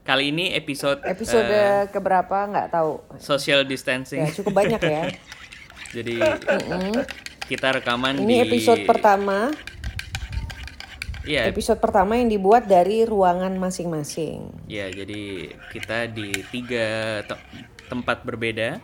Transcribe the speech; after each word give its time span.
Kali 0.00 0.32
ini 0.32 0.50
episode 0.50 1.04
episode 1.04 1.44
eh, 1.46 1.84
keberapa 1.86 2.48
nggak 2.48 2.72
tahu. 2.72 3.04
social 3.20 3.62
distancing. 3.62 4.24
Ya 4.24 4.32
cukup 4.32 4.56
banyak 4.56 4.80
ya. 4.80 5.12
Jadi 5.96 6.16
kita 7.46 7.76
rekaman 7.76 8.16
di 8.16 8.24
Ini 8.24 8.48
episode 8.48 8.82
pertama. 8.84 9.52
Iya, 11.20 11.52
Episode 11.52 11.76
pertama 11.76 12.16
yang 12.16 12.32
dibuat 12.32 12.64
dari 12.64 13.04
ruangan 13.04 13.52
masing-masing. 13.54 14.64
ya 14.64 14.88
jadi 14.88 15.52
kita 15.68 16.08
di 16.08 16.32
tiga 16.48 17.20
te- 17.28 17.44
tempat 17.92 18.24
berbeda. 18.24 18.80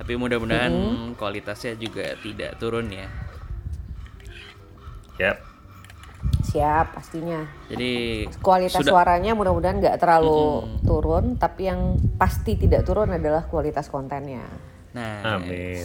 Tapi 0.00 0.16
mudah-mudahan 0.16 0.72
kualitasnya 1.20 1.76
juga 1.76 2.16
tidak 2.24 2.56
turun 2.56 2.88
ya. 2.88 3.04
Yap. 5.20 5.36
Siap 6.40 6.96
pastinya. 6.96 7.44
Jadi 7.68 8.24
Kualitas 8.40 8.80
sudah 8.80 8.92
suaranya 8.96 9.36
mudah-mudahan 9.36 9.76
nggak 9.76 10.00
terlalu 10.00 10.64
turun, 10.88 11.36
tapi 11.36 11.68
yang 11.68 12.00
pasti 12.16 12.56
tidak 12.56 12.88
turun 12.88 13.12
adalah 13.12 13.44
kualitas 13.44 13.92
kontennya. 13.92 14.48
Nah, 14.96 15.36
Amin. 15.36 15.84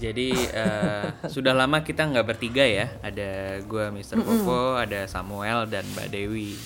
Jadi 0.00 0.32
eh, 0.32 1.06
sudah 1.34 1.52
lama 1.52 1.84
kita 1.84 2.08
nggak 2.08 2.24
bertiga 2.24 2.64
ya. 2.64 2.88
Ada 3.04 3.60
gua 3.68 3.92
Mr. 3.92 4.16
Popo, 4.24 4.80
ada 4.80 5.04
Samuel 5.04 5.68
dan 5.68 5.84
Mbak 5.92 6.08
Dewi. 6.08 6.56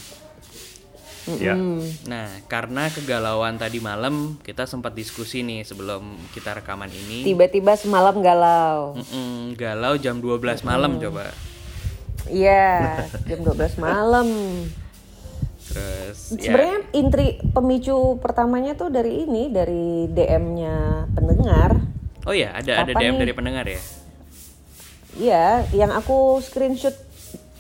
Ya. 1.35 1.59
Nah, 2.07 2.31
karena 2.47 2.87
kegalauan 2.87 3.59
tadi 3.59 3.83
malam, 3.83 4.39
kita 4.47 4.63
sempat 4.71 4.95
diskusi 4.95 5.43
nih 5.43 5.67
sebelum 5.67 6.15
kita 6.31 6.63
rekaman 6.63 6.87
ini. 6.87 7.27
Tiba-tiba 7.27 7.75
semalam 7.75 8.15
galau. 8.23 8.95
Mm-mm, 8.95 9.59
galau 9.59 9.99
jam 9.99 10.23
12 10.23 10.63
malam 10.63 11.03
coba. 11.03 11.35
Iya, 12.31 13.03
jam 13.29 13.43
12 13.43 13.83
malam. 13.83 14.29
Terus 15.67 16.39
ya 16.39 16.55
Sebenarnya 16.55 16.79
intri 16.95 17.27
pemicu 17.43 18.23
pertamanya 18.23 18.79
tuh 18.79 18.95
dari 18.95 19.27
ini, 19.27 19.51
dari 19.51 20.07
DM-nya 20.07 21.11
pendengar. 21.11 21.75
Oh 22.23 22.35
ya, 22.35 22.55
ada 22.55 22.87
ada 22.87 22.93
DM 22.95 23.19
nih? 23.19 23.21
dari 23.27 23.33
pendengar 23.35 23.67
ya. 23.67 23.83
Iya, 25.17 25.47
yang 25.75 25.91
aku 25.91 26.39
screenshot 26.39 26.95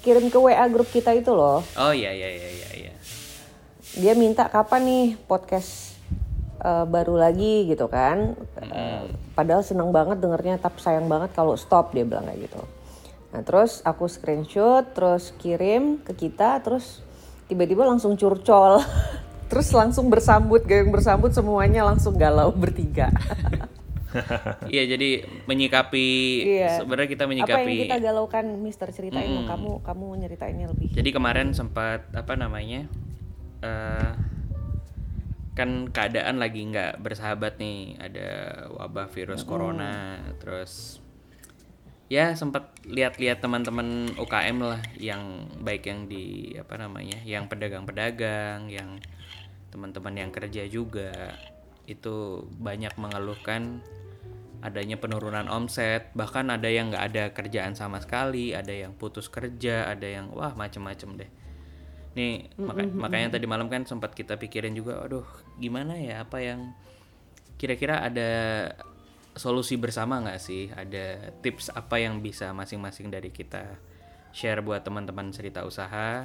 kirim 0.06 0.30
ke 0.30 0.38
WA 0.38 0.70
grup 0.70 0.86
kita 0.94 1.10
itu 1.18 1.34
loh. 1.34 1.66
Oh 1.74 1.90
iya 1.90 2.14
iya 2.14 2.30
iya 2.30 2.48
iya 2.54 2.68
iya. 2.78 2.92
Dia 3.96 4.12
minta 4.12 4.44
kapan 4.52 4.82
nih 4.84 5.06
podcast 5.24 5.96
eh, 6.60 6.84
baru 6.84 7.16
lagi 7.16 7.64
gitu 7.64 7.88
kan. 7.88 8.36
Eh, 8.60 9.08
padahal 9.32 9.64
seneng 9.64 9.88
banget 9.88 10.20
dengernya, 10.20 10.60
tapi 10.60 10.84
sayang 10.84 11.08
banget 11.08 11.32
kalau 11.32 11.56
stop 11.56 11.96
dia 11.96 12.04
bilang 12.04 12.28
kayak 12.28 12.44
gitu. 12.44 12.60
Nah 13.32 13.40
terus 13.40 13.80
aku 13.82 14.04
screenshot, 14.04 14.84
terus 14.92 15.32
kirim 15.40 16.04
ke 16.04 16.12
kita, 16.12 16.60
terus 16.60 17.00
tiba-tiba 17.48 17.88
langsung 17.88 18.20
curcol. 18.20 18.84
terus 19.50 19.70
langsung 19.70 20.10
bersambut, 20.10 20.66
gayung 20.66 20.90
bersambut 20.90 21.30
semuanya 21.30 21.86
langsung 21.86 22.18
galau 22.20 22.52
bertiga. 22.52 23.08
Iya, 24.72 24.96
jadi 24.96 25.28
menyikapi 25.44 26.08
Iya. 26.48 26.80
sebenarnya 26.80 27.08
kita 27.12 27.28
Apa 27.28 27.32
menyikapi 27.36 27.68
yang 27.68 27.84
kita 27.84 27.98
galaukan, 28.00 28.44
Mister 28.64 28.88
ceritain 28.88 29.28
dong. 29.28 29.44
Kamu 29.44 29.84
kamu 29.84 30.06
nyeritainnya 30.24 30.72
lebih. 30.72 30.88
Jadi 30.96 31.10
kemarin 31.12 31.52
sempat 31.52 32.08
apa 32.16 32.32
namanya? 32.32 32.88
Eh 33.62 34.12
kan 35.56 35.88
keadaan 35.88 36.36
lagi 36.36 36.68
nggak 36.68 37.00
bersahabat 37.00 37.56
nih, 37.56 37.96
ada 37.96 38.28
wabah 38.76 39.08
virus 39.08 39.40
corona, 39.40 40.20
terus 40.36 41.00
ya 42.12 42.36
sempat 42.36 42.76
lihat-lihat 42.84 43.40
teman-teman 43.40 44.12
UKM 44.20 44.58
lah 44.62 44.78
yang 45.00 45.48
baik 45.64 45.88
yang 45.88 46.12
di 46.12 46.52
apa 46.60 46.76
namanya, 46.76 47.24
yang 47.24 47.48
pedagang-pedagang, 47.48 48.68
yang 48.68 49.00
teman-teman 49.72 50.14
yang 50.14 50.30
kerja 50.30 50.68
juga. 50.68 51.32
Itu 51.88 52.44
banyak 52.60 52.92
mengeluhkan 53.00 53.80
adanya 54.60 55.00
penurunan 55.00 55.48
omset. 55.48 56.12
Bahkan 56.12 56.52
ada 56.52 56.68
yang 56.68 56.92
nggak 56.92 57.04
ada 57.12 57.24
kerjaan 57.32 57.72
sama 57.72 57.96
sekali 58.04 58.52
ada 58.52 58.76
yang 58.76 58.92
putus 58.92 59.32
kerja 59.32 59.88
ada 59.88 60.04
yang 60.04 60.28
wah 60.36 60.52
macem-macem 60.52 61.16
deh 61.16 61.45
nih 62.16 62.48
maka- 62.56 62.88
makanya 62.88 63.36
tadi 63.36 63.44
malam 63.44 63.68
kan 63.68 63.84
sempat 63.84 64.16
kita 64.16 64.40
pikirin 64.40 64.72
juga 64.72 65.04
aduh 65.04 65.28
gimana 65.60 66.00
ya 66.00 66.24
apa 66.24 66.40
yang 66.40 66.72
kira-kira 67.60 68.04
ada 68.04 68.30
solusi 69.36 69.76
bersama 69.76 70.24
nggak 70.24 70.40
sih? 70.40 70.72
Ada 70.72 71.30
tips 71.44 71.70
apa 71.76 72.00
yang 72.00 72.24
bisa 72.24 72.50
masing-masing 72.56 73.12
dari 73.12 73.28
kita 73.28 73.76
share 74.32 74.64
buat 74.64 74.80
teman-teman 74.80 75.28
cerita 75.30 75.62
usaha? 75.62 76.24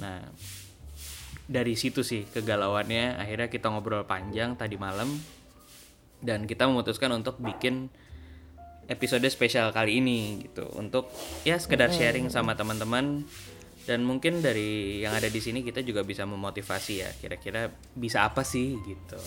Nah 0.00 0.20
dari 1.44 1.76
situ 1.76 2.00
sih 2.00 2.24
kegalauannya. 2.32 3.20
Akhirnya 3.20 3.48
kita 3.52 3.68
ngobrol 3.68 4.08
panjang 4.08 4.56
tadi 4.56 4.80
malam 4.80 5.12
dan 6.24 6.48
kita 6.48 6.64
memutuskan 6.64 7.12
untuk 7.12 7.36
bikin 7.38 7.92
episode 8.88 9.24
spesial 9.28 9.68
kali 9.72 10.00
ini 10.00 10.48
gitu. 10.48 10.64
Untuk 10.76 11.12
ya 11.44 11.60
sekedar 11.60 11.92
sharing 11.92 12.32
sama 12.32 12.56
teman-teman 12.56 13.28
dan 13.82 14.06
mungkin 14.06 14.38
dari 14.38 15.02
yang 15.02 15.14
ada 15.14 15.26
di 15.26 15.40
sini 15.42 15.66
kita 15.66 15.82
juga 15.82 16.06
bisa 16.06 16.22
memotivasi 16.22 16.94
ya 17.02 17.10
kira-kira 17.18 17.66
bisa 17.98 18.22
apa 18.22 18.46
sih 18.46 18.78
gitu 18.86 19.18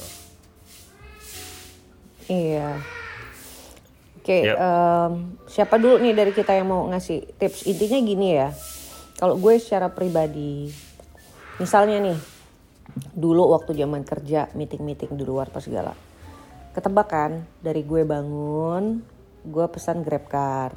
Iya. 2.25 2.81
Oke, 4.17 4.41
Yap. 4.41 4.57
em, 4.57 5.13
siapa 5.45 5.77
dulu 5.77 6.01
nih 6.01 6.17
dari 6.17 6.33
kita 6.33 6.57
yang 6.57 6.65
mau 6.65 6.89
ngasih 6.89 7.37
tips? 7.37 7.69
Intinya 7.69 8.01
gini 8.01 8.27
ya, 8.33 8.49
kalau 9.21 9.37
gue 9.37 9.61
secara 9.61 9.93
pribadi, 9.93 10.65
misalnya 11.61 12.01
nih, 12.01 12.17
dulu 13.13 13.53
waktu 13.53 13.77
zaman 13.77 14.01
kerja 14.01 14.49
meeting-meeting 14.57 15.13
di 15.13 15.21
luar 15.21 15.53
pas 15.53 15.61
segala, 15.61 15.93
ketebak 16.73 17.05
kan 17.05 17.45
dari 17.61 17.85
gue 17.85 18.01
bangun, 18.01 19.05
gue 19.45 19.65
pesan 19.69 20.01
grab 20.01 20.25
car, 20.25 20.73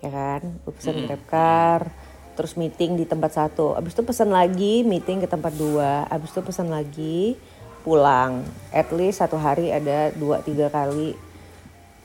ya 0.00 0.08
kan? 0.08 0.56
Gue 0.64 0.72
pesan 0.72 1.04
grab 1.04 1.22
car, 1.28 1.92
terus 2.32 2.56
meeting 2.56 2.96
di 2.96 3.04
tempat 3.04 3.36
satu, 3.36 3.76
abis 3.76 3.92
itu 3.92 4.02
pesan 4.02 4.32
lagi 4.32 4.82
meeting 4.82 5.20
ke 5.20 5.28
tempat 5.28 5.52
dua, 5.54 6.08
abis 6.08 6.32
itu 6.32 6.40
pesan 6.40 6.68
lagi 6.72 7.36
pulang. 7.82 8.46
At 8.70 8.90
least 8.94 9.20
satu 9.20 9.36
hari 9.36 9.74
ada 9.74 10.14
dua 10.14 10.40
tiga 10.40 10.70
kali 10.70 11.14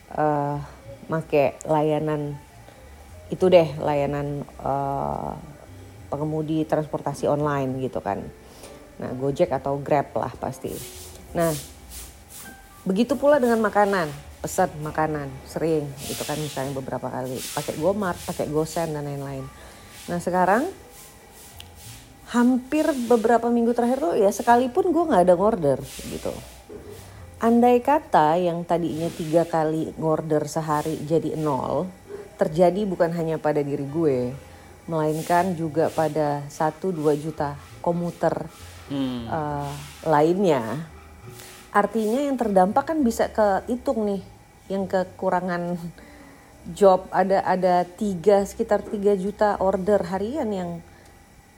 eh 0.08 0.56
make 1.08 1.60
layanan 1.68 2.36
itu 3.28 3.44
deh 3.48 3.68
layanan 3.80 4.44
eh, 4.44 5.32
pengemudi 6.08 6.64
transportasi 6.64 7.28
online 7.28 7.80
gitu 7.84 8.00
kan. 8.00 8.24
Nah 8.98 9.10
Gojek 9.14 9.52
atau 9.52 9.78
Grab 9.78 10.12
lah 10.16 10.32
pasti. 10.36 10.72
Nah 11.36 11.52
begitu 12.88 13.20
pula 13.20 13.36
dengan 13.36 13.60
makanan 13.60 14.08
pesan 14.38 14.70
makanan 14.80 15.26
sering 15.50 15.82
gitu 16.06 16.22
kan 16.22 16.38
misalnya 16.38 16.70
beberapa 16.78 17.10
kali 17.10 17.36
pakai 17.58 17.74
Gomart 17.74 18.22
pakai 18.22 18.46
GoSend 18.46 18.94
dan 18.94 19.02
lain-lain 19.02 19.42
nah 20.08 20.18
sekarang 20.18 20.64
hampir 22.28 22.84
beberapa 23.08 23.48
minggu 23.48 23.72
terakhir 23.72 23.98
tuh 24.00 24.14
ya 24.16 24.28
sekalipun 24.28 24.92
gue 24.92 25.04
nggak 25.08 25.24
ada 25.28 25.36
order 25.36 25.80
gitu 26.08 26.32
andai 27.40 27.80
kata 27.80 28.36
yang 28.36 28.66
tadinya 28.68 29.08
tiga 29.08 29.48
kali 29.48 29.94
ngorder 29.96 30.44
sehari 30.50 31.00
jadi 31.08 31.38
nol 31.38 31.88
terjadi 32.36 32.84
bukan 32.84 33.14
hanya 33.16 33.40
pada 33.40 33.64
diri 33.64 33.86
gue 33.86 34.18
melainkan 34.88 35.52
juga 35.56 35.92
pada 35.92 36.44
1-2 36.48 36.96
juta 37.20 37.54
komuter 37.84 38.48
hmm. 38.88 39.22
eh, 39.28 39.70
lainnya 40.08 40.88
artinya 41.72 42.24
yang 42.24 42.36
terdampak 42.40 42.90
kan 42.92 43.04
bisa 43.04 43.28
kehitung 43.28 44.08
nih 44.08 44.22
yang 44.68 44.84
kekurangan 44.88 45.76
job 46.68 47.08
ada 47.08 47.40
ada 47.42 47.84
tiga 47.84 48.44
sekitar 48.44 48.84
3 48.84 49.16
juta 49.16 49.56
order 49.56 50.04
harian 50.04 50.48
yang 50.48 50.70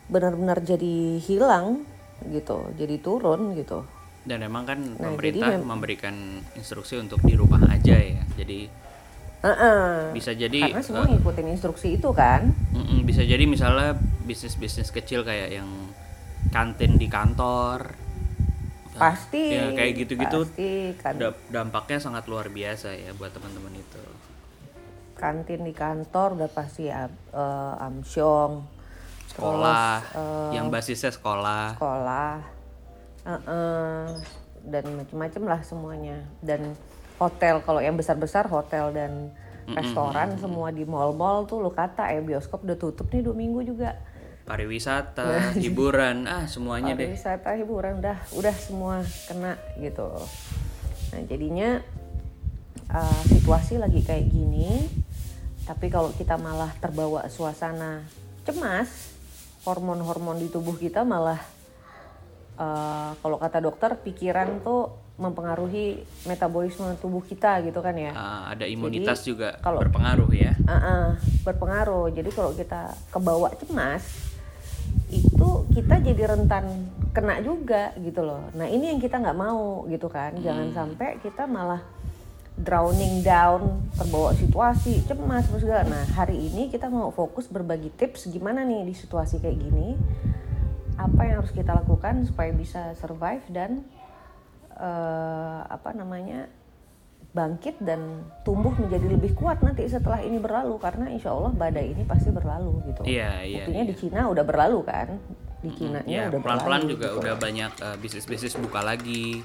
benar-benar 0.06 0.58
jadi 0.60 1.18
hilang 1.18 1.82
gitu 2.26 2.70
jadi 2.74 2.96
turun 2.98 3.54
gitu. 3.54 3.82
Dan 4.20 4.44
emang 4.44 4.68
kan 4.68 4.78
Nah, 4.78 5.10
pemerintah 5.10 5.48
jadi 5.48 5.58
mem- 5.58 5.66
memberikan 5.66 6.14
instruksi 6.52 7.00
untuk 7.00 7.24
di 7.24 7.32
rumah 7.32 7.64
aja 7.66 7.96
ya 7.96 8.20
jadi 8.36 8.68
Heeh. 9.40 10.12
bisa 10.12 10.36
jadi 10.36 10.60
karena 10.68 10.84
semua 10.84 11.08
eh, 11.08 11.16
ngikutin 11.16 11.46
instruksi 11.48 11.96
itu 11.96 12.12
kan. 12.12 12.52
Mm-mm, 12.76 13.08
bisa 13.08 13.24
jadi 13.24 13.40
misalnya 13.48 13.96
bisnis-bisnis 14.22 14.92
kecil 14.92 15.24
kayak 15.24 15.56
yang 15.56 15.70
kantin 16.52 17.00
di 17.00 17.08
kantor. 17.08 17.96
Pasti 18.92 19.56
ya 19.56 19.72
kayak 19.72 19.92
gitu-gitu 19.96 20.44
pasti 20.44 20.92
kan. 21.00 21.16
da- 21.16 21.40
dampaknya 21.48 21.96
sangat 21.96 22.28
luar 22.28 22.52
biasa 22.52 22.92
ya 22.92 23.16
buat 23.16 23.32
teman-teman 23.32 23.79
kantin 25.20 25.60
di 25.60 25.76
kantor 25.76 26.40
udah 26.40 26.48
pasti 26.48 26.88
eh, 26.88 27.06
amsyong 27.84 28.64
sekolah 29.30 29.92
Terus, 30.00 30.16
eh, 30.16 30.50
yang 30.56 30.66
basisnya 30.72 31.12
sekolah. 31.12 31.76
sekolah. 31.76 32.32
Heeh. 33.20 34.04
dan 34.60 34.84
macam-macam 34.92 35.42
lah 35.56 35.60
semuanya. 35.64 36.16
Dan 36.44 36.76
hotel 37.16 37.64
kalau 37.64 37.80
yang 37.80 37.96
besar-besar 37.96 38.44
hotel 38.48 38.92
dan 38.92 39.32
restoran 39.70 40.36
semua 40.36 40.68
di 40.68 40.84
mall-mall 40.84 41.48
tuh 41.48 41.62
lu 41.62 41.72
kata 41.72 42.10
ya 42.10 42.20
bioskop 42.20 42.64
udah 42.68 42.76
tutup 42.76 43.08
nih 43.08 43.24
dua 43.24 43.32
minggu 43.32 43.60
juga. 43.64 43.96
Pariwisata 44.44 45.48
hiburan 45.64 46.28
ah 46.28 46.44
semuanya 46.44 46.92
deh. 46.92 47.08
pariwisata 47.08 47.56
hiburan 47.56 48.04
udah 48.04 48.18
udah 48.36 48.56
semua 48.56 49.00
kena 49.28 49.56
gitu. 49.80 50.10
Nah 51.16 51.20
jadinya 51.24 51.80
uh, 52.90 53.22
situasi 53.30 53.78
lagi 53.78 54.04
kayak 54.04 54.28
gini 54.28 54.90
tapi 55.70 55.86
kalau 55.86 56.10
kita 56.10 56.34
malah 56.34 56.74
terbawa 56.82 57.30
suasana 57.30 58.02
cemas 58.42 59.14
hormon-hormon 59.62 60.42
di 60.42 60.50
tubuh 60.50 60.74
kita 60.74 61.06
malah 61.06 61.38
uh, 62.58 63.14
kalau 63.14 63.38
kata 63.38 63.62
dokter 63.62 63.94
pikiran 63.94 64.66
tuh 64.66 64.90
mempengaruhi 65.14 66.00
metabolisme 66.26 66.90
tubuh 66.98 67.22
kita 67.22 67.62
gitu 67.62 67.78
kan 67.78 67.94
ya 67.94 68.10
Ah, 68.10 68.50
ada 68.50 68.66
imunitas 68.66 69.22
Jadi, 69.22 69.28
juga 69.30 69.48
kalau- 69.62 69.78
berpengaruh 69.78 70.32
ya 70.34 70.58
Uh-uh, 70.66 71.14
berpengaruh. 71.44 72.08
Jadi 72.10 72.30
kalau 72.30 72.50
kita 72.50 72.90
kebawa 73.10 73.52
cemas, 73.54 74.00
itu 75.10 75.48
kita 75.74 75.98
jadi 76.00 76.30
rentan 76.30 76.88
kena 77.10 77.42
juga 77.42 77.90
gitu 77.98 78.22
loh. 78.22 78.48
Nah 78.54 78.64
ini 78.64 78.94
yang 78.94 79.00
kita 79.02 79.18
nggak 79.18 79.34
mau 79.34 79.82
gitu 79.86 80.06
kan. 80.06 80.32
Jangan 80.38 80.70
sampai 80.72 81.18
kita 81.20 81.44
malah 81.44 81.82
drowning 82.60 83.24
down, 83.24 83.84
terbawa 83.96 84.36
situasi 84.36 85.04
cemas 85.08 85.48
terus 85.48 85.64
segala. 85.64 85.84
Nah 85.88 86.04
hari 86.14 86.36
ini 86.36 86.68
kita 86.68 86.92
mau 86.92 87.08
fokus 87.10 87.48
berbagi 87.48 87.90
tips 87.94 88.28
gimana 88.28 88.62
nih 88.64 88.86
di 88.86 88.94
situasi 88.94 89.40
kayak 89.40 89.58
gini. 89.58 89.96
Apa 91.00 91.24
yang 91.24 91.40
harus 91.40 91.52
kita 91.52 91.72
lakukan 91.72 92.28
supaya 92.28 92.52
bisa 92.52 92.92
survive 93.00 93.44
dan 93.48 93.84
eh, 94.76 95.60
apa 95.64 95.96
namanya 95.96 96.48
bangkit 97.30 97.78
dan 97.78 98.26
tumbuh 98.42 98.74
menjadi 98.74 99.06
lebih 99.06 99.38
kuat 99.38 99.62
nanti 99.62 99.86
setelah 99.86 100.18
ini 100.18 100.42
berlalu 100.42 100.74
karena 100.82 101.14
insya 101.14 101.30
Allah 101.30 101.54
badai 101.54 101.94
ini 101.94 102.02
pasti 102.02 102.34
berlalu 102.34 102.90
gitu. 102.90 103.06
Iya, 103.06 103.46
iya, 103.46 103.64
Buktinya 103.64 103.84
iya. 103.86 103.90
di 103.90 103.94
Cina 103.94 104.20
udah 104.26 104.44
berlalu 104.44 104.80
kan, 104.82 105.08
di 105.60 105.70
Cina 105.76 106.00
ya 106.08 106.32
udah 106.32 106.40
pelan-pelan 106.40 106.82
juga 106.88 107.08
gitu. 107.12 107.20
udah 107.20 107.34
banyak 107.36 107.72
uh, 107.84 107.96
bisnis-bisnis 108.00 108.56
buka 108.56 108.80
lagi 108.80 109.44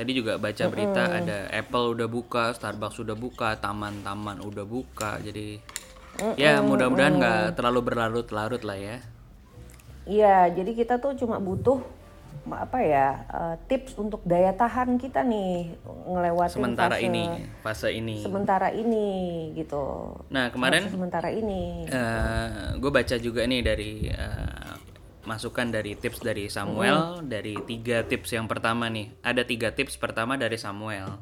tadi 0.00 0.16
juga 0.16 0.40
baca 0.40 0.64
berita 0.72 1.02
ada 1.12 1.52
Apple 1.52 1.92
udah 1.92 2.08
buka 2.08 2.56
Starbucks 2.56 3.04
udah 3.04 3.12
buka 3.12 3.60
taman-taman 3.60 4.40
udah 4.40 4.64
buka. 4.64 5.20
Jadi 5.20 5.60
ya 6.40 6.64
mudah-mudahan 6.64 7.20
nggak 7.20 7.60
terlalu 7.60 7.80
berlarut-larut 7.84 8.64
lah 8.64 8.80
ya. 8.80 8.96
Iya, 10.08 10.56
jadi 10.56 10.72
kita 10.72 10.96
tuh 10.96 11.12
cuma 11.20 11.36
butuh 11.36 11.84
apa 12.48 12.80
ya 12.80 13.20
eh, 13.28 13.54
tips 13.68 14.00
untuk 14.00 14.24
daya 14.24 14.56
tahan 14.56 14.96
kita 14.96 15.20
nih 15.20 15.76
ngelewatin 16.08 16.56
sementara 16.56 16.96
fase 16.96 17.04
ini 17.04 17.24
fase 17.60 17.88
ini. 17.92 18.16
sementara 18.24 18.68
ini 18.72 19.06
gitu. 19.54 20.16
nah 20.32 20.48
kemarin 20.48 20.88
Fase 20.88 20.96
sementara 20.96 21.28
ini. 21.28 21.84
gue 22.80 22.90
baca 22.90 23.16
juga 23.20 23.44
nih 23.44 23.60
dari 23.60 24.08
eh, 24.08 24.72
masukan 25.24 25.68
dari 25.68 25.96
tips 25.96 26.24
dari 26.24 26.48
Samuel. 26.48 27.24
Dari 27.24 27.56
tiga 27.68 28.04
tips 28.04 28.32
yang 28.32 28.46
pertama 28.48 28.88
nih. 28.88 29.12
Ada 29.20 29.44
tiga 29.44 29.72
tips 29.72 29.96
pertama 30.00 30.36
dari 30.40 30.56
Samuel. 30.56 31.20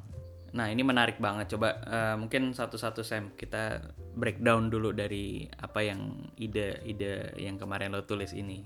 Nah 0.54 0.66
ini 0.72 0.80
menarik 0.82 1.20
banget. 1.20 1.54
Coba 1.54 1.78
eh, 1.84 2.16
mungkin 2.16 2.56
satu-satu 2.56 3.04
Sam. 3.04 3.36
Kita 3.36 3.78
breakdown 4.18 4.72
dulu 4.72 4.90
dari 4.96 5.46
apa 5.60 5.84
yang 5.84 6.32
ide-ide 6.40 7.36
yang 7.38 7.60
kemarin 7.60 7.94
lo 7.94 8.02
tulis 8.02 8.34
ini. 8.34 8.64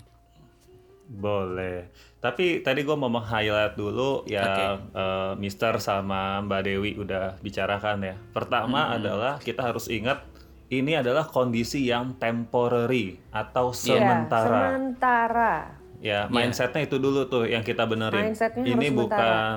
Boleh. 1.13 1.93
Tapi 2.23 2.63
tadi 2.63 2.87
gue 2.87 2.97
mau 2.97 3.11
meng-highlight 3.11 3.75
dulu 3.77 4.25
ya 4.25 4.79
eh, 4.79 5.33
Mister 5.37 5.77
sama 5.83 6.41
Mbak 6.41 6.63
Dewi 6.63 6.91
udah 6.97 7.37
bicarakan 7.43 7.99
ya. 8.07 8.15
Pertama 8.33 8.95
adalah 8.95 9.37
kita 9.43 9.61
harus 9.67 9.91
ingat 9.91 10.32
ini 10.73 10.97
adalah 10.97 11.29
kondisi 11.29 11.85
yang 11.85 12.17
temporary 12.17 13.21
atau 13.29 13.77
Ya, 13.77 14.01
sementara. 14.01 14.73
sementara. 14.73 15.55
Ya, 16.01 16.27
mindsetnya 16.27 16.83
itu 16.83 16.97
dulu 16.97 17.29
tuh 17.29 17.45
yang 17.45 17.61
kita 17.61 17.85
benerin. 17.85 18.33
Mindsetnya 18.33 18.65
ini 18.65 18.89
harus 18.89 18.97
bukan 18.97 19.57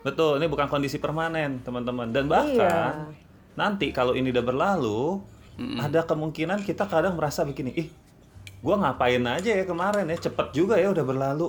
betul, 0.00 0.36
ini 0.36 0.46
bukan 0.46 0.68
kondisi 0.68 1.00
permanen, 1.00 1.64
teman-teman. 1.64 2.12
Dan 2.12 2.28
Iya. 2.28 2.30
bahkan 2.30 2.92
nanti 3.56 3.88
kalau 3.90 4.12
ini 4.12 4.28
udah 4.28 4.44
berlalu, 4.44 5.24
ada 5.76 6.04
kemungkinan 6.04 6.62
kita 6.62 6.84
kadang 6.86 7.16
merasa 7.16 7.42
begini, 7.42 7.72
ih, 7.74 7.88
gua 8.60 8.76
ngapain 8.76 9.24
aja 9.24 9.50
ya 9.56 9.64
kemarin 9.64 10.04
ya, 10.12 10.16
cepet 10.20 10.52
juga 10.52 10.76
ya 10.76 10.92
udah 10.92 11.04
berlalu. 11.04 11.48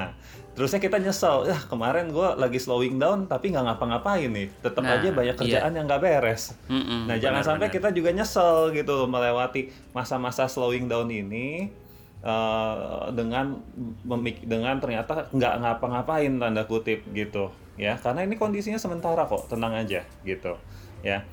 Terusnya 0.56 0.84
kita 0.84 1.00
nyesel, 1.00 1.48
ya 1.48 1.56
kemarin 1.64 2.12
gua 2.12 2.36
lagi 2.36 2.60
slowing 2.60 3.00
down 3.00 3.24
tapi 3.24 3.56
nggak 3.56 3.72
ngapa-ngapain 3.72 4.28
nih, 4.28 4.52
tetap 4.60 4.84
Nah, 4.84 5.00
aja 5.00 5.08
banyak 5.08 5.32
iya. 5.32 5.40
kerjaan 5.40 5.72
yang 5.72 5.88
nggak 5.88 6.02
beres. 6.04 6.52
Mm-mm, 6.68 7.08
Nah, 7.08 7.16
jangan 7.16 7.40
sampai 7.40 7.72
kita 7.72 7.88
juga 7.88 8.12
nyesel 8.12 8.68
gitu 8.76 9.08
melewati 9.08 9.72
masa-masa 9.96 10.44
slowing 10.44 10.92
down 10.92 11.08
ini 11.08 11.72
eh, 12.20 13.04
dengan 13.16 13.64
memik 14.04 14.44
dengan 14.44 14.76
ternyata 14.76 15.32
nggak 15.32 15.54
ngapa-ngapain 15.56 16.36
tanda 16.36 16.68
kutip 16.68 17.00
gitu 17.16 17.48
ya. 17.80 17.96
Karena 17.96 18.28
ini 18.28 18.36
kondisinya 18.36 18.76
sementara 18.76 19.24
kok, 19.24 19.48
tenang 19.48 19.72
aja 19.72 20.04
gitu 20.20 20.52
ya. 21.00 21.24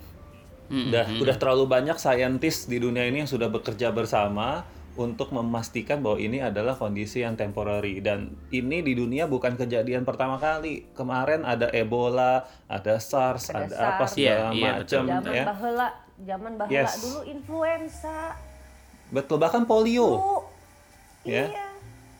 Udah 0.71 1.11
udah 1.19 1.35
terlalu 1.35 1.67
banyak 1.67 1.97
saintis 1.99 2.71
di 2.71 2.79
dunia 2.79 3.03
ini 3.03 3.25
yang 3.25 3.29
sudah 3.29 3.51
bekerja 3.51 3.89
bersama 3.91 4.63
untuk 4.99 5.31
memastikan 5.31 6.03
bahwa 6.03 6.19
ini 6.19 6.43
adalah 6.43 6.75
kondisi 6.75 7.23
yang 7.23 7.33
temporary 7.33 8.03
dan 8.03 8.35
ini 8.49 8.83
di 8.83 8.91
dunia 8.93 9.25
bukan 9.25 9.55
kejadian 9.55 10.03
pertama 10.03 10.35
kali. 10.35 10.91
Kemarin 10.91 11.41
ada 11.41 11.71
Ebola, 11.71 12.43
ada 12.67 12.99
SARS, 12.99 13.47
ada, 13.47 13.63
Ada 13.65 13.75
apa 13.95 14.03
SARS. 14.03 14.11
segala 14.13 14.51
Iya, 14.51 14.51
iya, 14.51 14.71
macam 14.77 15.03
Zaman 15.07 15.23
ya. 15.31 15.43
bahela, 15.45 15.87
zaman 16.19 16.51
bahela 16.53 16.75
Yes. 16.75 16.91
dulu 16.99 17.19
influenza. 17.23 18.35
Betul 19.09 19.37
bahkan 19.39 19.63
polio. 19.63 20.09
Bu, 20.11 20.35
Ya. 21.23 21.47
Iya. 21.47 21.67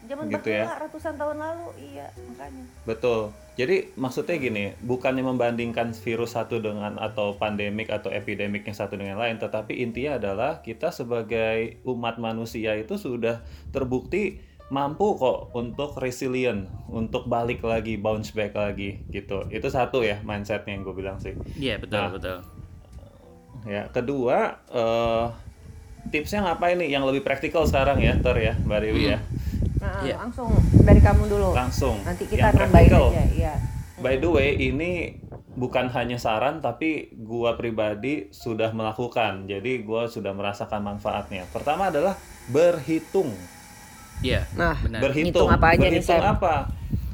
Zaman 0.05 0.23
Gitu 0.25 0.47
bahela 0.47 0.71
ya. 0.71 0.81
ratusan 0.81 1.13
tahun 1.15 1.37
lalu, 1.37 1.67
iya 1.85 2.07
makanya. 2.25 2.63
Betul. 2.81 3.21
Jadi 3.59 3.91
maksudnya 3.99 4.39
gini, 4.39 4.71
bukannya 4.79 5.19
membandingkan 5.19 5.91
virus 5.91 6.39
satu 6.39 6.63
dengan 6.63 6.95
atau 6.95 7.35
pandemik 7.35 7.91
atau 7.91 8.07
epidemik 8.07 8.63
yang 8.63 8.77
satu 8.77 8.95
dengan 8.95 9.19
lain, 9.19 9.35
tetapi 9.35 9.83
intinya 9.83 10.15
adalah 10.15 10.63
kita 10.63 10.95
sebagai 10.95 11.83
umat 11.83 12.23
manusia 12.23 12.79
itu 12.79 12.95
sudah 12.95 13.43
terbukti 13.75 14.39
mampu 14.71 15.19
kok 15.19 15.51
untuk 15.51 15.99
resilient, 15.99 16.71
untuk 16.87 17.27
balik 17.27 17.59
lagi, 17.59 17.99
bounce 17.99 18.31
back 18.31 18.55
lagi 18.55 19.03
gitu. 19.11 19.43
Itu 19.51 19.67
satu 19.67 20.07
ya 20.07 20.23
mindsetnya 20.23 20.79
yang 20.79 20.87
gue 20.87 20.95
bilang 20.95 21.19
sih. 21.19 21.35
iya 21.59 21.75
betul 21.75 21.99
Nah. 21.99 22.11
betul 22.15 22.39
Ya, 23.67 23.91
kedua 23.91 24.55
eh 24.71 25.27
tipsnya 26.15 26.47
ngapain 26.47 26.79
nih 26.79 26.95
yang 26.95 27.03
lebih 27.03 27.27
praktikal 27.27 27.67
sekarang 27.67 27.99
ya, 27.99 28.15
Ter 28.23 28.39
ya, 28.39 28.53
Mbak 28.55 28.79
Dewi 28.87 29.03
ya. 29.11 29.19
Nah, 29.79 30.03
Iya. 30.03 30.15
langsung 30.19 30.51
dari 30.77 30.99
kamu 30.99 31.23
dulu. 31.25 31.49
Langsung. 31.51 32.03
Nanti 32.03 32.27
kita 32.27 32.51
Yang 32.51 32.67
nambahin 32.67 32.91
aja, 32.91 33.23
iya. 33.31 33.53
By 33.95 34.15
the 34.15 34.27
way, 34.27 34.55
ini 34.55 35.19
bukan 35.53 35.87
hanya 35.89 36.15
saran 36.15 36.59
tapi 36.59 37.11
gua 37.17 37.55
pribadi 37.55 38.27
sudah 38.29 38.71
melakukan. 38.71 39.43
Jadi 39.45 39.83
gua 39.83 40.07
sudah 40.07 40.31
merasakan 40.31 40.83
manfaatnya. 40.85 41.47
Pertama 41.49 41.87
adalah 41.87 42.15
berhitung. 42.47 43.31
iya 44.19 44.43
Nah, 44.51 44.75
benar 44.75 44.99
Berhitung. 44.99 45.47
Apa 45.47 45.75
aja 45.75 45.87
nih, 45.87 46.03
berhitung 46.03 46.19
Sam? 46.19 46.35
apa? 46.35 46.55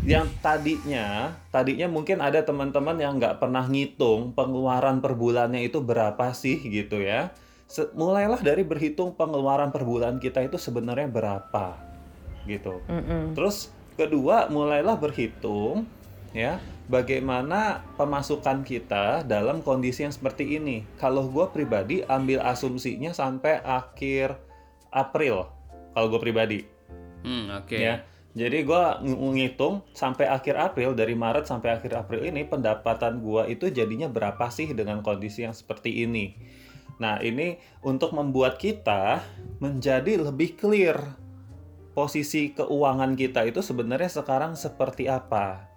Yang 0.02 0.28
tadinya, 0.40 1.06
tadinya 1.50 1.86
mungkin 1.86 2.18
ada 2.18 2.42
teman-teman 2.42 2.98
yang 2.98 3.18
nggak 3.18 3.38
pernah 3.38 3.62
ngitung 3.66 4.34
pengeluaran 4.34 5.02
per 5.02 5.14
bulannya 5.14 5.62
itu 5.62 5.82
berapa 5.82 6.34
sih 6.34 6.58
gitu 6.62 7.02
ya. 7.02 7.30
Se- 7.66 7.90
mulailah 7.94 8.42
dari 8.42 8.62
berhitung 8.62 9.14
pengeluaran 9.14 9.70
per 9.70 9.82
bulan 9.82 10.18
kita 10.18 10.42
itu 10.42 10.58
sebenarnya 10.58 11.06
berapa 11.06 11.78
gitu. 12.46 12.82
Mm-mm. 12.90 13.34
Terus 13.38 13.74
kedua 14.00 14.48
mulailah 14.48 14.98
berhitung 14.98 15.86
ya 16.36 16.60
bagaimana 16.92 17.82
pemasukan 17.96 18.62
kita 18.62 19.26
dalam 19.26 19.66
kondisi 19.66 20.06
yang 20.06 20.14
seperti 20.14 20.58
ini. 20.58 20.86
Kalau 21.02 21.28
gue 21.30 21.46
pribadi 21.50 22.06
ambil 22.06 22.42
asumsinya 22.46 23.12
sampai 23.12 23.62
akhir 23.62 24.38
April. 24.94 25.50
Kalau 25.96 26.08
gue 26.12 26.22
pribadi 26.22 26.76
Hmm, 27.26 27.50
oke 27.58 27.74
ya. 27.74 28.06
Jadi 28.36 28.68
gue 28.68 28.84
ngitung 29.34 29.82
sampai 29.96 30.28
akhir 30.30 30.60
April 30.60 30.92
dari 30.94 31.18
Maret 31.18 31.50
sampai 31.50 31.80
akhir 31.80 31.96
April 31.96 32.22
ini 32.28 32.46
pendapatan 32.46 33.24
gue 33.24 33.50
itu 33.50 33.72
jadinya 33.72 34.06
berapa 34.12 34.52
sih 34.54 34.76
dengan 34.78 35.02
kondisi 35.02 35.48
yang 35.48 35.56
seperti 35.56 36.06
ini. 36.06 36.36
Nah 37.00 37.18
ini 37.24 37.58
untuk 37.82 38.12
membuat 38.12 38.60
kita 38.60 39.24
menjadi 39.64 40.20
lebih 40.20 40.60
clear 40.60 41.00
posisi 41.96 42.52
keuangan 42.52 43.16
kita 43.16 43.48
itu 43.48 43.64
sebenarnya 43.64 44.12
sekarang 44.12 44.60
seperti 44.60 45.08
apa 45.08 45.72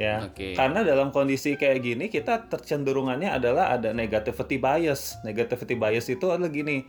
ya. 0.00 0.24
Oke. 0.24 0.56
karena 0.56 0.80
dalam 0.80 1.12
kondisi 1.12 1.60
kayak 1.60 1.84
gini 1.84 2.08
kita 2.08 2.48
tercenderungannya 2.48 3.28
adalah 3.28 3.76
ada 3.76 3.92
negativity 3.92 4.56
bias. 4.56 5.20
Negativity 5.22 5.76
bias 5.76 6.08
itu 6.08 6.32
adalah 6.32 6.48
gini 6.48 6.88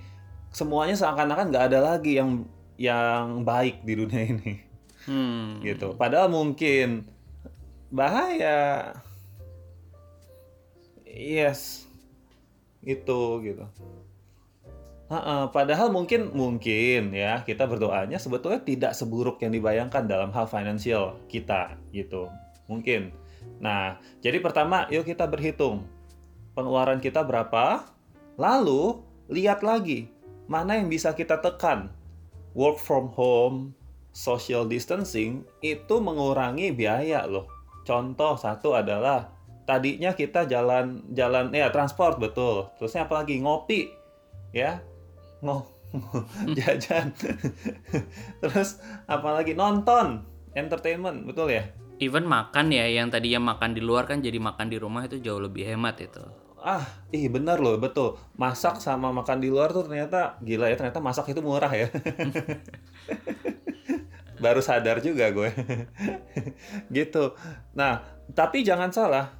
semuanya 0.55 0.95
seakan-akan 0.95 1.51
nggak 1.51 1.65
ada 1.73 1.79
lagi 1.83 2.15
yang 2.15 2.47
yang 2.79 3.43
baik 3.43 3.83
di 3.83 3.93
dunia 3.99 4.23
ini. 4.33 4.53
Hmm. 5.03 5.59
Gitu. 5.59 5.99
Padahal 5.99 6.31
mungkin 6.31 7.03
bahaya. 7.91 8.95
Yes. 11.03 11.85
Itu 12.79 13.43
gitu. 13.43 13.67
Padahal 15.51 15.93
mungkin 15.93 16.33
mungkin 16.33 17.13
ya 17.13 17.43
kita 17.45 17.69
berdoanya 17.69 18.17
sebetulnya 18.17 18.63
tidak 18.63 18.91
seburuk 18.97 19.37
yang 19.43 19.53
dibayangkan 19.53 20.07
dalam 20.09 20.33
hal 20.33 20.47
finansial 20.49 21.19
kita 21.29 21.77
gitu. 21.93 22.31
Mungkin. 22.71 23.13
Nah, 23.59 23.99
jadi 24.23 24.39
pertama 24.39 24.87
yuk 24.87 25.03
kita 25.03 25.27
berhitung 25.27 25.83
pengeluaran 26.55 27.01
kita 27.01 27.25
berapa, 27.25 27.85
lalu 28.39 29.01
lihat 29.27 29.65
lagi 29.65 30.07
mana 30.47 30.77
yang 30.79 30.87
bisa 30.87 31.11
kita 31.13 31.41
tekan. 31.41 31.91
Work 32.53 32.77
from 32.77 33.09
home, 33.17 33.73
social 34.13 34.69
distancing 34.69 35.41
itu 35.65 35.95
mengurangi 35.97 36.69
biaya 36.69 37.25
loh. 37.25 37.49
Contoh 37.83 38.37
satu 38.37 38.77
adalah 38.77 39.33
tadinya 39.65 40.13
kita 40.13 40.45
jalan 40.45 41.01
jalan 41.11 41.49
ya 41.49 41.73
transport 41.73 42.21
betul. 42.21 42.69
Terusnya 42.77 43.09
apalagi 43.09 43.41
ngopi 43.41 43.89
ya 44.53 44.79
ngo 45.43 45.67
jajan. 46.57 47.13
Terus 48.41 48.81
apalagi? 49.05 49.53
Nonton. 49.53 50.25
Entertainment 50.53 51.25
betul 51.25 51.49
ya? 51.49 51.65
Even 52.01 52.25
makan 52.25 52.73
ya, 52.73 52.85
yang 52.89 53.09
tadinya 53.09 53.53
makan 53.53 53.73
di 53.73 53.81
luar 53.81 54.05
kan 54.09 54.21
jadi 54.21 54.37
makan 54.37 54.69
di 54.69 54.77
rumah 54.81 55.05
itu 55.05 55.21
jauh 55.21 55.41
lebih 55.41 55.65
hemat 55.65 56.01
itu. 56.01 56.23
ah 56.63 56.87
ih 57.11 57.27
benar 57.27 57.59
loh 57.59 57.75
betul. 57.75 58.15
Masak 58.39 58.79
sama 58.79 59.11
makan 59.11 59.43
di 59.43 59.51
luar 59.51 59.75
tuh 59.75 59.83
ternyata 59.83 60.39
gila 60.39 60.71
ya 60.71 60.79
ternyata 60.79 61.03
masak 61.03 61.27
itu 61.35 61.43
murah 61.43 61.67
ya. 61.75 61.91
Baru 64.43 64.63
sadar 64.63 65.03
juga 65.03 65.27
gue. 65.35 65.51
Gitu. 66.87 67.35
Nah 67.75 68.07
tapi 68.31 68.63
jangan 68.63 68.95
salah. 68.95 69.35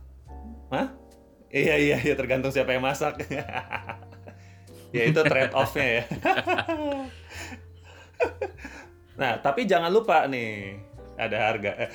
Hah? 0.68 0.92
iya 1.54 1.78
iya 1.78 1.98
iya 2.02 2.18
tergantung 2.18 2.50
siapa 2.50 2.74
yang 2.74 2.82
masak 2.82 3.30
ya 4.94 5.04
itu 5.10 5.22
trade 5.26 5.54
off-nya 5.58 5.88
ya. 6.00 6.04
Nah 9.14 9.38
tapi 9.42 9.70
jangan 9.70 9.94
lupa 9.94 10.26
nih 10.26 10.78
ada 11.18 11.38
harga 11.38 11.72
Eh, 11.86 11.90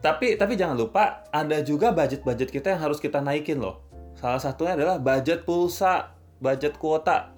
tapi 0.00 0.34
tapi 0.40 0.56
jangan 0.56 0.76
lupa 0.76 1.28
ada 1.28 1.60
juga 1.60 1.92
budget-budget 1.92 2.48
kita 2.48 2.74
yang 2.74 2.80
harus 2.80 2.98
kita 2.98 3.20
naikin 3.20 3.60
loh. 3.60 3.84
Salah 4.16 4.40
satunya 4.40 4.74
adalah 4.74 4.96
budget 4.98 5.44
pulsa 5.44 6.16
budget 6.40 6.80
kuota. 6.80 7.36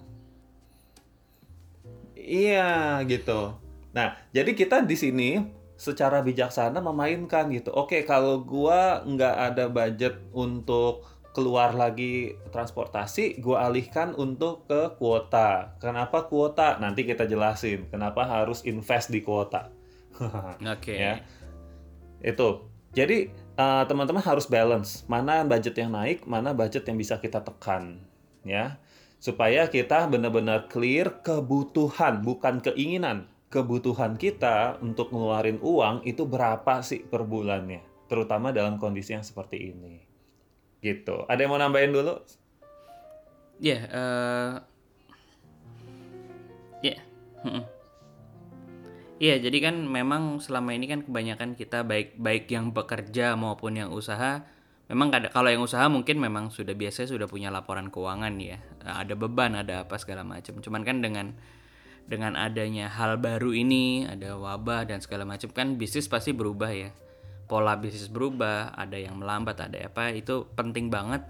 Iya 2.15 3.03
gitu. 3.05 3.59
Nah 3.93 4.17
jadi 4.33 4.55
kita 4.57 4.87
di 4.87 4.97
sini 4.97 5.31
secara 5.75 6.23
bijaksana 6.23 6.79
memainkan 6.81 7.51
gitu. 7.53 7.75
Oke 7.75 8.07
kalau 8.07 8.41
gua 8.41 9.03
nggak 9.05 9.37
ada 9.53 9.65
budget 9.69 10.17
untuk 10.33 11.14
keluar 11.35 11.75
lagi 11.75 12.39
transportasi, 12.55 13.43
gua 13.43 13.67
alihkan 13.67 14.15
untuk 14.15 14.71
ke 14.71 14.95
kuota. 14.97 15.75
Kenapa 15.83 16.31
kuota? 16.31 16.79
Nanti 16.79 17.03
kita 17.03 17.27
jelasin. 17.27 17.91
Kenapa 17.91 18.23
harus 18.23 18.63
invest 18.63 19.11
di 19.11 19.21
kuota. 19.21 19.75
Oke. 20.75 20.95
ya 20.95 21.21
itu 22.25 22.49
jadi 22.97 23.29
eh, 23.35 23.85
teman-teman 23.85 24.25
harus 24.25 24.49
balance 24.49 25.05
mana 25.11 25.45
budget 25.45 25.77
yang 25.77 25.93
naik 25.93 26.25
mana 26.25 26.57
budget 26.57 26.89
yang 26.89 26.97
bisa 26.97 27.21
kita 27.21 27.45
tekan 27.45 28.01
ya 28.47 28.81
supaya 29.21 29.69
kita 29.69 30.09
benar-benar 30.09 30.69
clear 30.69 31.21
kebutuhan 31.21 32.25
bukan 32.25 32.61
keinginan 32.65 33.29
kebutuhan 33.53 34.17
kita 34.17 34.81
untuk 34.81 35.13
ngeluarin 35.13 35.61
uang 35.61 36.05
itu 36.09 36.25
berapa 36.25 36.81
sih 36.81 37.05
per 37.05 37.25
bulannya 37.25 37.85
terutama 38.09 38.53
dalam 38.53 38.81
kondisi 38.81 39.17
yang 39.17 39.25
seperti 39.25 39.73
ini 39.73 40.04
gitu 40.85 41.25
ada 41.25 41.41
yang 41.41 41.51
mau 41.51 41.61
nambahin 41.61 41.97
dulu 41.97 42.21
Ya, 43.63 43.87
eh 43.87 44.53
ya. 46.83 46.97
mm-mm. 47.47 47.65
Iya, 49.23 49.39
jadi 49.39 49.71
kan 49.71 49.87
memang 49.87 50.43
selama 50.43 50.75
ini 50.75 50.91
kan 50.91 51.07
kebanyakan 51.07 51.55
kita 51.55 51.87
baik 51.87 52.19
baik 52.19 52.51
yang 52.51 52.75
bekerja 52.75 53.39
maupun 53.39 53.79
yang 53.79 53.95
usaha 53.95 54.43
memang 54.91 55.15
kalau 55.33 55.49
yang 55.49 55.63
usaha 55.63 55.87
mungkin 55.87 56.19
memang 56.19 56.51
sudah 56.51 56.75
biasa 56.75 57.07
sudah 57.09 57.31
punya 57.31 57.49
laporan 57.49 57.89
keuangan 57.89 58.35
ya. 58.43 58.59
Eh, 58.85 58.95
Ada 59.07 59.15
beban, 59.15 59.55
ada 59.55 59.87
apa 59.87 59.97
segala 60.03 60.27
macam. 60.27 60.59
Cuman 60.61 60.83
kan 60.83 60.99
dengan 61.01 61.33
dengan 62.05 62.37
adanya 62.37 62.93
hal 62.93 63.17
baru 63.17 63.57
ini, 63.57 64.05
ada 64.05 64.37
wabah 64.37 64.85
dan 64.85 65.01
segala 65.01 65.25
macam 65.25 65.49
kan 65.57 65.81
bisnis 65.81 66.05
pasti 66.11 66.37
berubah 66.37 66.69
ya. 66.75 66.91
Pola 67.45 67.77
bisnis 67.77 68.09
berubah, 68.09 68.73
ada 68.73 68.97
yang 68.97 69.21
melambat, 69.21 69.61
ada 69.61 69.77
apa 69.85 70.09
itu 70.11 70.49
penting 70.53 70.89
banget 70.89 71.21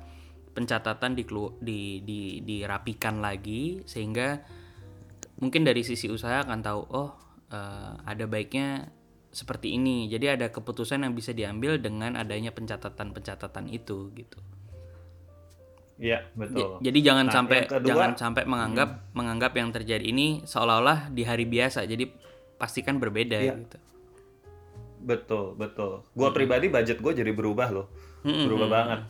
pencatatan 0.54 1.12
dikelu- 1.12 1.58
di, 1.58 1.98
di 2.00 2.38
dirapikan 2.40 3.18
lagi 3.18 3.82
sehingga 3.82 4.38
mungkin 5.36 5.66
dari 5.66 5.82
sisi 5.82 6.06
usaha 6.06 6.38
akan 6.40 6.58
tahu 6.60 6.80
oh 6.88 7.10
eh, 7.50 7.92
ada 8.00 8.24
baiknya 8.24 8.86
seperti 9.28 9.74
ini. 9.74 10.06
Jadi 10.06 10.30
ada 10.30 10.46
keputusan 10.48 11.02
yang 11.02 11.10
bisa 11.12 11.34
diambil 11.34 11.76
dengan 11.76 12.14
adanya 12.14 12.54
pencatatan-pencatatan 12.54 13.66
itu 13.68 14.14
gitu. 14.14 14.38
Iya 15.94 16.22
J- 16.22 16.30
betul 16.34 16.70
jadi 16.80 16.98
jangan 17.00 17.26
Nah, 17.26 17.34
sampai 17.34 17.58
kedua- 17.66 17.86
jangan 17.86 18.10
sampai 18.14 18.42
menganggap 18.44 18.90
menganggap 19.10 19.52
yang 19.54 19.70
terjadi 19.70 20.02
ini 20.04 20.42
seolah-olah 20.42 21.10
di 21.10 21.22
hari 21.22 21.46
biasa. 21.46 21.86
Jadi 21.86 22.10
pastikan 22.54 22.98
berbeda 22.98 23.38
Iya. 23.38 23.54
gitu 23.58 23.78
Betul, 25.04 25.54
betul. 25.60 26.00
Gua 26.16 26.32
pribadi 26.32 26.72
budget 26.72 26.98
gue 27.04 27.12
jadi 27.12 27.30
berubah 27.36 27.68
loh. 27.68 27.86
Mm-mm. 28.24 28.48
Berubah 28.48 28.68
banget 28.72 29.00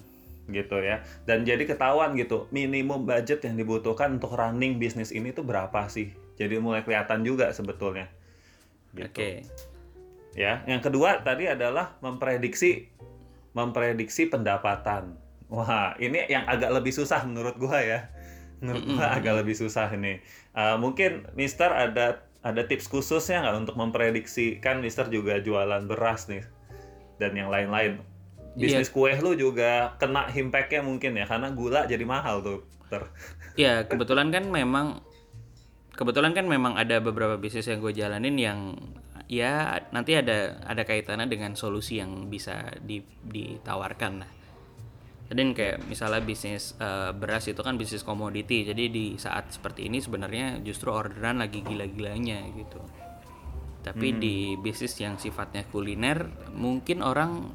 gitu 0.50 0.76
ya. 0.84 1.00
Dan 1.24 1.48
jadi 1.48 1.64
ketahuan 1.64 2.12
gitu, 2.20 2.50
minimum 2.52 3.08
budget 3.08 3.40
yang 3.48 3.56
dibutuhkan 3.56 4.20
untuk 4.20 4.36
running 4.36 4.76
bisnis 4.76 5.08
ini 5.14 5.32
tuh 5.32 5.46
berapa 5.46 5.88
sih? 5.88 6.12
Jadi 6.36 6.60
mulai 6.60 6.84
kelihatan 6.84 7.24
juga 7.24 7.48
sebetulnya. 7.54 8.10
Gitu. 8.92 9.08
oke 9.10 9.30
Ya, 10.34 10.66
yang 10.66 10.82
kedua 10.82 11.22
tadi 11.22 11.46
adalah 11.46 11.94
memprediksi 12.02 12.90
memprediksi 13.54 14.26
pendapatan. 14.26 15.14
Wah, 15.46 15.94
ini 16.02 16.26
yang 16.26 16.42
agak 16.50 16.74
lebih 16.74 16.90
susah 16.90 17.22
menurut 17.22 17.54
gua 17.54 17.78
ya. 17.78 18.10
Menurut 18.58 18.82
gua 18.82 19.14
agak 19.14 19.46
lebih 19.46 19.54
susah 19.54 19.86
ini. 19.94 20.18
Uh, 20.50 20.74
mungkin 20.74 21.30
Mister 21.38 21.70
ada 21.70 22.26
ada 22.44 22.60
tips 22.68 22.92
khususnya 22.92 23.40
nggak 23.40 23.56
untuk 23.64 23.76
memprediksi 23.80 24.60
kan 24.60 24.84
Mister 24.84 25.08
juga 25.08 25.40
jualan 25.40 25.88
beras 25.88 26.28
nih 26.28 26.44
dan 27.16 27.32
yang 27.32 27.48
lain-lain. 27.48 28.04
Bisnis 28.54 28.92
kue 28.92 29.10
lu 29.18 29.34
juga 29.34 29.98
kena 29.98 30.30
impact-nya 30.30 30.84
mungkin 30.84 31.18
ya 31.18 31.26
karena 31.26 31.50
gula 31.50 31.88
jadi 31.88 32.04
mahal 32.06 32.44
tuh. 32.44 32.60
Ter. 32.92 33.02
Ya 33.56 33.82
kebetulan 33.88 34.28
kan 34.30 34.46
memang 34.52 35.00
kebetulan 35.96 36.36
kan 36.36 36.46
memang 36.46 36.76
ada 36.76 37.00
beberapa 37.00 37.40
bisnis 37.40 37.66
yang 37.66 37.80
gue 37.80 37.96
jalanin 37.96 38.36
yang 38.36 38.76
ya 39.24 39.80
nanti 39.90 40.14
ada 40.14 40.60
ada 40.68 40.84
kaitannya 40.84 41.26
dengan 41.26 41.56
solusi 41.56 41.96
yang 41.98 42.28
bisa 42.28 42.76
di- 42.84 43.08
ditawarkan 43.24 44.12
lah. 44.20 44.30
Dan 45.24 45.56
kayak 45.56 45.88
misalnya 45.88 46.20
bisnis 46.20 46.76
eh, 46.76 47.10
beras 47.16 47.48
itu 47.48 47.60
kan 47.64 47.80
bisnis 47.80 48.04
komoditi, 48.04 48.68
jadi 48.68 48.92
di 48.92 49.16
saat 49.16 49.50
seperti 49.56 49.88
ini 49.88 49.98
sebenarnya 49.98 50.60
justru 50.60 50.92
orderan 50.92 51.40
lagi 51.40 51.64
gila-gilanya 51.64 52.44
gitu. 52.54 52.80
Tapi 53.84 54.16
di 54.16 54.36
bisnis 54.56 54.96
yang 54.96 55.20
sifatnya 55.20 55.68
kuliner, 55.68 56.28
mungkin 56.56 57.04
orang 57.04 57.52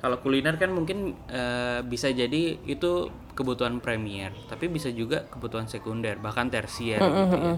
kalau 0.00 0.16
kuliner 0.24 0.56
kan 0.56 0.72
mungkin 0.72 1.14
eh, 1.28 1.82
bisa 1.84 2.10
jadi 2.10 2.58
itu 2.64 3.12
kebutuhan 3.36 3.78
premier, 3.80 4.32
tapi 4.48 4.68
bisa 4.68 4.88
juga 4.90 5.24
kebutuhan 5.28 5.68
sekunder, 5.70 6.18
bahkan 6.18 6.48
tersier 6.50 6.98
gitu 7.00 7.36
ya. 7.36 7.54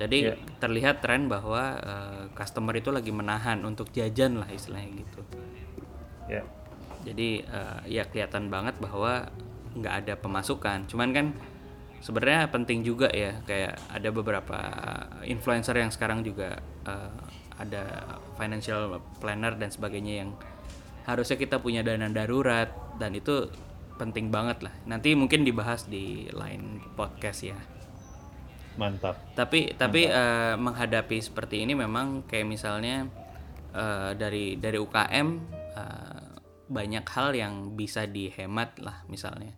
Jadi 0.00 0.18
terlihat 0.58 1.04
tren 1.04 1.30
bahwa 1.30 1.78
eh, 1.78 2.22
customer 2.34 2.74
itu 2.76 2.90
lagi 2.90 3.12
menahan 3.14 3.62
untuk 3.62 3.92
jajan 3.94 4.42
lah 4.42 4.48
istilahnya 4.50 4.90
gitu. 5.04 5.20
Ya. 6.30 6.42
Jadi 7.04 7.44
eh, 7.44 7.80
ya 7.88 8.04
kelihatan 8.08 8.52
banget 8.52 8.76
bahwa 8.80 9.28
nggak 9.76 9.94
ada 10.04 10.14
pemasukan. 10.18 10.86
Cuman 10.90 11.10
kan 11.14 11.26
sebenarnya 12.00 12.48
penting 12.48 12.80
juga 12.80 13.12
ya 13.12 13.38
kayak 13.44 13.76
ada 13.92 14.08
beberapa 14.10 14.58
influencer 15.24 15.76
yang 15.76 15.92
sekarang 15.92 16.24
juga 16.24 16.58
eh, 16.88 17.22
ada 17.60 18.16
financial 18.40 19.04
planner 19.20 19.52
dan 19.60 19.68
sebagainya 19.68 20.24
yang 20.24 20.30
harusnya 21.04 21.36
kita 21.36 21.60
punya 21.60 21.84
dana 21.84 22.08
darurat 22.08 22.72
dan 22.96 23.12
itu 23.12 23.52
penting 24.00 24.32
banget 24.32 24.64
lah. 24.64 24.74
Nanti 24.88 25.12
mungkin 25.12 25.44
dibahas 25.44 25.84
di 25.84 26.24
lain 26.32 26.80
podcast 26.96 27.44
ya. 27.44 27.58
Mantap. 28.80 29.36
Tapi 29.36 29.76
tapi 29.76 30.08
eh, 30.08 30.56
menghadapi 30.56 31.20
seperti 31.20 31.68
ini 31.68 31.76
memang 31.76 32.24
kayak 32.24 32.48
misalnya 32.48 33.04
eh, 33.76 34.16
dari 34.16 34.56
dari 34.56 34.80
UKM 34.80 35.59
banyak 36.70 37.02
hal 37.04 37.34
yang 37.34 37.74
bisa 37.74 38.06
dihemat 38.06 38.78
lah 38.78 39.02
misalnya. 39.06 39.52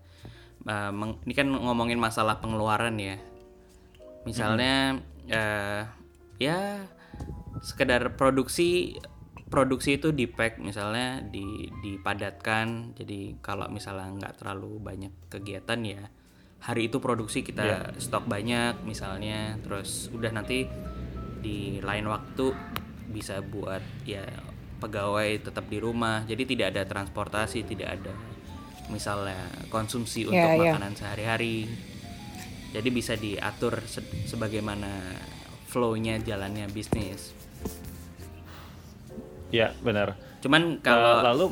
Meng- 0.64 1.20
ini 1.22 1.34
kan 1.34 1.52
ngomongin 1.52 2.00
masalah 2.00 2.40
pengeluaran 2.40 2.96
ya. 2.96 3.20
Misalnya 4.24 4.96
eh, 5.26 5.82
ya 6.38 6.82
sekedar 7.60 8.16
produksi 8.16 8.98
produksi 9.46 10.00
itu 10.00 10.10
di 10.10 10.24
pack 10.26 10.58
misalnya 10.58 11.20
di 11.20 11.68
dipadatkan 11.84 12.96
jadi 12.96 13.36
kalau 13.44 13.68
misalnya 13.68 14.08
nggak 14.08 14.34
terlalu 14.40 14.80
banyak 14.80 15.12
kegiatan 15.28 15.78
ya 15.84 16.02
hari 16.58 16.88
itu 16.88 16.98
produksi 16.98 17.44
kita 17.44 17.62
Iya. 17.62 17.78
stok 18.00 18.26
banyak 18.26 18.80
misalnya 18.82 19.60
terus 19.60 20.08
udah 20.08 20.32
nanti 20.32 20.64
di 21.38 21.78
lain 21.78 22.08
waktu 22.08 22.54
bisa 23.12 23.44
buat 23.44 23.82
ya 24.08 24.24
pegawai 24.82 25.38
tetap 25.40 25.70
di 25.70 25.78
rumah 25.78 26.26
jadi 26.26 26.42
tidak 26.42 26.66
ada 26.74 26.82
transportasi 26.84 27.62
tidak 27.62 28.02
ada 28.02 28.12
misalnya 28.90 29.38
konsumsi 29.70 30.26
untuk 30.26 30.42
Iya, 30.42 30.58
iya. 30.58 30.72
makanan 30.74 30.92
sehari-hari 30.92 31.70
jadi 32.74 32.88
bisa 32.88 33.14
diatur 33.14 33.78
se- 33.86 34.02
sebagaimana 34.26 34.90
flow-nya 35.70 36.18
jalannya 36.18 36.66
bisnis 36.68 37.30
Ya, 39.52 39.76
benar. 39.80 40.16
cuman 40.40 40.76
Eh, 40.76 40.82
kalau 40.82 41.22
lalu 41.22 41.44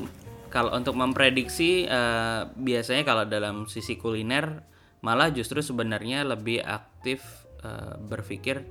kalau 0.49 0.75
untuk 0.75 0.97
memprediksi 0.97 1.85
eh, 1.85 2.41
biasanya 2.51 3.05
kalau 3.05 3.23
dalam 3.23 3.65
sisi 3.65 3.95
kuliner 3.95 4.67
malah 5.01 5.31
justru 5.31 5.61
sebenarnya 5.61 6.25
lebih 6.25 6.59
aktif 6.59 7.23
eh, 7.61 7.95
berpikir 8.01 8.65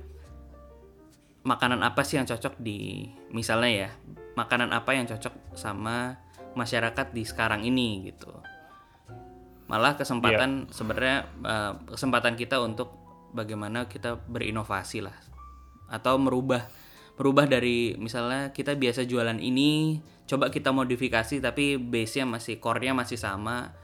makanan 1.40 1.80
apa 1.80 2.04
sih 2.04 2.20
yang 2.20 2.28
cocok 2.28 2.60
di 2.60 3.08
misalnya 3.32 3.88
ya 3.88 3.90
makanan 4.40 4.72
apa 4.72 4.96
yang 4.96 5.04
cocok 5.04 5.52
sama 5.52 6.16
masyarakat 6.56 7.12
di 7.12 7.22
sekarang 7.28 7.62
ini 7.68 8.08
gitu. 8.08 8.32
Malah 9.68 9.94
kesempatan 9.94 10.72
sebenarnya 10.72 11.28
eh, 11.44 11.72
kesempatan 11.92 12.34
kita 12.34 12.58
untuk 12.58 12.96
bagaimana 13.36 13.86
kita 13.86 14.18
berinovasi 14.18 15.04
lah. 15.04 15.14
Atau 15.92 16.18
merubah 16.18 16.66
merubah 17.20 17.44
dari 17.44 17.94
misalnya 18.00 18.50
kita 18.50 18.74
biasa 18.74 19.04
jualan 19.04 19.36
ini 19.36 20.00
coba 20.24 20.48
kita 20.48 20.72
modifikasi 20.72 21.42
tapi 21.42 21.76
base-nya 21.76 22.24
masih 22.24 22.56
core-nya 22.58 22.96
masih 22.96 23.20
sama. 23.20 23.76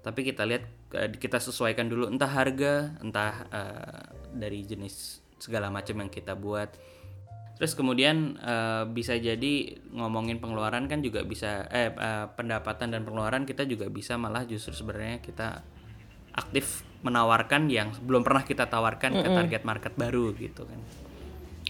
Tapi 0.00 0.22
kita 0.22 0.46
lihat 0.46 0.64
eh, 0.94 1.10
kita 1.18 1.42
sesuaikan 1.42 1.90
dulu 1.90 2.08
entah 2.08 2.30
harga 2.30 2.94
entah 3.02 3.34
eh, 3.50 4.02
dari 4.32 4.64
jenis 4.64 5.20
segala 5.36 5.68
macam 5.68 6.00
yang 6.00 6.08
kita 6.08 6.32
buat 6.32 6.72
terus 7.56 7.72
kemudian 7.72 8.36
eh, 8.36 8.84
bisa 8.86 9.16
jadi 9.16 9.54
ngomongin 9.92 10.38
pengeluaran 10.38 10.86
kan 10.86 11.00
juga 11.00 11.24
bisa 11.24 11.64
eh 11.72 11.88
eh, 11.88 12.26
pendapatan 12.36 12.92
dan 12.92 13.02
pengeluaran 13.02 13.48
kita 13.48 13.64
juga 13.64 13.88
bisa 13.88 14.20
malah 14.20 14.44
justru 14.44 14.76
sebenarnya 14.76 15.24
kita 15.24 15.64
aktif 16.36 16.84
menawarkan 17.00 17.72
yang 17.72 17.96
belum 18.04 18.20
pernah 18.20 18.44
kita 18.44 18.68
tawarkan 18.68 19.24
ke 19.24 19.28
target 19.32 19.62
market 19.64 19.92
baru 19.96 20.36
gitu 20.36 20.68
kan 20.68 20.80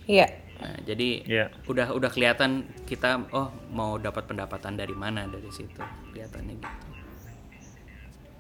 Iya. 0.07 0.27
Nah, 0.57 0.79
jadi 0.87 1.09
Iya. 1.27 1.47
udah 1.67 1.91
udah 1.93 2.11
kelihatan 2.15 2.65
kita 2.87 3.27
oh 3.35 3.51
mau 3.75 3.99
dapat 3.99 4.25
pendapatan 4.31 4.79
dari 4.79 4.95
mana 4.95 5.27
dari 5.27 5.51
situ 5.51 5.83
kelihatannya 6.15 6.55
gitu. 6.63 6.79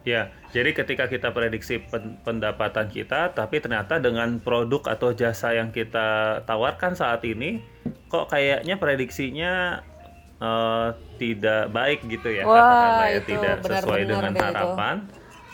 Ya, 0.06 0.30
jadi 0.54 0.70
ketika 0.70 1.10
kita 1.10 1.34
prediksi 1.34 1.82
pen- 1.82 2.14
pendapatan 2.22 2.86
kita, 2.86 3.34
tapi 3.34 3.58
ternyata 3.58 3.98
dengan 3.98 4.38
produk 4.38 4.86
atau 4.86 5.10
jasa 5.10 5.50
yang 5.50 5.74
kita 5.74 6.40
tawarkan 6.46 6.94
saat 6.94 7.26
ini, 7.26 7.58
kok 8.06 8.30
kayaknya 8.30 8.78
prediksinya 8.78 9.82
eh, 10.36 10.88
tidak 11.16 11.74
baik 11.74 12.06
gitu 12.06 12.28
ya, 12.30 12.46
Wah, 12.46 12.54
katakanlah 12.54 13.08
ya 13.08 13.16
itu 13.16 13.26
tidak 13.26 13.54
benar-benar 13.58 13.80
sesuai 13.82 14.02
dengan 14.04 14.30
itu. 14.30 14.44
harapan. 14.44 14.96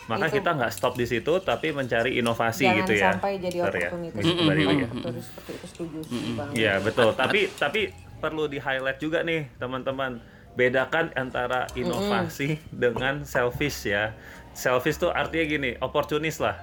Maka 0.03 0.25
Itu- 0.27 0.35
kita 0.37 0.49
nggak 0.53 0.71
stop 0.71 0.93
di 0.93 1.05
situ, 1.07 1.33
tapi 1.39 1.71
mencari 1.71 2.11
inovasi 2.13 2.67
Jangan 2.67 2.77
gitu 2.77 2.93
ya. 2.93 3.05
sampai 3.09 3.31
jadi 3.39 3.57
ya, 3.57 3.63
opportunity. 3.65 4.15
Miss 4.19 4.27
Mbak 4.35 4.53
Dewi 4.53 4.75
ya. 4.75 4.85
Opportunity 4.85 5.21
seperti 5.23 5.49
itu 5.49 5.65
setuju 5.65 5.97
setuju 6.03 6.29
banget. 6.35 6.53
Iya 6.53 6.73
betul. 6.77 7.09
Tapi 7.15 7.39
tapi 7.55 7.81
perlu 8.19 8.43
di 8.45 8.59
highlight 8.59 8.99
juga 8.99 9.23
nih 9.23 9.49
teman-teman. 9.55 10.19
Bedakan 10.53 11.09
antara 11.17 11.65
inovasi 11.73 12.61
dengan 12.69 13.25
selfish 13.25 13.89
ya. 13.89 14.13
Selfish 14.53 15.01
tuh 15.01 15.09
artinya 15.09 15.45
gini, 15.49 15.69
oportunis 15.81 16.37
lah. 16.37 16.55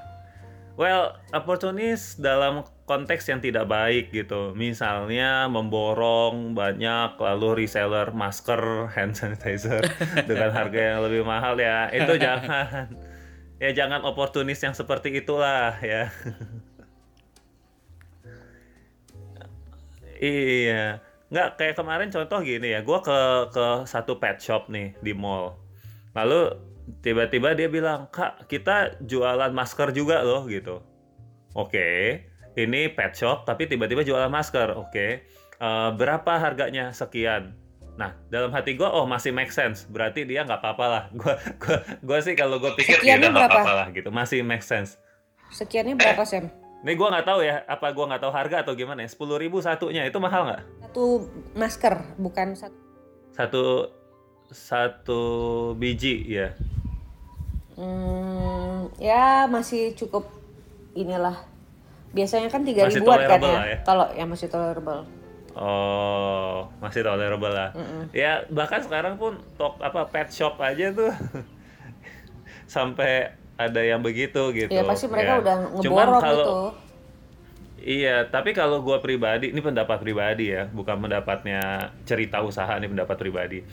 Well, 0.79 1.19
oportunis 1.35 2.17
dalam 2.17 2.65
konteks 2.89 3.29
yang 3.29 3.45
tidak 3.45 3.69
baik 3.69 4.15
gitu. 4.15 4.57
Misalnya 4.57 5.45
memborong 5.51 6.57
banyak 6.57 7.21
lalu 7.21 7.67
reseller 7.67 8.15
masker, 8.17 8.89
hand 8.95 9.13
sanitizer 9.13 9.85
dengan 10.31 10.55
harga 10.55 10.81
yang 10.97 11.01
lebih 11.05 11.27
mahal 11.27 11.59
ya. 11.61 11.91
Itu 11.93 12.17
jangan. 12.17 12.97
Ya 13.61 13.77
jangan 13.77 14.09
oportunis 14.09 14.57
yang 14.65 14.73
seperti 14.73 15.21
itulah 15.21 15.77
ya. 15.85 16.09
Iya, 20.21 21.01
nggak 21.33 21.49
kayak 21.57 21.75
kemarin 21.81 22.13
contoh 22.13 22.45
gini 22.45 22.77
ya, 22.77 22.85
gue 22.85 22.99
ke 23.01 23.19
ke 23.57 23.89
satu 23.89 24.21
pet 24.21 24.37
shop 24.37 24.69
nih 24.69 24.93
di 25.01 25.17
mall, 25.17 25.57
lalu 26.13 26.61
tiba-tiba 27.01 27.55
dia 27.55 27.69
bilang, 27.71 28.09
kak 28.13 28.49
kita 28.51 29.01
jualan 29.05 29.53
masker 29.53 29.93
juga 29.95 30.23
loh 30.25 30.45
gitu. 30.47 30.83
Oke, 31.55 32.23
ini 32.55 32.91
pet 32.91 33.15
shop 33.15 33.47
tapi 33.47 33.67
tiba-tiba 33.67 34.07
jualan 34.07 34.31
masker, 34.31 34.75
oke. 34.79 35.07
Eh, 35.61 35.91
berapa 35.93 36.33
harganya? 36.41 36.89
Sekian. 36.97 37.53
Nah, 38.01 38.17
dalam 38.33 38.49
hati 38.49 38.81
gue, 38.81 38.89
oh 38.89 39.05
masih 39.05 39.29
make 39.29 39.53
sense. 39.53 39.85
Berarti 39.85 40.25
dia 40.25 40.41
nggak 40.49 40.65
apa-apa 40.65 40.87
lah. 40.89 41.05
Gue 41.21 41.37
gua, 41.61 41.77
gua 42.01 42.19
sih 42.25 42.33
kalau 42.33 42.57
gue 42.57 42.73
pikir 42.73 42.97
ya 42.97 43.21
Sekiannya 43.21 43.29
udah 43.29 43.31
nggak 43.37 43.51
apa-apa 43.53 43.73
lah 43.77 43.87
gitu. 43.93 44.09
Masih 44.09 44.41
make 44.41 44.65
sense. 44.65 44.97
Sekiannya 45.53 46.01
berapa 46.01 46.25
Sam? 46.25 46.49
Nih 46.81 46.97
gue 46.97 47.09
nggak 47.13 47.27
tahu 47.29 47.45
ya, 47.45 47.61
apa 47.69 47.93
gue 47.93 48.05
nggak 48.09 48.23
tahu 48.25 48.33
harga 48.33 48.57
atau 48.65 48.73
gimana 48.73 49.05
ya. 49.05 49.09
Sepuluh 49.13 49.37
ribu 49.37 49.61
satunya 49.61 50.09
itu 50.09 50.17
mahal 50.17 50.49
nggak? 50.49 50.63
Satu 50.89 51.29
masker 51.53 51.95
bukan 52.17 52.57
satu. 52.57 52.79
satu 53.31 53.65
satu 54.51 55.23
biji 55.75 56.27
ya 56.29 56.51
Hmm, 57.75 58.93
ya 59.01 59.49
masih 59.49 59.97
cukup 59.97 60.29
inilah. 60.93 61.33
Biasanya 62.13 62.53
kan 62.53 62.61
tiga 62.61 62.85
ribuan 62.85 63.25
kan 63.25 63.41
ya. 63.41 63.57
ya. 63.65 63.79
Kalau 63.83 64.05
yang 64.13 64.29
masih 64.29 64.53
tolerable. 64.53 65.09
oh 65.51 66.71
masih 66.79 67.03
tolerable 67.03 67.51
lah 67.51 67.75
ya 68.15 68.47
bahkan 68.55 68.79
sekarang 68.79 69.19
pun 69.19 69.35
tok 69.59 69.83
apa 69.83 70.07
pet 70.07 70.31
shop 70.31 70.55
aja 70.63 70.95
tuh 70.95 71.11
sampai 72.71 73.35
ada 73.59 73.83
yang 73.83 73.99
begitu 73.99 74.55
gitu 74.55 74.71
Ya 74.71 74.87
pasti 74.87 75.11
mereka 75.11 75.37
ya. 75.37 75.43
udah 75.43 75.55
ngeborong 75.75 76.23
kalau 76.23 76.39
gitu. 76.39 76.59
Iya, 77.81 78.29
tapi 78.29 78.53
kalau 78.53 78.85
gua 78.85 79.01
pribadi, 79.01 79.57
ini 79.57 79.65
pendapat 79.65 80.05
pribadi 80.05 80.53
ya, 80.53 80.69
bukan 80.69 81.01
pendapatnya 81.01 81.89
cerita 82.05 82.45
usaha, 82.45 82.77
ini 82.77 82.93
pendapat 82.93 83.17
pribadi. 83.17 83.65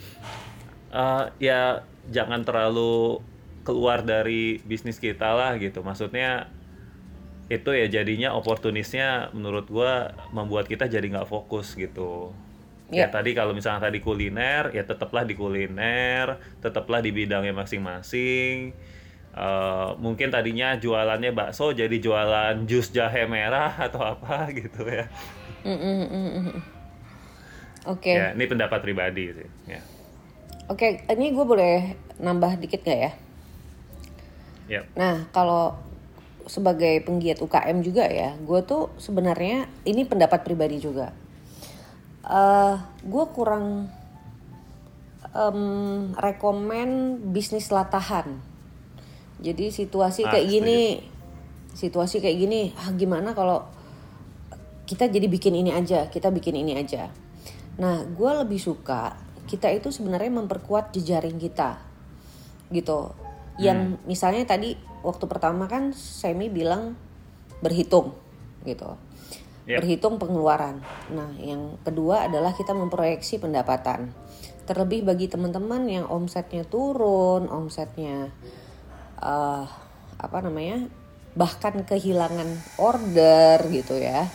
Eh, 0.93 1.25
ya 1.43 1.83
jangan 2.07 2.47
terlalu 2.47 3.19
keluar 3.67 3.99
dari 4.03 4.63
bisnis 4.63 4.97
kita 4.97 5.35
lah 5.35 5.59
gitu. 5.59 5.83
Maksudnya 5.83 6.47
itu 7.47 7.71
ya 7.71 7.87
jadinya 7.87 8.35
oportunisnya 8.35 9.31
menurut 9.31 9.71
gua 9.71 10.11
membuat 10.35 10.67
kita 10.67 10.87
jadi 10.87 11.03
nggak 11.07 11.27
fokus 11.31 11.75
gitu. 11.75 12.31
Ya 12.87 13.07
Ya. 13.07 13.07
tadi 13.11 13.35
kalau 13.35 13.51
misalnya 13.51 13.91
tadi 13.91 13.99
kuliner, 13.99 14.71
ya 14.71 14.83
tetaplah 14.87 15.27
di 15.27 15.35
kuliner, 15.35 16.39
tetaplah 16.63 17.03
di 17.03 17.11
bidangnya 17.11 17.51
masing-masing. 17.51 18.71
Eh, 19.37 19.89
mungkin 19.99 20.31
tadinya 20.31 20.79
jualannya 20.79 21.35
bakso 21.35 21.75
jadi 21.75 21.93
jualan 21.99 22.63
jus 22.65 22.89
jahe 22.95 23.27
merah 23.27 23.75
atau 23.91 24.01
apa 24.01 24.47
gitu 24.55 24.87
ya. 24.87 25.05
Mm, 25.67 25.77
mm, 25.77 26.07
mm. 26.07 26.59
Oke, 27.87 28.11
Ya, 28.11 28.35
ini 28.35 28.43
pendapat 28.47 28.79
pribadi 28.83 29.31
sih. 29.35 29.49
Ya. 29.67 29.79
Oke. 30.67 30.87
Ini 31.07 31.25
gue 31.31 31.45
boleh 31.45 31.75
nambah 32.19 32.59
dikit 32.59 32.83
gak 32.83 32.99
ya? 32.99 33.11
Ya. 34.67 34.81
Nah, 34.99 35.27
kalau 35.31 35.75
sebagai 36.47 37.03
penggiat 37.03 37.39
UKM 37.39 37.83
juga 37.83 38.07
ya, 38.07 38.35
gue 38.39 38.59
tuh 38.63 38.91
sebenarnya 38.99 39.67
ini 39.83 40.07
pendapat 40.07 40.43
pribadi 40.43 40.79
juga. 40.79 41.11
eh 42.27 42.75
gue 43.07 43.25
kurang 43.31 43.87
em, 45.31 45.61
rekomen 46.11 46.89
bisnis 47.31 47.71
latahan. 47.71 48.35
Jadi 49.39 49.71
situasi 49.71 50.27
Ah, 50.27 50.35
kayak 50.35 50.47
setuju. 50.51 50.55
gini, 50.59 50.81
situasi 51.71 52.15
kayak 52.19 52.37
gini, 52.41 52.61
ah 52.75 52.91
gimana 52.91 53.31
kalau 53.31 53.63
kita 54.83 55.07
jadi 55.07 55.27
bikin 55.31 55.55
ini 55.55 55.71
aja, 55.71 56.11
kita 56.11 56.27
bikin 56.31 56.59
ini 56.59 56.75
aja. 56.75 57.07
Nah, 57.79 58.03
gue 58.03 58.31
lebih 58.43 58.59
suka 58.59 59.15
kita 59.47 59.71
itu 59.71 59.89
sebenarnya 59.89 60.29
memperkuat 60.43 60.93
jejaring 60.93 61.39
kita, 61.39 61.79
gitu. 62.69 63.15
Yang 63.57 63.97
misalnya 64.05 64.43
tadi 64.45 64.77
waktu 65.01 65.25
pertama 65.25 65.65
kan 65.65 65.95
Semi 65.95 66.51
bilang 66.51 66.99
berhitung, 67.63 68.13
gitu. 68.67 68.99
Yep. 69.65 69.83
Berhitung 69.83 70.15
pengeluaran. 70.21 70.83
Nah, 71.11 71.31
yang 71.39 71.79
kedua 71.81 72.27
adalah 72.29 72.53
kita 72.53 72.71
memproyeksi 72.75 73.39
pendapatan. 73.41 74.13
Terlebih 74.67 75.07
bagi 75.07 75.31
teman-teman 75.31 75.87
yang 75.87 76.05
omsetnya 76.11 76.67
turun, 76.67 77.47
omsetnya 77.47 78.29
eh 79.17 79.65
apa 80.17 80.37
namanya 80.41 80.89
bahkan 81.37 81.85
kehilangan 81.85 82.49
order 82.81 83.61
gitu 83.69 83.93
ya 83.93 84.25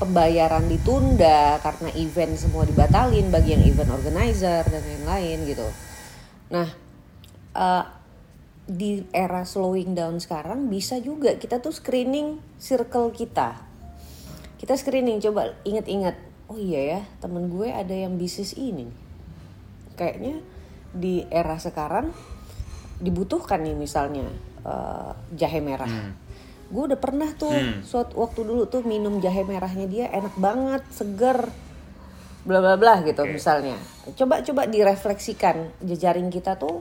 pembayaran 0.00 0.64
ditunda 0.64 1.60
karena 1.60 1.92
event 2.00 2.32
semua 2.40 2.64
dibatalin 2.64 3.28
bagi 3.28 3.52
yang 3.52 3.64
event 3.68 3.92
organizer 3.92 4.64
dan 4.64 4.80
lain-lain 4.80 5.38
gitu. 5.44 5.68
Nah 6.56 6.68
eh, 7.52 7.84
di 8.64 9.04
era 9.12 9.44
slowing 9.44 9.92
down 9.92 10.16
sekarang 10.16 10.72
bisa 10.72 10.96
juga 11.04 11.36
kita 11.36 11.60
tuh 11.60 11.76
screening 11.76 12.40
circle 12.56 13.12
kita. 13.12 13.60
Kita 14.56 14.72
screening 14.80 15.20
coba 15.20 15.52
inget-inget 15.68 16.16
oh 16.50 16.58
iya 16.58 16.98
ya 16.98 17.00
temen 17.22 17.46
gue 17.46 17.70
ada 17.70 17.94
yang 17.94 18.18
bisnis 18.18 18.58
ini 18.58 18.90
kayaknya 19.94 20.42
di 20.90 21.22
era 21.30 21.54
sekarang 21.62 22.10
dibutuhkan 22.98 23.62
nih 23.62 23.78
misalnya 23.78 24.26
eh, 24.66 25.12
jahe 25.38 25.62
merah 25.62 25.86
gue 26.70 26.82
udah 26.86 27.00
pernah 27.02 27.26
tuh 27.34 27.50
suatu 27.82 28.22
waktu 28.22 28.46
dulu 28.46 28.62
tuh 28.64 28.86
minum 28.86 29.18
jahe 29.18 29.42
merahnya 29.42 29.90
dia 29.90 30.06
enak 30.08 30.38
banget 30.38 30.82
seger 30.88 31.50
bla 32.40 32.58
bla 32.58 32.78
bla 32.78 33.02
gitu 33.02 33.26
misalnya. 33.26 33.76
Coba 34.14 34.40
coba 34.40 34.64
direfleksikan 34.64 35.82
jejaring 35.82 36.30
kita 36.30 36.56
tuh 36.56 36.80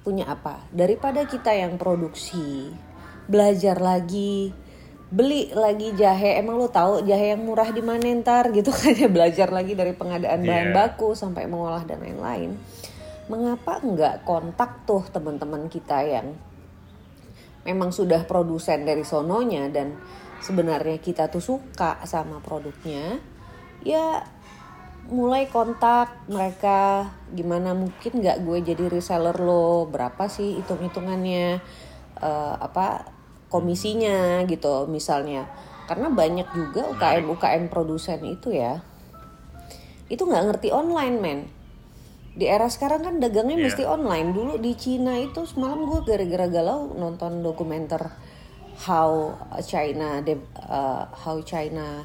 punya 0.00 0.28
apa. 0.28 0.60
Daripada 0.70 1.24
kita 1.24 1.50
yang 1.50 1.80
produksi 1.80 2.70
belajar 3.24 3.80
lagi 3.80 4.52
beli 5.08 5.48
lagi 5.54 5.94
jahe 5.94 6.36
emang 6.36 6.58
lo 6.58 6.68
tahu 6.68 7.06
jahe 7.06 7.32
yang 7.32 7.40
murah 7.46 7.70
di 7.70 7.80
mana 7.80 8.02
ntar 8.20 8.50
gitu 8.50 8.68
kan 8.78 8.92
ya 8.92 9.06
belajar 9.06 9.48
lagi 9.48 9.72
dari 9.72 9.94
pengadaan 9.94 10.42
bahan 10.42 10.68
Iya. 10.70 10.74
baku 10.74 11.16
sampai 11.16 11.48
mengolah 11.48 11.82
dan 11.88 12.04
lain-lain. 12.04 12.52
Mengapa 13.26 13.80
enggak 13.80 14.20
kontak 14.28 14.84
tuh 14.84 15.00
teman-teman 15.08 15.72
kita 15.72 16.04
yang 16.04 16.36
memang 17.64 17.90
sudah 17.90 18.28
produsen 18.28 18.84
dari 18.84 19.02
sononya 19.02 19.72
dan 19.72 19.96
sebenarnya 20.44 21.00
kita 21.00 21.32
tuh 21.32 21.40
suka 21.40 22.04
sama 22.04 22.38
produknya 22.44 23.16
ya 23.84 24.24
mulai 25.08 25.48
kontak 25.52 26.24
mereka. 26.28 27.12
Gimana 27.32 27.76
mungkin 27.76 28.24
nggak 28.24 28.40
gue 28.40 28.58
jadi 28.72 28.84
reseller 28.88 29.36
lo? 29.36 29.84
Berapa 29.88 30.28
sih 30.32 30.56
hitung 30.60 30.80
hitungannya 30.80 31.60
eh, 32.20 32.54
apa 32.56 33.04
komisinya 33.52 34.42
gitu 34.48 34.88
misalnya. 34.88 35.48
Karena 35.84 36.08
banyak 36.08 36.48
juga 36.56 36.88
UKM 36.96 37.28
UKM 37.36 37.64
produsen 37.68 38.20
itu 38.24 38.56
ya. 38.56 38.80
Itu 40.08 40.24
nggak 40.24 40.44
ngerti 40.48 40.68
online 40.72 41.16
men 41.20 41.40
di 42.34 42.50
era 42.50 42.66
sekarang 42.66 43.06
kan 43.06 43.14
dagangnya 43.22 43.62
Iya. 43.62 43.64
mesti 43.70 43.82
online. 43.86 44.28
Dulu 44.34 44.52
di 44.58 44.74
Cina 44.74 45.14
itu 45.22 45.46
semalam 45.46 45.86
gue 45.86 46.02
gara-gara 46.02 46.50
galau 46.50 46.90
nonton 46.98 47.46
dokumenter 47.46 48.10
how 48.74 49.38
China 49.62 50.18
uh, 50.66 51.06
how 51.14 51.38
China 51.46 52.02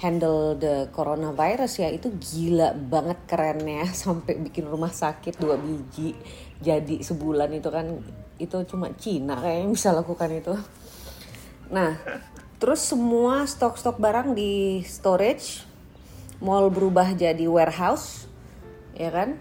handle 0.00 0.56
the 0.56 0.88
coronavirus 0.88 1.84
ya. 1.84 1.88
Itu 1.92 2.16
gila 2.16 2.72
banget 2.72 3.28
kerennya. 3.28 3.84
Sampai 4.02 4.40
bikin 4.40 4.64
rumah 4.64 4.88
sakit 4.88 5.36
dua 5.36 5.60
biji 5.60 6.16
jadi 6.64 7.04
sebulan 7.04 7.52
itu 7.52 7.68
kan. 7.68 8.00
Itu 8.40 8.64
cuma 8.64 8.88
Cina 8.96 9.36
kayaknya 9.36 9.68
bisa 9.68 9.92
lakukan 9.92 10.32
itu. 10.32 10.56
Nah 11.68 12.00
terus 12.56 12.80
semua 12.88 13.44
stok-stok 13.44 14.00
barang 14.00 14.32
di 14.32 14.80
storage 14.86 15.66
mall 16.38 16.70
berubah 16.70 17.10
jadi 17.10 17.42
warehouse 17.50 18.30
ya 19.02 19.10
kan? 19.10 19.34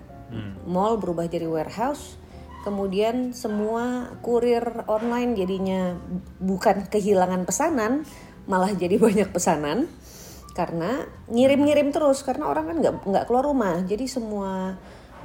Mall 0.65 0.95
berubah 0.97 1.27
jadi 1.27 1.45
warehouse 1.45 2.17
kemudian 2.61 3.33
semua 3.33 4.13
kurir 4.21 4.85
online 4.85 5.33
jadinya 5.33 5.97
bukan 6.37 6.85
kehilangan 6.87 7.41
pesanan 7.43 8.05
malah 8.45 8.73
jadi 8.73 8.97
banyak 9.05 9.29
pesanan. 9.33 9.89
Karena 10.51 11.07
ngirim-ngirim 11.31 11.95
terus 11.95 12.27
karena 12.27 12.51
orang 12.51 12.67
kan 12.67 12.75
nggak 12.83 12.95
nggak 13.07 13.25
keluar 13.29 13.45
rumah. 13.47 13.79
Jadi 13.87 14.05
semua 14.05 14.75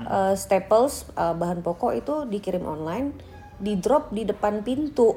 uh, 0.06 0.34
staples 0.38 1.08
uh, 1.18 1.34
bahan 1.34 1.66
pokok 1.66 1.92
itu 1.98 2.14
dikirim 2.30 2.62
online 2.62 3.10
di 3.58 3.74
drop 3.80 4.12
di 4.12 4.22
depan 4.22 4.62
pintu. 4.62 5.16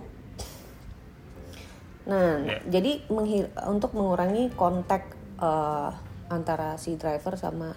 Nah, 2.10 2.42
Ya. 2.42 2.58
jadi 2.66 3.06
untuk 3.70 3.94
mengurangi 3.94 4.50
kontak 4.58 5.14
eh, 5.38 5.90
antara 6.34 6.74
si 6.82 6.98
driver 6.98 7.38
sama 7.38 7.70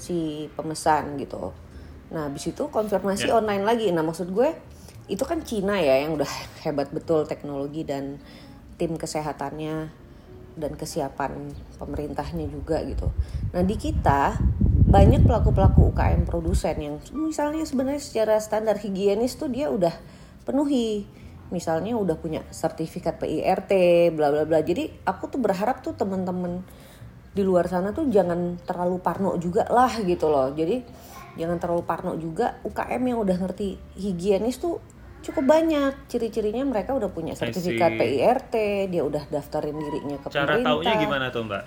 si 0.00 0.48
pemesan 0.56 1.20
gitu. 1.20 1.52
Nah, 2.10 2.26
habis 2.26 2.48
itu 2.50 2.66
konfirmasi 2.72 3.30
Ya. 3.30 3.38
online 3.38 3.62
lagi. 3.62 3.86
Nah, 3.92 4.02
maksud 4.02 4.32
gue 4.34 4.50
itu 5.06 5.22
kan 5.22 5.44
Cina 5.44 5.78
ya 5.78 6.02
yang 6.02 6.16
udah 6.16 6.28
hebat 6.66 6.90
betul 6.90 7.28
teknologi 7.28 7.86
dan 7.86 8.18
tim 8.80 8.96
kesehatannya 8.96 9.92
dan 10.58 10.72
kesiapan 10.74 11.52
pemerintahnya 11.78 12.50
juga 12.50 12.82
gitu. 12.82 13.12
Nah, 13.54 13.62
di 13.62 13.76
kita 13.78 14.40
banyak 14.90 15.22
pelaku-pelaku 15.22 15.94
UKM 15.94 16.26
produsen 16.26 16.74
yang 16.82 16.96
misalnya 17.14 17.62
sebenarnya 17.62 18.02
secara 18.02 18.42
standar 18.42 18.74
higienis 18.74 19.38
tuh 19.38 19.46
dia 19.46 19.70
udah 19.70 19.94
penuhi 20.42 21.06
misalnya 21.54 21.94
udah 21.94 22.18
punya 22.18 22.42
sertifikat 22.50 23.18
PIRT 23.22 23.70
bla 24.14 24.34
bla 24.34 24.42
bla 24.46 24.58
jadi 24.62 24.90
aku 25.06 25.30
tuh 25.30 25.38
berharap 25.38 25.82
tuh 25.82 25.94
teman-teman 25.94 26.66
di 27.30 27.42
luar 27.46 27.70
sana 27.70 27.94
tuh 27.94 28.10
jangan 28.10 28.58
terlalu 28.66 28.98
parno 28.98 29.38
juga 29.38 29.66
lah 29.70 30.02
gitu 30.02 30.26
loh 30.26 30.50
jadi 30.50 30.82
jangan 31.38 31.62
terlalu 31.62 31.82
parno 31.86 32.12
juga 32.18 32.58
UKM 32.66 33.02
yang 33.06 33.18
udah 33.22 33.36
ngerti 33.38 33.78
higienis 33.94 34.58
tuh 34.58 34.82
cukup 35.20 35.44
banyak 35.46 36.08
ciri-cirinya 36.08 36.64
mereka 36.64 36.96
udah 36.96 37.12
punya 37.12 37.36
sertifikat. 37.36 37.92
PIRT 38.00 38.54
dia 38.88 39.02
udah 39.04 39.28
daftarin 39.28 39.76
dirinya 39.76 40.16
ke 40.16 40.32
Cara 40.32 40.56
pemerintah 40.56 40.70
taunya 40.74 40.94
gimana 40.96 41.26
tuh 41.28 41.44
mbak? 41.44 41.64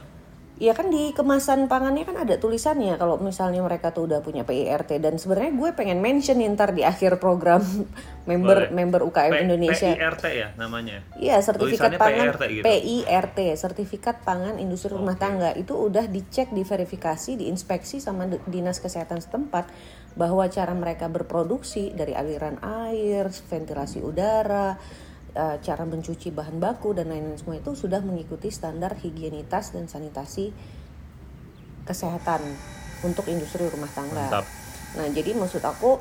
Iya 0.61 0.77
kan 0.77 0.93
di 0.93 1.09
kemasan 1.17 1.65
pangannya 1.65 2.05
kan 2.05 2.13
ada 2.13 2.37
tulisannya 2.37 3.01
kalau 3.01 3.17
misalnya 3.17 3.65
mereka 3.65 3.89
tuh 3.89 4.05
udah 4.05 4.21
punya 4.21 4.45
PIRT 4.45 5.01
dan 5.01 5.17
sebenarnya 5.17 5.49
gue 5.49 5.69
pengen 5.73 5.97
mention 5.97 6.37
ntar 6.53 6.77
di 6.77 6.85
akhir 6.85 7.17
program 7.17 7.65
member 8.29 8.69
Boleh. 8.69 8.71
member 8.71 9.01
UKM 9.01 9.33
P- 9.33 9.41
Indonesia. 9.49 9.89
PIRT 9.97 10.23
ya 10.29 10.47
namanya. 10.53 11.01
Iya, 11.17 11.41
sertifikat 11.41 11.97
Tulisannya 11.97 11.99
pangan 11.99 12.25
PIRT 12.37 12.43
gitu. 12.53 12.63
PIRT, 12.69 13.37
sertifikat 13.57 14.15
pangan 14.21 14.55
industri 14.61 14.93
rumah 14.93 15.17
tangga 15.17 15.57
itu 15.57 15.73
udah 15.73 16.05
dicek, 16.05 16.53
diverifikasi, 16.53 17.33
diinspeksi 17.33 17.97
sama 17.97 18.29
dinas 18.45 18.77
kesehatan 18.77 19.25
setempat 19.25 19.65
bahwa 20.13 20.45
cara 20.53 20.77
mereka 20.77 21.09
berproduksi 21.09 21.97
dari 21.97 22.13
aliran 22.13 22.61
air, 22.61 23.25
ventilasi 23.49 24.05
udara, 24.05 24.77
eh, 25.33 25.57
cara 25.59 25.83
mencuci 25.83 26.29
bahan 26.31 26.57
baku 26.61 26.95
dan 26.95 27.09
lain-lain 27.09 27.37
semua 27.37 27.57
itu 27.59 27.73
sudah 27.73 27.99
mengikuti 28.01 28.49
standar 28.53 28.95
higienitas 28.97 29.73
dan 29.73 29.89
sanitasi 29.89 30.53
kesehatan 31.83 32.41
untuk 33.03 33.27
industri 33.27 33.67
rumah 33.67 33.91
tangga. 33.91 34.31
Mantap. 34.31 34.45
Nah, 34.93 35.07
jadi 35.11 35.35
maksud 35.35 35.59
aku 35.65 35.99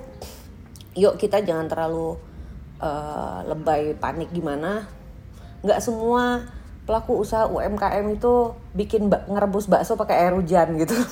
yuk 0.95 1.17
kita 1.17 1.41
jangan 1.43 1.67
terlalu 1.67 2.17
eh, 2.79 3.39
lebay 3.49 3.99
panik 3.99 4.31
gimana. 4.31 4.87
Nggak 5.63 5.81
semua 5.83 6.47
pelaku 6.83 7.23
usaha 7.23 7.47
UMKM 7.47 8.07
itu 8.11 8.59
bikin 8.75 9.07
bak- 9.07 9.31
ngerebus 9.31 9.71
bakso 9.71 9.95
pakai 9.95 10.27
air 10.27 10.35
hujan 10.35 10.75
gitu. 10.79 10.95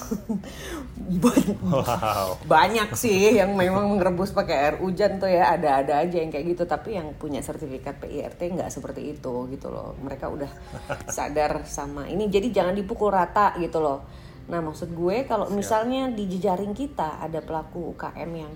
Wow. 1.10 2.38
banyak 2.46 2.94
sih 2.94 3.34
yang 3.34 3.58
memang 3.58 3.98
ngerebus 3.98 4.30
pakai 4.30 4.54
air 4.54 4.76
hujan 4.78 5.18
tuh 5.18 5.26
ya 5.26 5.58
ada-ada 5.58 6.06
aja 6.06 6.22
yang 6.22 6.30
kayak 6.30 6.54
gitu. 6.54 6.62
Tapi 6.70 6.94
yang 6.94 7.18
punya 7.18 7.42
sertifikat 7.42 7.98
PIRT 7.98 8.38
nggak 8.38 8.70
seperti 8.70 9.18
itu 9.18 9.50
gitu 9.50 9.74
loh. 9.74 9.98
Mereka 9.98 10.30
udah 10.30 10.50
sadar 11.16 11.66
sama 11.66 12.06
ini. 12.06 12.30
Jadi 12.30 12.54
jangan 12.54 12.78
dipukul 12.78 13.10
rata 13.10 13.58
gitu 13.58 13.82
loh. 13.82 14.06
Nah 14.46 14.62
maksud 14.62 14.94
gue 14.94 15.26
kalau 15.26 15.50
misalnya 15.50 16.06
di 16.14 16.30
jejaring 16.30 16.78
kita 16.78 17.18
ada 17.18 17.42
pelaku 17.42 17.90
UKM 17.98 18.30
yang 18.30 18.52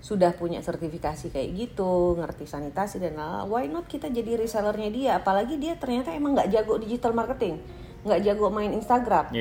sudah 0.00 0.30
punya 0.36 0.62
sertifikasi 0.62 1.32
kayak 1.32 1.48
gitu 1.56 2.14
ngerti 2.14 2.46
sanitasi 2.46 3.02
dan 3.02 3.18
lain 3.18 3.48
why 3.50 3.64
not 3.66 3.88
kita 3.90 4.06
jadi 4.06 4.38
resellernya 4.38 4.90
dia? 4.92 5.10
Apalagi 5.18 5.58
dia 5.58 5.74
ternyata 5.74 6.14
emang 6.14 6.36
nggak 6.36 6.52
jago 6.52 6.78
digital 6.78 7.12
marketing 7.16 7.58
nggak 8.06 8.22
jago 8.22 8.46
main 8.54 8.70
Instagram 8.70 9.34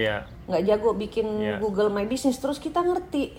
nggak 0.49 0.63
jago 0.65 0.89
bikin 0.97 1.27
Iya. 1.37 1.61
Google 1.61 1.93
My 1.93 2.09
Business 2.09 2.41
terus 2.41 2.57
kita 2.57 2.81
ngerti. 2.81 3.37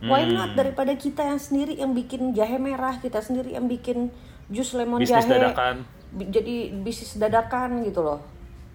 Why 0.00 0.24
not 0.24 0.56
daripada 0.56 0.96
kita 0.96 1.28
yang 1.28 1.36
sendiri 1.36 1.76
yang 1.76 1.92
bikin 1.92 2.32
jahe 2.32 2.56
merah 2.56 2.96
kita 2.96 3.20
sendiri 3.20 3.52
yang 3.52 3.68
bikin 3.68 4.08
jus 4.48 4.72
lemon 4.72 5.04
Bisnis 5.04 5.28
jahe 5.28 5.36
dadakan. 5.36 5.84
jadi 6.16 6.72
bisnis 6.72 7.20
dadakan 7.20 7.84
gitu 7.84 8.00
loh. 8.00 8.24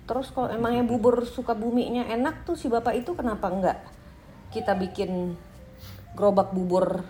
Terus 0.06 0.30
kalau 0.30 0.54
emangnya 0.54 0.86
bubur 0.86 1.26
suka 1.26 1.58
buminya 1.58 2.06
enak 2.06 2.46
tuh 2.46 2.54
si 2.54 2.70
bapak 2.70 3.02
itu 3.02 3.18
kenapa 3.18 3.50
enggak 3.50 3.82
kita 4.54 4.78
bikin 4.78 5.34
gerobak 6.16 6.50
bubur 6.50 7.04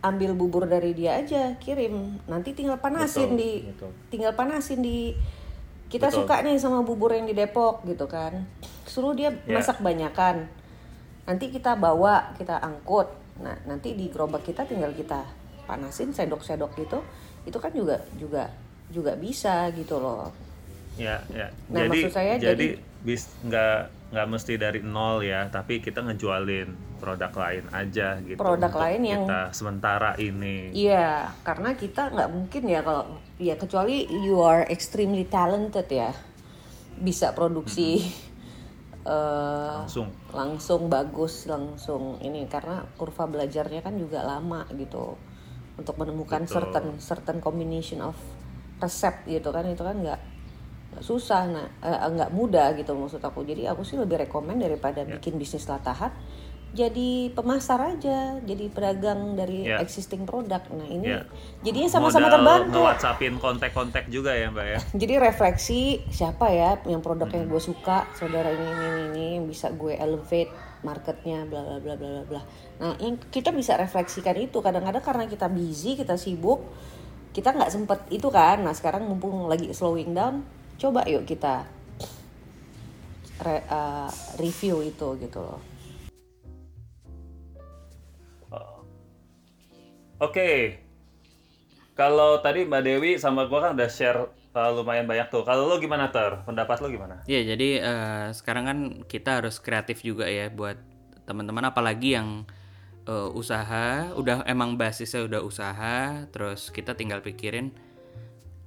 ambil 0.00 0.32
bubur 0.32 0.64
dari 0.64 0.92
dia 0.92 1.18
aja 1.18 1.56
kirim 1.58 2.20
nanti 2.24 2.52
tinggal 2.52 2.78
panasin 2.78 3.32
Betul, 3.32 3.36
di 3.36 3.50
betul. 3.66 3.90
tinggal 4.06 4.32
panasin 4.32 4.80
di 4.80 5.16
kita 5.86 6.08
Betul. 6.08 6.18
suka 6.22 6.42
nih 6.42 6.56
sama 6.56 6.82
bubur 6.82 7.10
yang 7.10 7.24
di 7.24 7.32
Depok 7.32 7.82
gitu 7.82 8.06
kan 8.06 8.44
suruh 8.84 9.12
dia 9.12 9.34
Ya. 9.42 9.56
masak 9.56 9.80
banyakan 9.80 10.46
nanti 11.24 11.48
kita 11.48 11.74
bawa 11.74 12.36
kita 12.36 12.54
angkut 12.56 13.10
nah 13.36 13.56
nanti 13.64 13.92
di 13.92 14.06
gerobak 14.06 14.40
kita 14.42 14.62
tinggal 14.62 14.92
kita 14.92 15.26
panasin 15.64 16.14
sendok-sendok 16.14 16.72
gitu 16.76 17.02
itu 17.42 17.58
kan 17.58 17.70
juga 17.70 17.98
juga 18.14 18.46
juga 18.88 19.12
bisa 19.14 19.66
gitu 19.72 19.98
loh 19.98 20.30
Ya, 20.96 21.20
ya. 21.28 21.52
Nah, 21.68 21.84
jadi 21.84 21.88
maksud 21.92 22.14
saya 22.14 22.32
jadi 22.36 22.56
jadi- 22.72 22.78
bis 23.02 23.28
nggak 23.42 23.80
nggak 24.06 24.26
mesti 24.30 24.54
dari 24.54 24.80
nol 24.86 25.18
ya, 25.26 25.50
tapi 25.50 25.82
kita 25.82 25.98
ngejualin 26.06 26.98
produk 27.02 27.32
lain 27.34 27.64
aja 27.74 28.22
gitu. 28.22 28.38
Produk 28.38 28.70
untuk 28.70 28.82
lain 28.86 29.02
yang- 29.02 29.26
kita 29.26 29.40
sementara 29.50 30.14
ini. 30.22 30.70
Iya, 30.70 31.34
karena 31.42 31.74
kita 31.74 32.14
nggak 32.14 32.30
mungkin 32.30 32.62
ya 32.70 32.80
kalau 32.86 33.18
ya 33.36 33.58
kecuali 33.58 34.06
you 34.22 34.38
are 34.38 34.62
extremely 34.70 35.26
talented 35.26 35.90
ya, 35.90 36.14
bisa 37.02 37.34
produksi 37.34 37.98
eh, 39.06 39.74
langsung. 39.82 40.08
langsung 40.30 40.80
bagus 40.86 41.46
langsung 41.46 42.18
ini 42.22 42.46
karena 42.46 42.86
kurva 42.98 43.26
belajarnya 43.26 43.82
kan 43.82 43.94
juga 43.98 44.22
lama 44.22 44.66
gitu 44.74 45.18
untuk 45.76 45.94
menemukan 46.00 46.42
Betul. 46.46 46.54
certain 46.58 46.86
certain 46.98 47.38
combination 47.38 48.00
of 48.02 48.16
resep 48.80 49.24
gitu 49.28 49.50
kan 49.52 49.66
itu 49.68 49.82
kan 49.82 49.98
nggak 49.98 50.20
susah 51.00 51.42
nah 51.48 51.66
eh, 51.82 52.08
nggak 52.12 52.30
mudah 52.32 52.76
gitu 52.78 52.92
maksud 52.96 53.20
aku. 53.20 53.42
Jadi 53.44 53.66
aku 53.68 53.82
sih 53.82 53.96
lebih 53.96 54.20
rekomend 54.22 54.60
daripada 54.62 55.02
Ya. 55.04 55.16
bikin 55.18 55.36
bisnis 55.40 55.66
latahan 55.66 56.12
jadi 56.76 57.32
pemasar 57.32 57.96
aja 57.96 58.36
jadi 58.44 58.68
pedagang 58.68 59.32
dari 59.32 59.64
Ya. 59.64 59.80
existing 59.80 60.28
produk. 60.28 60.60
Nah 60.76 60.84
ini 60.84 61.08
Ya. 61.08 61.24
jadinya 61.64 61.88
sama-sama 61.88 62.28
terbantu. 62.28 62.76
nge-whatsappin 62.76 63.40
kontak-kontak 63.40 64.12
juga 64.12 64.36
ya 64.36 64.52
mbak 64.52 64.66
ya? 64.66 64.78
Jadi 65.00 65.14
refleksi 65.16 66.04
siapa 66.12 66.52
ya 66.52 66.76
yang 66.84 67.00
produk 67.00 67.32
yang 67.32 67.48
gue 67.48 67.62
suka 67.62 68.04
saudara 68.12 68.52
ini 68.52 68.66
ini 68.68 68.88
ini, 69.08 69.26
yang 69.40 69.46
bisa 69.48 69.72
gue 69.72 69.96
elevate 69.96 70.52
marketnya 70.84 71.48
bla 71.48 71.64
bla 71.64 71.78
bla 71.80 71.94
bla 71.96 72.08
bla 72.12 72.24
bla. 72.28 72.42
Nah 72.82 72.92
yang 73.00 73.16
kita 73.32 73.56
bisa 73.56 73.80
refleksikan 73.80 74.36
itu 74.36 74.60
kadang-kadang 74.60 75.00
karena 75.00 75.24
kita 75.24 75.48
busy 75.48 75.96
kita 75.96 76.20
sibuk 76.20 76.60
kita 77.32 77.56
nggak 77.56 77.72
sempet 77.72 78.04
itu 78.12 78.28
kan. 78.28 78.60
Nah 78.60 78.76
sekarang 78.76 79.08
mumpung 79.08 79.48
lagi 79.48 79.72
slowing 79.72 80.12
down 80.12 80.44
coba 80.76 81.04
yuk 81.08 81.24
kita 81.24 81.64
re- 83.42 83.66
uh, 83.68 84.08
review 84.40 84.84
itu 84.84 85.08
gitu 85.20 85.40
loh 85.40 85.60
Oke, 90.16 90.80
kalau 91.92 92.40
tadi 92.40 92.64
Mbak 92.64 92.82
Dewi 92.88 93.10
sama 93.20 93.44
gua 93.52 93.68
kan 93.68 93.76
udah 93.76 93.90
share 93.92 94.32
uh, 94.56 94.70
lumayan 94.72 95.04
banyak 95.04 95.28
tuh. 95.28 95.44
Kalau 95.44 95.68
lo 95.68 95.76
gimana 95.76 96.08
ter? 96.08 96.40
Pendapat 96.48 96.80
lo 96.80 96.88
gimana? 96.88 97.20
Ya, 97.28 97.44
jadi 97.44 97.84
eh, 97.84 98.26
sekarang 98.32 98.64
kan 98.64 98.78
kita 99.04 99.44
harus 99.44 99.60
kreatif 99.60 100.00
juga 100.00 100.24
ya 100.24 100.48
buat 100.48 100.80
teman-teman 101.28 101.68
apalagi 101.68 102.16
yang 102.16 102.48
eh, 103.04 103.28
usaha, 103.36 104.16
udah 104.16 104.48
emang 104.48 104.80
basisnya 104.80 105.28
udah 105.28 105.44
usaha, 105.44 106.24
terus 106.32 106.72
kita 106.72 106.96
tinggal 106.96 107.20
pikirin 107.20 107.76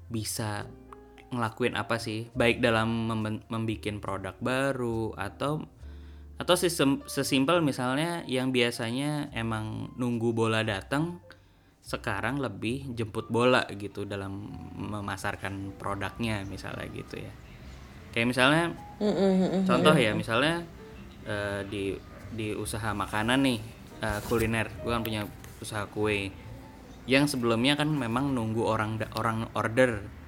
bisa 0.05 0.69
ngelakuin 1.29 1.77
apa 1.77 2.01
sih, 2.01 2.29
baik 2.33 2.61
dalam 2.61 3.09
membikin 3.49 4.01
produk 4.01 4.33
baru 4.41 5.13
atau 5.13 5.65
atau 6.39 6.55
sistem 6.55 7.03
sesimpel 7.03 7.59
misalnya 7.59 8.23
yang 8.23 8.55
biasanya 8.55 9.27
emang 9.35 9.91
nunggu 9.99 10.31
bola 10.31 10.63
datang 10.63 11.19
sekarang 11.83 12.39
lebih 12.39 12.95
jemput 12.95 13.27
bola 13.27 13.67
gitu 13.75 14.07
dalam 14.07 14.47
memasarkan 14.77 15.75
produknya 15.75 16.47
misalnya 16.47 16.87
gitu 16.95 17.19
ya. 17.19 17.33
Kayak 18.15 18.27
misalnya 18.29 18.63
contoh 19.67 19.95
ya 19.97 20.15
misalnya 20.15 20.63
eh, 21.27 21.61
di 21.67 21.97
di 22.29 22.53
usaha 22.55 22.93
makanan 22.95 23.39
nih 23.43 23.59
eh, 24.05 24.19
kuliner. 24.29 24.69
Gue 24.85 24.91
kan 24.95 25.03
punya 25.03 25.25
usaha 25.59 25.89
kue. 25.91 26.31
Yang 27.09 27.35
sebelumnya 27.35 27.73
kan 27.73 27.89
memang 27.89 28.31
nunggu 28.31 28.63
orang 28.63 29.01
orang 29.17 29.49
order 29.57 30.18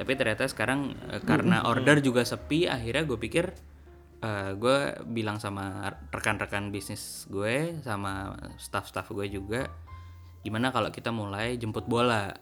tapi 0.00 0.16
ternyata 0.16 0.48
sekarang 0.48 0.96
eh, 1.12 1.20
karena 1.20 1.68
order 1.68 2.00
juga 2.00 2.24
sepi 2.24 2.64
akhirnya 2.64 3.04
gue 3.04 3.20
pikir 3.20 3.46
gue 4.60 5.00
bilang 5.08 5.40
sama 5.40 5.88
rekan-rekan 6.12 6.68
bisnis 6.68 7.24
gue 7.32 7.80
sama 7.80 8.36
staff-staff 8.60 9.08
gue 9.16 9.32
juga 9.32 9.64
gimana 10.40 10.72
kalau 10.72 10.88
kita 10.88 11.12
mulai 11.12 11.60
jemput 11.60 11.84
bola? 11.84 12.32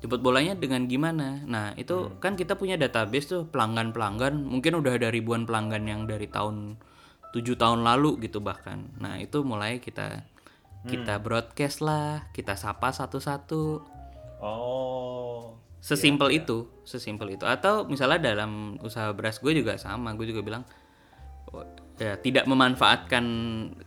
Jemput 0.00 0.24
bolanya 0.24 0.56
dengan 0.56 0.88
gimana? 0.88 1.44
Nah 1.44 1.76
itu 1.76 2.16
kan 2.20 2.36
kita 2.36 2.56
punya 2.56 2.80
database 2.80 3.28
tuh 3.28 3.42
pelanggan-pelanggan 3.48 4.48
mungkin 4.48 4.80
udah 4.80 4.96
ada 4.96 5.08
ribuan 5.12 5.44
pelanggan 5.44 5.84
yang 5.84 6.00
dari 6.08 6.24
tahun 6.28 6.80
tujuh 7.36 7.56
tahun 7.60 7.84
lalu 7.84 8.24
gitu 8.24 8.40
bahkan. 8.40 8.88
Nah 8.96 9.20
itu 9.20 9.44
mulai 9.44 9.80
kita 9.80 10.24
kita 10.88 11.20
broadcast 11.20 11.84
lah 11.84 12.32
kita 12.32 12.56
sapa 12.56 12.92
satu-satu. 12.96 13.84
Oh, 14.40 15.60
sesimpel 15.80 16.28
itu 16.30 16.68
sesimpel 16.84 17.40
itu 17.40 17.48
atau 17.48 17.88
misalnya 17.88 18.32
dalam 18.32 18.76
usaha 18.84 19.10
beras 19.16 19.40
gue 19.40 19.56
juga 19.56 19.80
sama 19.80 20.12
gue 20.12 20.28
juga 20.28 20.44
bilang 20.44 20.62
oh, 21.50 21.64
ya 21.96 22.20
tidak 22.20 22.44
memanfaatkan 22.44 23.24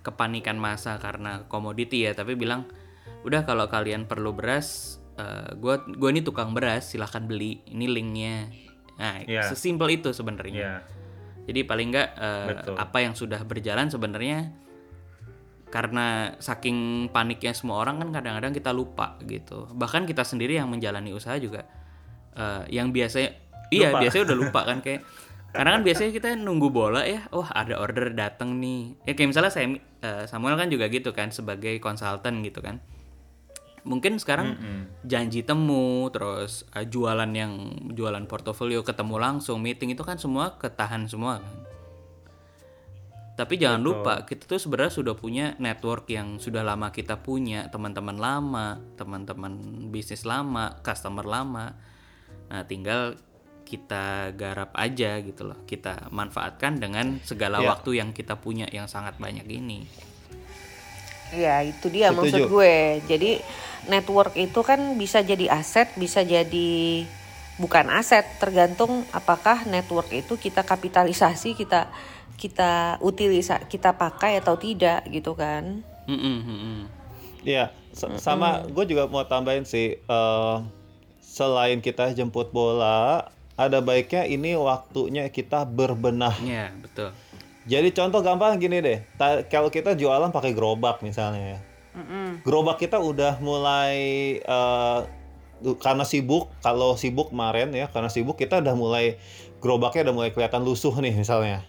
kepanikan 0.01 0.57
masa 0.57 0.97
karena 0.97 1.45
komoditi 1.45 2.05
ya 2.05 2.17
tapi 2.17 2.33
bilang 2.33 2.65
udah 3.23 3.45
kalau 3.45 3.69
kalian 3.69 4.09
perlu 4.09 4.33
beras 4.33 4.97
gue 5.61 5.75
gue 5.93 6.09
ini 6.09 6.25
tukang 6.25 6.57
beras 6.57 6.89
silahkan 6.89 7.29
beli 7.29 7.61
ini 7.69 7.85
linknya 7.85 8.49
nah 8.97 9.21
Iya. 9.21 9.45
sesimpel 9.49 10.01
itu 10.01 10.09
sebenarnya 10.09 10.53
iya. 10.53 10.75
jadi 11.45 11.65
paling 11.65 11.87
nggak 11.93 12.09
Betul. 12.49 12.75
apa 12.77 12.97
yang 13.01 13.13
sudah 13.13 13.41
berjalan 13.45 13.93
sebenarnya 13.93 14.53
karena 15.73 16.37
saking 16.37 17.09
paniknya 17.09 17.49
semua 17.57 17.81
orang 17.81 17.97
kan 17.97 18.13
kadang-kadang 18.13 18.53
kita 18.53 18.69
lupa 18.69 19.17
gitu. 19.25 19.65
Bahkan 19.73 20.05
kita 20.05 20.21
sendiri 20.21 20.61
yang 20.61 20.69
menjalani 20.69 21.09
usaha 21.09 21.33
juga 21.41 21.65
eh, 22.33 22.63
yang 22.73 22.89
biasanya 22.89 23.37
iya 23.73 23.89
Lupa. 23.89 23.99
biasanya 24.05 24.23
udah 24.29 24.37
lupa 24.37 24.61
kan 24.65 24.77
kayak 24.81 25.01
karena 25.53 25.69
kan 25.77 25.81
biasanya 25.85 26.11
kita 26.17 26.27
nunggu 26.33 26.73
bola 26.73 27.05
ya, 27.05 27.29
wah 27.29 27.45
ada 27.53 27.77
order 27.77 28.09
datang 28.17 28.57
nih. 28.57 28.97
Ya 29.05 29.13
kayak 29.13 29.37
misalnya 29.37 29.53
saya 29.53 29.77
eh, 30.01 30.25
Samuel 30.25 30.57
kan 30.57 30.73
juga 30.73 30.89
gitu 30.89 31.13
kan 31.13 31.29
sebagai 31.29 31.77
konsultan 31.77 32.41
gitu 32.41 32.57
kan. 32.65 32.81
Mungkin 33.85 34.17
sekarang 34.17 34.57
janji 35.05 35.45
temu 35.45 36.09
terus 36.09 36.65
eh, 36.73 36.89
jualan 36.89 37.29
yang 37.29 37.69
jualan 37.93 38.25
portofolio 38.25 38.81
ketemu 38.81 39.21
langsung 39.21 39.61
meeting 39.61 39.93
itu 39.93 40.01
kan 40.01 40.17
semua 40.17 40.57
ketahan 40.57 41.05
semua 41.05 41.37
kan. 41.37 41.53
Tapi 43.33 43.57
jangan 43.57 43.81
lupa 43.81 44.25
kita 44.29 44.45
tuh 44.45 44.61
sebenarnya 44.61 44.93
sudah 44.93 45.17
punya 45.17 45.57
network 45.57 46.05
yang 46.09 46.37
sudah 46.37 46.61
lama 46.61 46.93
kita 46.93 47.17
punya, 47.21 47.65
teman-teman 47.73 48.17
lama, 48.17 48.77
teman-teman 48.93 49.53
bisnis 49.89 50.21
lama, 50.21 50.81
customer 50.85 51.25
lama. 51.25 51.73
Nah, 52.53 52.61
tinggal 52.63 53.17
kita 53.65 54.29
garap 54.37 54.69
aja 54.77 55.17
gitu 55.19 55.49
loh. 55.49 55.57
Kita 55.65 56.13
manfaatkan 56.13 56.77
dengan 56.77 57.17
segala 57.25 57.57
Iya. 57.57 57.73
waktu 57.73 57.97
yang 57.97 58.13
kita 58.13 58.37
punya 58.37 58.69
yang 58.69 58.85
sangat 58.85 59.17
banyak 59.17 59.49
ini. 59.49 59.89
Ya 61.33 61.65
itu 61.65 61.89
dia 61.89 62.13
Setuju. 62.13 62.21
maksud 62.21 62.41
gue. 62.45 62.75
Jadi 63.09 63.31
network 63.89 64.37
itu 64.37 64.61
kan 64.61 64.93
bisa 64.93 65.25
jadi 65.25 65.49
aset, 65.49 65.89
bisa 65.97 66.21
jadi 66.21 66.69
bukan 67.57 67.89
aset. 67.89 68.37
Tergantung 68.37 69.09
apakah 69.09 69.65
network 69.65 70.13
itu 70.13 70.37
kita 70.37 70.61
kapitalisasi, 70.61 71.57
kita 71.57 71.89
kita 72.37 73.01
utilisa, 73.01 73.57
kita 73.65 73.97
pakai 73.97 74.37
atau 74.37 74.53
tidak 74.53 75.01
gitu 75.09 75.33
kan. 75.33 75.81
Mm-mm, 76.05 76.37
mm-mm. 76.45 76.79
Iya, 77.41 77.73
s- 77.89 78.05
sama 78.21 78.61
gue 78.69 78.85
juga 78.85 79.09
mau 79.09 79.25
tambahin 79.25 79.65
sih, 79.65 79.97
eh, 79.97 80.57
selain 81.33 81.81
kita 81.81 82.13
jemput 82.13 82.53
bola, 82.53 83.25
ada 83.57 83.81
baiknya 83.81 84.29
ini 84.29 84.53
waktunya 84.53 85.25
kita 85.33 85.65
berbenah. 85.65 86.37
Ya, 86.45 86.69
betul. 86.77 87.09
Jadi 87.65 87.89
contoh 87.89 88.21
gampang 88.21 88.61
gini 88.61 88.85
deh, 88.85 89.01
ta- 89.17 89.41
kalau 89.49 89.73
kita 89.73 89.97
jualan 89.97 90.29
pakai 90.29 90.53
gerobak 90.53 91.01
misalnya 91.01 91.57
ya, 91.57 91.59
gerobak 92.45 92.77
kita 92.77 93.01
udah 93.01 93.41
mulai 93.41 93.95
eh, 94.37 94.99
du- 95.57 95.79
karena 95.81 96.05
sibuk, 96.05 96.53
kalau 96.61 96.93
sibuk 96.93 97.33
kemarin 97.33 97.73
ya, 97.73 97.89
karena 97.89 98.13
sibuk 98.13 98.37
kita 98.37 98.61
udah 98.61 98.75
mulai 98.77 99.17
gerobaknya 99.57 100.11
udah 100.11 100.15
mulai 100.21 100.29
kelihatan 100.35 100.61
lusuh 100.61 100.93
nih 101.01 101.17
misalnya. 101.17 101.65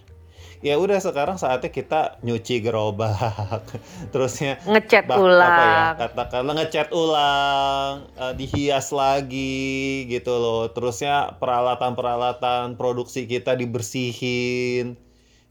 Ya 0.65 0.81
udah 0.81 0.97
sekarang 0.97 1.37
saatnya 1.37 1.69
kita 1.69 2.17
nyuci 2.25 2.57
gerobak, 2.65 3.61
terusnya 4.11 4.57
Ngecat 4.65 5.05
ulang. 5.13 5.45
apa 5.45 5.61
ya 5.69 5.85
katakanlah 5.93 6.53
ngecat 6.57 6.89
ulang 6.89 8.09
eh, 8.17 8.33
dihias 8.33 8.89
lagi 8.89 10.09
gitu 10.09 10.33
loh. 10.33 10.65
Terusnya 10.73 11.37
peralatan-peralatan 11.37 12.81
produksi 12.81 13.29
kita 13.29 13.53
dibersihin 13.53 14.97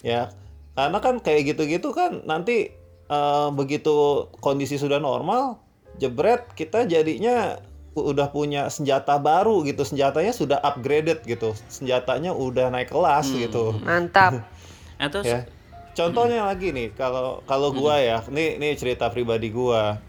ya. 0.03 0.35
Karena 0.75 0.99
kan 0.99 1.23
kayak 1.23 1.55
gitu-gitu 1.55 1.95
kan 1.95 2.27
nanti 2.27 2.75
eh, 3.07 3.49
begitu 3.55 4.27
kondisi 4.43 4.83
sudah 4.83 4.99
normal 4.99 5.63
jebret 6.03 6.59
kita 6.59 6.91
jadinya 6.91 7.63
udah 7.95 8.35
punya 8.35 8.67
senjata 8.67 9.23
baru 9.23 9.63
gitu. 9.63 9.87
Senjatanya 9.87 10.35
sudah 10.35 10.59
upgraded 10.59 11.23
gitu. 11.23 11.55
Senjatanya 11.71 12.35
udah 12.35 12.67
naik 12.75 12.91
kelas 12.91 13.31
gitu. 13.31 13.79
Mantap. 13.79 14.43
Atau 14.99 15.23
ya. 15.23 15.47
Contohnya 15.95 16.43
lagi 16.51 16.75
nih, 16.75 16.91
kalau 16.99 17.39
kalau 17.47 17.71
gua 17.71 18.03
ya, 18.03 18.19
nih 18.27 18.59
nih 18.59 18.75
cerita 18.75 19.11
pribadi 19.15 19.55
gua. 19.55 20.03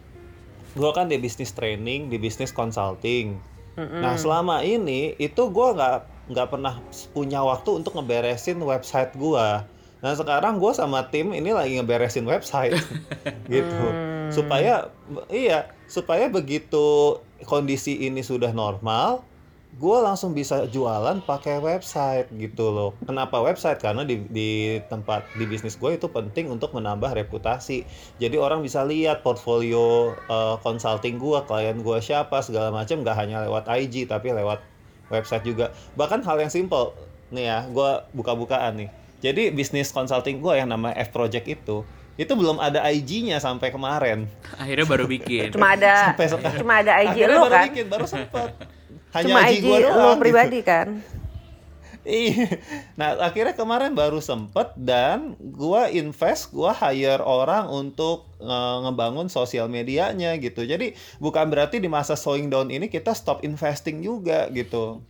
Gua 0.73 0.91
kan 0.91 1.05
di 1.07 1.21
bisnis 1.21 1.53
training, 1.53 2.09
di 2.09 2.17
bisnis 2.17 2.49
consulting. 2.49 3.37
Nah 3.75 4.17
selama 4.17 4.65
ini 4.65 5.13
itu 5.21 5.51
gua 5.53 5.77
nggak 5.77 5.97
nggak 6.33 6.47
pernah 6.49 6.81
punya 7.13 7.45
waktu 7.45 7.69
untuk 7.83 7.93
ngeberesin 8.01 8.57
website 8.57 9.13
gua. 9.13 9.69
Nah 10.05 10.13
sekarang 10.13 10.61
gue 10.61 10.69
sama 10.69 11.09
tim 11.09 11.33
ini 11.33 11.49
lagi 11.49 11.81
ngeberesin 11.81 12.29
website 12.29 12.77
gitu 13.53 13.85
supaya 14.29 14.89
iya 15.33 15.73
supaya 15.89 16.29
begitu 16.29 17.17
kondisi 17.45 18.05
ini 18.05 18.21
sudah 18.21 18.53
normal 18.53 19.25
gue 19.75 19.97
langsung 19.99 20.31
bisa 20.31 20.63
jualan 20.71 21.19
pakai 21.27 21.59
website 21.59 22.31
gitu 22.39 22.71
loh. 22.71 22.91
Kenapa 23.03 23.43
website? 23.43 23.83
Karena 23.83 24.07
di, 24.07 24.23
di 24.31 24.79
tempat 24.87 25.27
di 25.35 25.43
bisnis 25.43 25.75
gue 25.75 25.99
itu 25.99 26.07
penting 26.07 26.47
untuk 26.47 26.71
menambah 26.71 27.11
reputasi. 27.11 27.83
Jadi 28.15 28.39
orang 28.39 28.63
bisa 28.63 28.87
lihat 28.87 29.19
portfolio 29.19 30.15
uh, 30.31 30.55
consulting 30.63 31.19
gue, 31.19 31.39
klien 31.43 31.75
gue 31.75 31.97
siapa 31.99 32.39
segala 32.39 32.71
macam, 32.71 33.03
nggak 33.03 33.17
hanya 33.19 33.43
lewat 33.43 33.67
IG 33.67 34.07
tapi 34.07 34.31
lewat 34.31 34.63
website 35.11 35.43
juga. 35.43 35.75
Bahkan 35.99 36.23
hal 36.23 36.39
yang 36.39 36.51
simple 36.51 36.95
nih 37.35 37.51
ya, 37.51 37.59
gue 37.67 37.89
buka-bukaan 38.15 38.79
nih. 38.79 38.89
Jadi 39.19 39.51
bisnis 39.51 39.91
consulting 39.91 40.39
gue 40.39 40.55
yang 40.55 40.71
nama 40.71 40.95
F 40.95 41.11
Project 41.11 41.51
itu 41.51 41.83
itu 42.15 42.31
belum 42.31 42.63
ada 42.63 42.79
IG-nya 42.87 43.43
sampai 43.43 43.75
kemarin. 43.75 44.23
Akhirnya 44.55 44.87
baru 44.87 45.03
bikin. 45.03 45.51
Cuma 45.51 45.75
ada 45.75 46.15
Sampai 46.15 46.31
sekarang. 46.31 46.59
cuma 46.63 46.73
ada 46.79 46.95
IG 47.03 47.11
Akhirnya 47.11 47.35
lu 47.35 47.43
baru 47.43 47.55
kan. 47.59 47.65
bikin, 47.67 47.85
baru 47.91 48.05
sempat. 48.07 48.49
Hanya 49.15 49.31
Cuma 49.31 49.41
IG, 49.47 49.63
IG 49.63 49.65
gua 49.65 49.79
doang. 49.79 49.95
gitu. 49.95 50.21
pribadi 50.21 50.59
kan. 50.61 50.87
Iya. 52.05 52.61
Nah, 53.01 53.17
akhirnya 53.17 53.57
kemarin 53.57 53.97
baru 53.97 54.21
sempet 54.21 54.77
dan 54.77 55.33
gua 55.41 55.89
invest, 55.89 56.53
gua 56.53 56.69
hire 56.69 57.17
orang 57.25 57.65
untuk 57.65 58.29
eh, 58.37 58.77
ngebangun 58.85 59.25
sosial 59.25 59.65
medianya 59.65 60.37
gitu. 60.37 60.69
Jadi 60.69 60.93
bukan 61.17 61.49
berarti 61.49 61.81
di 61.81 61.89
masa 61.89 62.13
slowing 62.13 62.53
down 62.53 62.69
ini 62.69 62.93
kita 62.93 63.17
stop 63.17 63.41
investing 63.41 64.05
juga 64.05 64.45
gitu. 64.53 65.01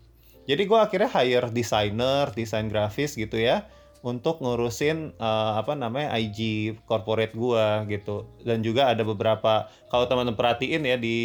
Jadi 0.48 0.64
gua 0.64 0.88
akhirnya 0.88 1.12
hire 1.12 1.52
desainer, 1.52 2.32
desain 2.32 2.72
grafis 2.72 3.20
gitu 3.20 3.36
ya 3.36 3.68
untuk 4.00 4.40
ngurusin 4.40 5.20
eh, 5.20 5.52
apa 5.60 5.76
namanya 5.76 6.16
IG 6.16 6.72
corporate 6.88 7.36
gua 7.36 7.84
gitu. 7.92 8.24
Dan 8.40 8.64
juga 8.64 8.88
ada 8.88 9.04
beberapa 9.04 9.68
kalau 9.92 10.08
teman-teman 10.08 10.40
perhatiin 10.40 10.88
ya 10.88 10.96
di 10.96 11.18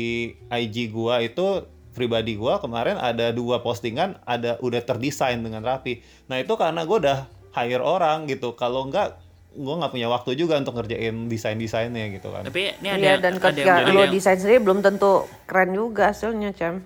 IG 0.50 0.90
gua 0.90 1.22
itu 1.22 1.62
pribadi 1.92 2.38
gua 2.38 2.62
kemarin 2.62 2.96
ada 2.96 3.34
dua 3.34 3.60
postingan 3.60 4.18
ada 4.22 4.56
udah 4.62 4.80
terdesain 4.82 5.38
dengan 5.42 5.62
rapi. 5.62 6.02
Nah 6.30 6.38
itu 6.38 6.54
karena 6.54 6.86
gua 6.86 6.98
udah 7.02 7.18
hire 7.54 7.82
orang 7.82 8.30
gitu. 8.30 8.54
Kalau 8.54 8.86
enggak 8.86 9.18
gua 9.54 9.82
nggak 9.82 9.92
punya 9.92 10.08
waktu 10.08 10.38
juga 10.38 10.54
untuk 10.62 10.78
ngerjain 10.78 11.26
desain 11.26 11.58
desainnya 11.58 12.06
gitu 12.14 12.30
kan. 12.30 12.46
Tapi 12.46 12.78
ini 12.78 12.88
ada 12.88 13.02
Iya 13.02 13.14
dan 13.18 13.34
ada 13.36 13.44
ketika 13.50 13.72
yang, 13.82 13.94
lo 13.94 14.00
yang, 14.06 14.12
desain 14.14 14.38
sendiri 14.38 14.60
belum 14.62 14.78
tentu 14.82 15.26
keren 15.50 15.70
juga 15.74 16.14
hasilnya, 16.14 16.50
Cem. 16.54 16.82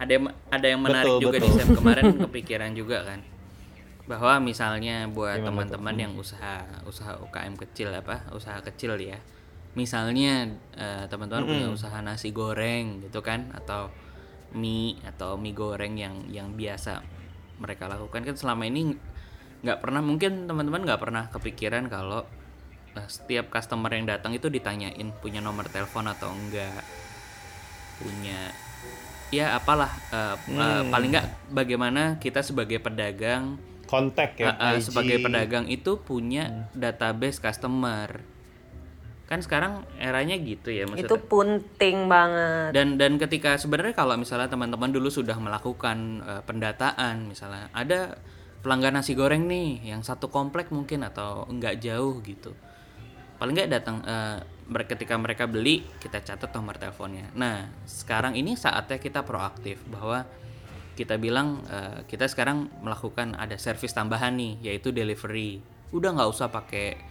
ada 0.00 0.10
yang, 0.16 0.24
ada 0.48 0.66
yang 0.66 0.80
menarik 0.80 1.12
Betul, 1.12 1.20
juga 1.20 1.36
betul. 1.44 1.52
Sam 1.60 1.68
kemarin 1.76 2.04
kepikiran 2.26 2.70
juga 2.74 2.98
kan. 3.04 3.20
Bahwa 4.08 4.42
misalnya 4.42 5.06
buat 5.06 5.38
teman-teman 5.38 5.94
yang 5.94 6.12
usaha 6.18 6.66
usaha 6.88 7.20
UKM 7.22 7.54
kecil 7.68 7.94
apa, 7.94 8.26
usaha 8.34 8.58
kecil 8.64 8.98
ya. 8.98 9.20
Misalnya 9.78 10.50
eh, 10.74 11.04
teman-teman 11.06 11.46
punya 11.46 11.66
usaha 11.70 11.98
nasi 12.02 12.34
goreng 12.34 13.06
gitu 13.06 13.22
kan 13.22 13.54
atau 13.54 13.90
mie 14.50 14.98
atau 15.06 15.38
mie 15.38 15.54
goreng 15.54 15.94
yang 15.94 16.26
yang 16.26 16.58
biasa 16.58 17.06
mereka 17.62 17.86
lakukan 17.86 18.26
kan 18.26 18.34
selama 18.34 18.66
ini 18.66 18.96
nggak 19.60 19.78
pernah 19.78 20.00
mungkin 20.00 20.48
teman-teman 20.48 20.82
nggak 20.82 21.00
pernah 21.00 21.24
kepikiran 21.30 21.86
kalau 21.86 22.24
eh, 22.96 23.06
setiap 23.06 23.52
customer 23.52 23.92
yang 23.92 24.08
datang 24.08 24.32
itu 24.34 24.48
ditanyain 24.50 25.14
punya 25.20 25.38
nomor 25.44 25.68
telepon 25.68 26.08
atau 26.08 26.32
enggak 26.32 26.82
punya 28.00 28.50
ya 29.30 29.54
apalah 29.54 29.92
eh, 30.10 30.36
eh, 30.56 30.82
paling 30.88 31.10
nggak 31.14 31.28
bagaimana 31.52 32.18
kita 32.18 32.42
sebagai 32.42 32.82
pedagang 32.82 33.60
Kontak 33.86 34.38
ya. 34.38 34.56
eh, 34.56 34.78
IG. 34.80 34.90
sebagai 34.90 35.18
pedagang 35.22 35.66
itu 35.68 36.00
punya 36.00 36.70
database 36.72 37.38
customer 37.38 38.22
kan 39.30 39.38
sekarang 39.46 39.86
eranya 40.02 40.34
gitu 40.42 40.74
ya 40.74 40.90
maksudnya. 40.90 41.06
Itu 41.06 41.16
penting 41.30 42.10
banget. 42.10 42.74
dan 42.74 42.98
dan 42.98 43.14
ketika 43.14 43.54
sebenarnya 43.54 43.94
kalau 43.94 44.18
misalnya 44.18 44.50
teman-teman 44.50 44.90
dulu 44.90 45.06
sudah 45.06 45.38
melakukan 45.38 46.18
eh, 46.26 46.42
pendataan 46.42 47.30
misalnya 47.30 47.70
ada 47.70 48.18
pelanggan 48.66 48.98
nasi 48.98 49.14
goreng 49.14 49.46
nih 49.46 49.94
yang 49.94 50.02
satu 50.02 50.34
komplek 50.34 50.74
mungkin 50.74 51.06
atau 51.06 51.46
enggak 51.46 51.78
jauh 51.78 52.18
gitu. 52.26 52.58
Paling 53.38 53.54
nggak 53.54 53.70
datang 53.70 54.02
eh, 54.02 54.42
mer- 54.66 54.90
ketika 54.90 55.14
mereka 55.14 55.46
beli 55.46 55.86
kita 56.02 56.26
catat 56.26 56.50
nomor 56.50 56.74
teleponnya. 56.74 57.30
Nah 57.38 57.70
sekarang 57.86 58.34
ini 58.34 58.58
saatnya 58.58 58.98
kita 58.98 59.22
proaktif 59.22 59.78
bahwa 59.86 60.26
kita 60.98 61.22
bilang 61.22 61.62
eh, 61.70 62.02
kita 62.10 62.26
sekarang 62.26 62.66
melakukan 62.82 63.38
ada 63.38 63.54
servis 63.62 63.94
tambahan 63.94 64.34
nih 64.34 64.74
yaitu 64.74 64.90
delivery. 64.90 65.62
Udah 65.94 66.18
nggak 66.18 66.30
usah 66.34 66.50
pakai 66.50 67.09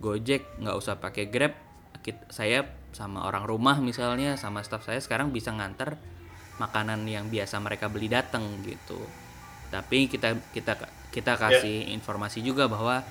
Gojek 0.00 0.58
nggak 0.58 0.76
usah 0.76 0.96
pakai 0.98 1.28
Grab. 1.28 1.52
Saya 2.32 2.64
sama 2.90 3.28
orang 3.28 3.44
rumah 3.46 3.78
misalnya 3.78 4.34
sama 4.34 4.64
staff 4.64 4.82
saya 4.82 4.98
sekarang 4.98 5.30
bisa 5.30 5.52
nganter 5.54 5.94
makanan 6.58 7.06
yang 7.06 7.28
biasa 7.28 7.60
mereka 7.60 7.86
beli 7.92 8.08
datang 8.08 8.64
gitu. 8.64 8.98
Tapi 9.70 10.08
kita 10.10 10.34
kita 10.50 10.74
kita 11.12 11.32
kasih 11.36 11.92
informasi 11.94 12.40
juga 12.42 12.66
bahwa 12.66 13.04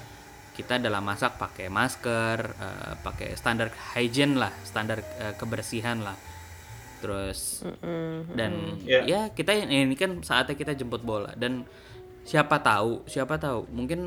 kita 0.58 0.76
dalam 0.76 1.06
masak 1.08 1.40
pakai 1.40 1.72
masker 1.72 2.38
eh, 2.44 2.94
pakai 3.00 3.38
standar 3.40 3.72
hygiene 3.96 4.36
lah 4.36 4.52
standar 4.68 5.00
eh, 5.22 5.34
kebersihan 5.40 6.04
lah. 6.04 6.18
Terus 7.00 7.64
dan 8.36 8.76
Ya. 8.84 9.06
ya 9.08 9.22
kita 9.32 9.56
ini 9.56 9.96
kan 9.96 10.20
saatnya 10.20 10.60
kita 10.60 10.76
jemput 10.76 11.06
bola. 11.06 11.32
Dan 11.40 11.64
siapa 12.24 12.62
tahu 12.62 13.04
siapa 13.10 13.40
tahu. 13.42 13.66
Mungkin 13.72 14.00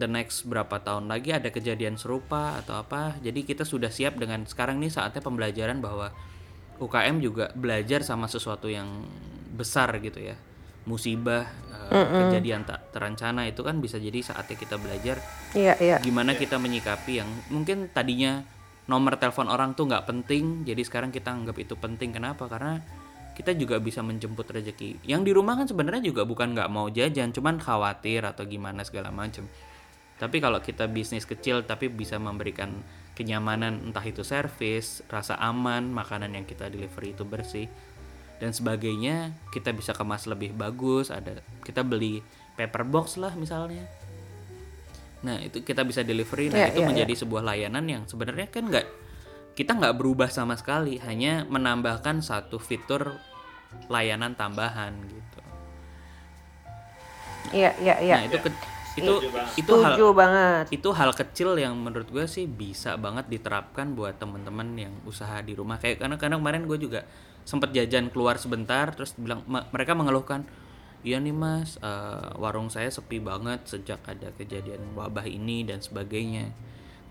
the 0.00 0.08
next 0.10 0.48
berapa 0.48 0.82
tahun 0.82 1.06
lagi 1.06 1.30
ada 1.34 1.48
kejadian 1.52 2.00
serupa 2.00 2.58
atau 2.58 2.78
apa. 2.80 3.16
Jadi 3.22 3.46
kita 3.46 3.62
sudah 3.62 3.92
siap 3.92 4.18
dengan 4.18 4.44
sekarang 4.48 4.82
nih 4.82 4.90
saatnya 4.90 5.22
pembelajaran 5.22 5.78
bahwa 5.78 6.10
UKM 6.82 7.22
juga 7.22 7.54
belajar 7.54 8.02
sama 8.02 8.26
sesuatu 8.26 8.66
yang 8.66 9.06
besar 9.54 9.94
gitu 10.02 10.18
ya. 10.18 10.34
Musibah 10.82 11.46
eh, 11.94 12.06
kejadian 12.26 12.66
tak 12.66 12.90
terencana 12.90 13.46
itu 13.46 13.62
kan 13.62 13.78
bisa 13.78 14.02
jadi 14.02 14.18
saatnya 14.18 14.58
kita 14.58 14.82
belajar 14.82 15.22
Iya, 15.54 15.78
iya. 15.78 15.96
gimana 16.02 16.34
kita 16.34 16.58
menyikapi 16.58 17.22
yang 17.22 17.30
mungkin 17.54 17.86
tadinya 17.94 18.42
nomor 18.90 19.14
telepon 19.14 19.46
orang 19.46 19.78
tuh 19.78 19.86
nggak 19.86 20.10
penting 20.10 20.66
jadi 20.66 20.82
sekarang 20.82 21.14
kita 21.14 21.30
anggap 21.30 21.54
itu 21.62 21.78
penting. 21.78 22.10
Kenapa? 22.10 22.50
Karena 22.50 22.82
kita 23.32 23.56
juga 23.56 23.80
bisa 23.80 24.04
menjemput 24.04 24.44
rezeki. 24.44 25.02
Yang 25.08 25.22
di 25.28 25.32
rumah 25.32 25.56
kan 25.56 25.66
sebenarnya 25.66 26.04
juga 26.04 26.28
bukan 26.28 26.52
nggak 26.52 26.70
mau 26.70 26.88
jajan 26.92 27.32
cuman 27.32 27.56
khawatir 27.56 28.24
atau 28.24 28.44
gimana 28.44 28.84
segala 28.84 29.08
macam. 29.08 29.48
Tapi 30.20 30.36
kalau 30.38 30.60
kita 30.62 30.86
bisnis 30.86 31.26
kecil 31.26 31.64
tapi 31.66 31.90
bisa 31.90 32.20
memberikan 32.20 32.70
kenyamanan 33.12 33.90
entah 33.90 34.04
itu 34.04 34.24
servis 34.24 35.04
rasa 35.10 35.36
aman 35.36 35.92
makanan 35.92 36.32
yang 36.32 36.48
kita 36.48 36.72
delivery 36.72 37.12
itu 37.12 37.28
bersih 37.28 37.68
dan 38.40 38.56
sebagainya 38.56 39.36
kita 39.52 39.70
bisa 39.76 39.92
kemas 39.92 40.24
lebih 40.24 40.56
bagus 40.56 41.12
ada 41.12 41.44
kita 41.60 41.84
beli 41.84 42.24
paper 42.56 42.82
box 42.88 43.20
lah 43.20 43.34
misalnya. 43.36 43.84
Nah 45.22 45.38
itu 45.38 45.62
kita 45.62 45.86
bisa 45.86 46.02
delivery. 46.02 46.50
Nah 46.50 46.66
Iya, 46.66 46.68
itu 46.74 46.80
iya, 46.82 46.88
menjadi 46.90 47.14
sebuah 47.22 47.42
layanan 47.46 47.84
yang 47.86 48.02
sebenarnya 48.10 48.50
kan 48.50 48.66
nggak 48.66 48.86
kita 49.52 49.76
nggak 49.76 49.96
berubah 49.96 50.28
sama 50.32 50.56
sekali, 50.56 50.96
hanya 51.02 51.44
menambahkan 51.46 52.20
satu 52.20 52.56
fitur 52.56 53.16
layanan 53.88 54.32
tambahan 54.32 54.96
gitu. 55.06 55.38
Iya, 57.52 57.70
iya, 57.80 57.94
iya. 58.00 58.14
Nah 58.16 58.24
itu 58.28 58.38
ke- 58.40 58.70
itu 58.92 59.14
itu 59.56 59.72
hal 59.80 59.96
Setuju 59.96 60.06
banget. 60.12 60.64
itu 60.68 60.88
hal 60.92 61.10
kecil 61.16 61.56
yang 61.56 61.72
menurut 61.80 62.12
gue 62.12 62.28
sih 62.28 62.44
bisa 62.44 63.00
banget 63.00 63.24
diterapkan 63.24 63.96
buat 63.96 64.20
teman-teman 64.20 64.68
yang 64.76 64.92
usaha 65.08 65.40
di 65.40 65.56
rumah 65.56 65.80
kayak 65.80 65.96
karena 66.04 66.20
kadang 66.20 66.44
kemarin 66.44 66.68
gue 66.68 66.76
juga 66.76 67.00
sempet 67.48 67.72
jajan 67.72 68.12
keluar 68.12 68.36
sebentar 68.36 68.92
terus 68.92 69.16
bilang 69.16 69.48
"Ma- 69.48 69.64
mereka 69.72 69.96
mengeluhkan 69.96 70.44
iya 71.00 71.16
nih 71.16 71.32
mas 71.32 71.80
eh, 71.80 72.28
warung 72.36 72.68
saya 72.68 72.92
sepi 72.92 73.16
banget 73.16 73.64
sejak 73.64 74.04
ada 74.04 74.28
kejadian 74.36 74.92
wabah 74.92 75.24
ini 75.24 75.64
dan 75.64 75.80
sebagainya 75.80 76.52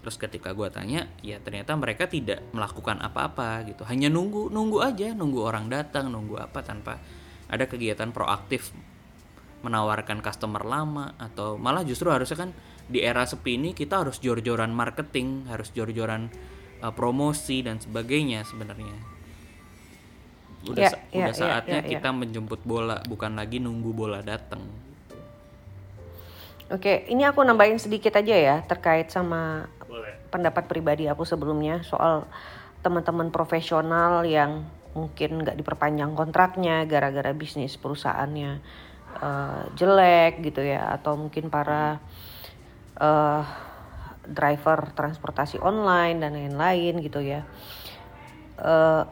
terus 0.01 0.17
ketika 0.17 0.51
gue 0.57 0.65
tanya 0.73 1.05
ya 1.21 1.37
ternyata 1.37 1.77
mereka 1.77 2.09
tidak 2.09 2.41
melakukan 2.57 2.97
apa-apa 3.01 3.61
gitu 3.69 3.85
hanya 3.85 4.09
nunggu 4.09 4.49
nunggu 4.49 4.81
aja 4.81 5.13
nunggu 5.13 5.39
orang 5.45 5.69
datang 5.69 6.09
nunggu 6.09 6.41
apa 6.41 6.65
tanpa 6.65 6.97
ada 7.45 7.69
kegiatan 7.69 8.09
proaktif 8.09 8.73
menawarkan 9.61 10.25
customer 10.25 10.65
lama 10.65 11.13
atau 11.21 11.53
malah 11.61 11.85
justru 11.85 12.09
harusnya 12.09 12.49
kan 12.49 12.49
di 12.89 12.99
era 13.05 13.23
sepi 13.23 13.61
ini 13.61 13.71
kita 13.77 14.03
harus 14.03 14.17
jor-joran 14.19 14.73
marketing, 14.73 15.45
harus 15.47 15.69
jor-joran 15.71 16.27
uh, 16.81 16.89
promosi 16.91 17.61
dan 17.63 17.77
sebagainya 17.79 18.43
sebenarnya. 18.43 18.97
Udah 20.65 20.81
Ya, 20.81 20.89
sa- 20.91 21.01
ya, 21.13 21.17
udah 21.23 21.35
ya, 21.37 21.39
saatnya 21.39 21.79
ya, 21.79 21.87
ya. 21.87 21.91
kita 21.97 22.09
menjemput 22.11 22.61
bola, 22.65 22.99
bukan 23.05 23.37
lagi 23.37 23.61
nunggu 23.61 23.93
bola 23.95 24.19
datang. 24.25 24.65
Oke, 26.71 27.03
ini 27.11 27.27
aku 27.27 27.43
nambahin 27.43 27.75
sedikit 27.79 28.15
aja 28.15 28.35
ya 28.35 28.55
terkait 28.63 29.11
sama 29.11 29.67
pendapat 30.31 30.65
pribadi 30.71 31.05
aku 31.11 31.27
sebelumnya 31.27 31.83
soal 31.83 32.25
teman-teman 32.81 33.29
profesional 33.29 34.25
yang 34.25 34.65
mungkin 34.97 35.43
nggak 35.43 35.55
diperpanjang 35.55 36.15
kontraknya 36.17 36.83
gara-gara 36.87 37.31
bisnis 37.31 37.77
perusahaannya 37.77 38.51
eh, 39.21 39.63
jelek 39.77 40.41
gitu 40.41 40.63
ya 40.63 40.95
atau 40.95 41.19
mungkin 41.19 41.51
para 41.51 41.99
eh 43.01 43.43
driver 44.21 44.93
transportasi 44.93 45.57
online 45.59 46.21
dan 46.21 46.31
lain-lain 46.37 47.01
gitu 47.01 47.19
ya. 47.19 47.43
Eh 48.57 49.03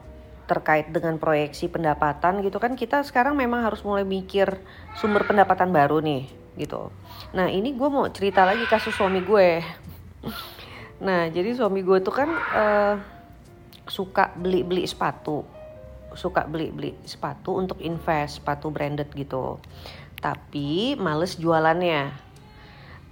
terkait 0.50 0.90
dengan 0.90 1.22
proyeksi 1.22 1.70
pendapatan 1.70 2.42
gitu 2.42 2.58
kan 2.58 2.74
kita 2.74 3.06
sekarang 3.06 3.38
memang 3.38 3.62
harus 3.62 3.86
mulai 3.86 4.02
mikir 4.02 4.58
sumber 4.98 5.22
pendapatan 5.30 5.70
baru 5.70 6.02
nih 6.02 6.26
gitu. 6.58 6.90
Nah 7.38 7.54
ini 7.54 7.78
gue 7.78 7.86
mau 7.86 8.10
cerita 8.10 8.50
lagi 8.50 8.66
kasus 8.66 8.98
suami 8.98 9.22
gue. 9.22 9.62
Nah 11.00 11.32
jadi 11.32 11.56
suami 11.56 11.80
gue 11.84 12.00
tuh 12.04 12.14
kan 12.14 12.30
eh, 12.32 12.96
suka 13.88 14.36
beli-beli 14.36 14.84
sepatu, 14.86 15.48
suka 16.14 16.46
beli-beli 16.46 16.96
sepatu 17.08 17.56
untuk 17.56 17.80
invest 17.80 18.44
sepatu 18.44 18.68
branded 18.70 19.08
gitu. 19.16 19.58
Tapi 20.20 21.00
males 21.00 21.40
jualannya. 21.40 22.12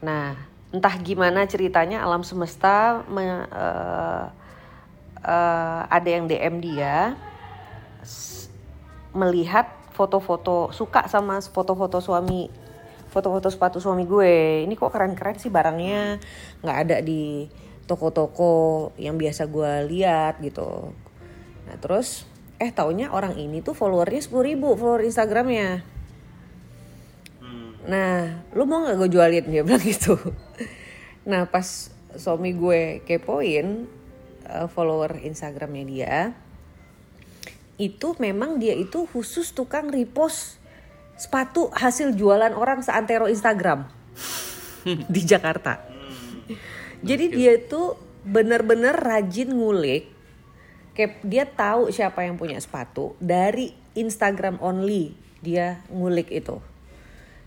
Nah 0.04 0.36
entah 0.68 0.96
gimana 1.00 1.48
ceritanya 1.48 2.04
alam 2.04 2.28
semesta 2.28 3.08
me- 3.08 3.48
eh, 3.48 4.26
eh, 5.24 5.82
ada 5.88 6.10
yang 6.12 6.28
DM 6.28 6.56
dia 6.60 7.16
melihat 9.16 9.66
foto-foto 9.96 10.70
suka 10.70 11.10
sama 11.10 11.42
foto-foto 11.42 11.98
suami 11.98 12.52
foto-foto 13.10 13.50
sepatu 13.50 13.82
suami 13.82 14.06
gue 14.06 14.62
ini 14.68 14.78
kok 14.78 14.94
keren-keren 14.94 15.42
sih 15.42 15.50
barangnya 15.50 16.22
nggak 16.62 16.78
ada 16.86 16.98
di 17.02 17.50
toko-toko 17.88 18.92
yang 19.00 19.16
biasa 19.16 19.48
gue 19.48 19.88
lihat 19.90 20.44
gitu. 20.44 20.92
Nah 21.66 21.76
terus 21.80 22.28
eh 22.58 22.74
taunya 22.74 23.10
orang 23.14 23.38
ini 23.38 23.64
tuh 23.64 23.74
followernya 23.74 24.22
10.000 24.22 24.50
ribu 24.54 24.76
follower 24.76 25.06
Instagramnya. 25.06 25.98
Nah, 27.88 28.44
lu 28.52 28.68
mau 28.68 28.84
nggak 28.84 29.00
gue 29.00 29.10
jualin? 29.16 29.46
Dia 29.48 29.64
bilang 29.64 29.80
gitu. 29.80 30.20
Nah, 31.24 31.48
pas 31.48 31.88
suami 32.20 32.52
gue 32.52 33.00
kepoin 33.08 33.88
uh, 34.44 34.68
follower 34.68 35.24
Instagramnya 35.24 35.84
dia, 35.88 36.16
itu 37.80 38.12
memang 38.20 38.60
dia 38.60 38.76
itu 38.76 39.08
khusus 39.08 39.56
tukang 39.56 39.88
repost 39.88 40.60
sepatu 41.16 41.72
hasil 41.72 42.12
jualan 42.14 42.52
orang 42.52 42.84
seantero 42.84 43.32
Instagram. 43.32 43.88
Di 45.14 45.22
Jakarta. 45.24 45.80
Jadi 47.06 47.26
dia 47.30 47.58
itu 47.58 47.94
bener-bener 48.26 48.94
rajin 48.94 49.54
ngulik. 49.54 50.10
Kayak 50.98 51.14
dia 51.22 51.44
tahu 51.46 51.94
siapa 51.94 52.26
yang 52.26 52.42
punya 52.42 52.58
sepatu 52.58 53.14
dari 53.22 53.74
Instagram 53.94 54.58
only 54.62 55.14
dia 55.46 55.86
ngulik 55.94 56.34
itu. 56.34 56.58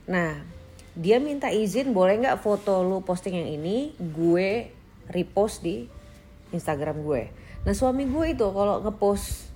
Nah, 0.07 0.43
dia 0.95 1.19
minta 1.19 1.51
izin 1.51 1.91
boleh 1.91 2.19
nggak 2.23 2.43
foto 2.43 2.83
lu 2.83 3.03
posting 3.03 3.39
yang 3.39 3.51
ini 3.51 3.95
gue 3.99 4.71
repost 5.11 5.63
di 5.67 5.87
Instagram 6.55 7.03
gue. 7.03 7.31
Nah 7.67 7.75
suami 7.75 8.07
gue 8.07 8.35
itu 8.35 8.47
kalau 8.51 8.83
ngepost 8.83 9.51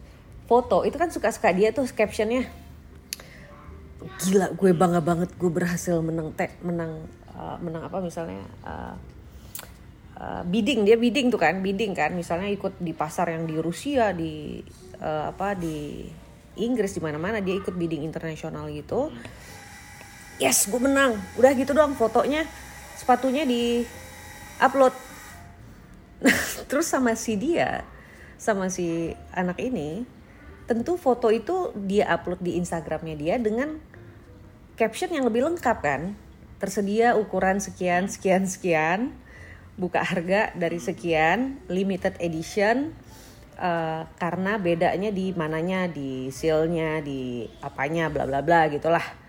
foto 0.44 0.84
itu 0.84 0.94
kan 0.94 1.08
suka-suka 1.08 1.50
dia 1.56 1.72
tuh 1.72 1.88
captionnya 1.88 2.46
gila 4.20 4.52
gue 4.52 4.70
bangga 4.76 5.00
banget 5.00 5.32
gue 5.40 5.48
berhasil 5.48 5.96
menang 6.04 6.28
te 6.36 6.52
menang 6.60 7.08
uh, 7.32 7.56
menang 7.64 7.88
apa 7.88 8.04
misalnya 8.04 8.44
uh, 8.60 8.92
uh, 10.18 10.42
bidding 10.46 10.86
dia 10.86 10.98
bidding 10.98 11.30
tuh 11.30 11.40
kan 11.40 11.60
bidding 11.60 11.92
kan. 11.94 12.14
Misalnya 12.14 12.50
ikut 12.50 12.78
di 12.78 12.92
pasar 12.94 13.30
yang 13.30 13.46
di 13.46 13.56
Rusia 13.58 14.14
di 14.14 14.62
uh, 15.02 15.30
apa 15.30 15.54
di 15.58 16.06
Inggris 16.54 16.94
di 16.94 17.02
mana-mana 17.02 17.42
dia 17.42 17.54
ikut 17.58 17.74
bidding 17.74 18.06
internasional 18.06 18.70
gitu. 18.70 19.10
Yes 20.38 20.66
gue 20.66 20.80
menang. 20.82 21.18
Udah 21.38 21.50
gitu 21.54 21.74
doang 21.74 21.94
fotonya. 21.94 22.46
Sepatunya 22.94 23.42
di 23.46 23.82
upload. 24.62 24.94
Terus 26.70 26.86
sama 26.86 27.14
si 27.18 27.34
dia 27.38 27.82
sama 28.34 28.68
si 28.68 29.14
anak 29.32 29.56
ini 29.62 30.04
tentu 30.68 30.96
foto 31.00 31.32
itu 31.32 31.72
dia 31.76 32.08
upload 32.12 32.40
di 32.40 32.56
Instagramnya 32.60 33.16
dia 33.16 33.34
dengan 33.40 33.80
caption 34.74 35.12
yang 35.12 35.24
lebih 35.28 35.44
lengkap 35.44 35.78
kan. 35.80 36.02
Tersedia 36.58 37.18
ukuran 37.18 37.60
sekian 37.60 38.08
sekian 38.08 38.48
sekian 38.48 39.12
buka 39.74 40.06
harga 40.06 40.54
dari 40.54 40.78
sekian 40.78 41.58
limited 41.66 42.14
edition 42.22 42.94
uh, 43.58 44.06
karena 44.18 44.58
bedanya 44.58 45.10
di 45.10 45.34
mananya 45.34 45.90
di 45.90 46.30
sealnya 46.30 47.02
di 47.02 47.48
apanya 47.62 48.06
bla 48.10 48.24
bla 48.26 48.40
bla 48.40 48.70
gitulah 48.70 49.24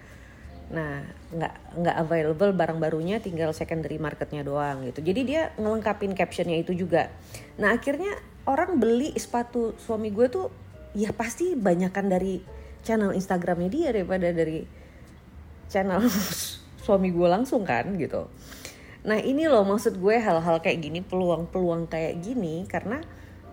Nah, 0.65 1.05
nggak 1.29 1.77
nggak 1.77 1.95
available 2.01 2.51
barang 2.57 2.79
barunya, 2.81 3.21
tinggal 3.21 3.53
secondary 3.53 4.01
marketnya 4.01 4.41
doang 4.41 4.81
gitu. 4.89 5.05
Jadi 5.05 5.21
dia 5.21 5.53
ngelengkapin 5.61 6.17
captionnya 6.17 6.57
itu 6.57 6.73
juga. 6.73 7.13
Nah 7.61 7.77
akhirnya 7.77 8.17
orang 8.49 8.81
beli 8.81 9.13
sepatu 9.13 9.77
suami 9.77 10.09
gue 10.09 10.25
tuh 10.25 10.49
ya 10.97 11.13
pasti 11.13 11.53
banyakan 11.53 12.09
dari 12.09 12.41
channel 12.81 13.13
Instagramnya 13.13 13.69
dia 13.69 13.87
daripada 13.93 14.33
dari 14.33 14.65
channel 15.69 16.01
suami 16.85 17.13
gue 17.13 17.27
langsung 17.29 17.61
kan 17.61 17.93
gitu. 17.93 18.25
Nah 19.05 19.21
ini 19.21 19.45
loh 19.45 19.61
maksud 19.61 20.01
gue 20.01 20.17
hal-hal 20.17 20.57
kayak 20.65 20.81
gini 20.81 20.99
peluang-peluang 21.05 21.85
kayak 21.85 22.25
gini 22.25 22.65
karena 22.65 23.05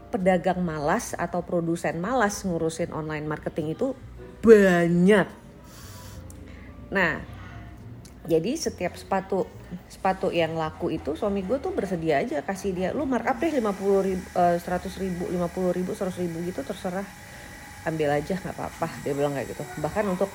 pedagang 0.08 0.64
malas 0.64 1.12
atau 1.12 1.44
produsen 1.44 2.00
malas 2.00 2.40
ngurusin 2.44 2.88
online 2.92 3.28
marketing 3.28 3.76
itu 3.76 3.92
banyak. 4.40 5.28
Nah, 6.92 7.20
jadi 8.28 8.52
setiap 8.56 8.96
sepatu 8.96 9.44
sepatu 9.88 10.28
yang 10.28 10.52
laku 10.56 10.92
itu 10.92 11.16
suami 11.16 11.40
gue 11.44 11.56
tuh 11.56 11.72
bersedia 11.72 12.20
aja 12.20 12.44
kasih 12.44 12.76
dia 12.76 12.88
lu 12.92 13.08
markup 13.08 13.40
deh 13.40 13.52
lima 13.52 13.72
puluh 13.72 14.04
ribu 14.04 14.24
seratus 14.60 15.00
ribu 15.00 15.28
lima 15.32 15.48
puluh 15.48 15.72
ribu 15.72 15.92
seratus 15.92 16.20
ribu 16.20 16.40
gitu 16.48 16.60
terserah. 16.64 17.04
Ambil 17.88 18.08
aja 18.08 18.36
nggak 18.36 18.56
apa-apa. 18.56 18.88
Dia 19.04 19.12
bilang 19.12 19.32
kayak 19.36 19.52
gitu. 19.52 19.64
Bahkan 19.80 20.04
untuk 20.06 20.28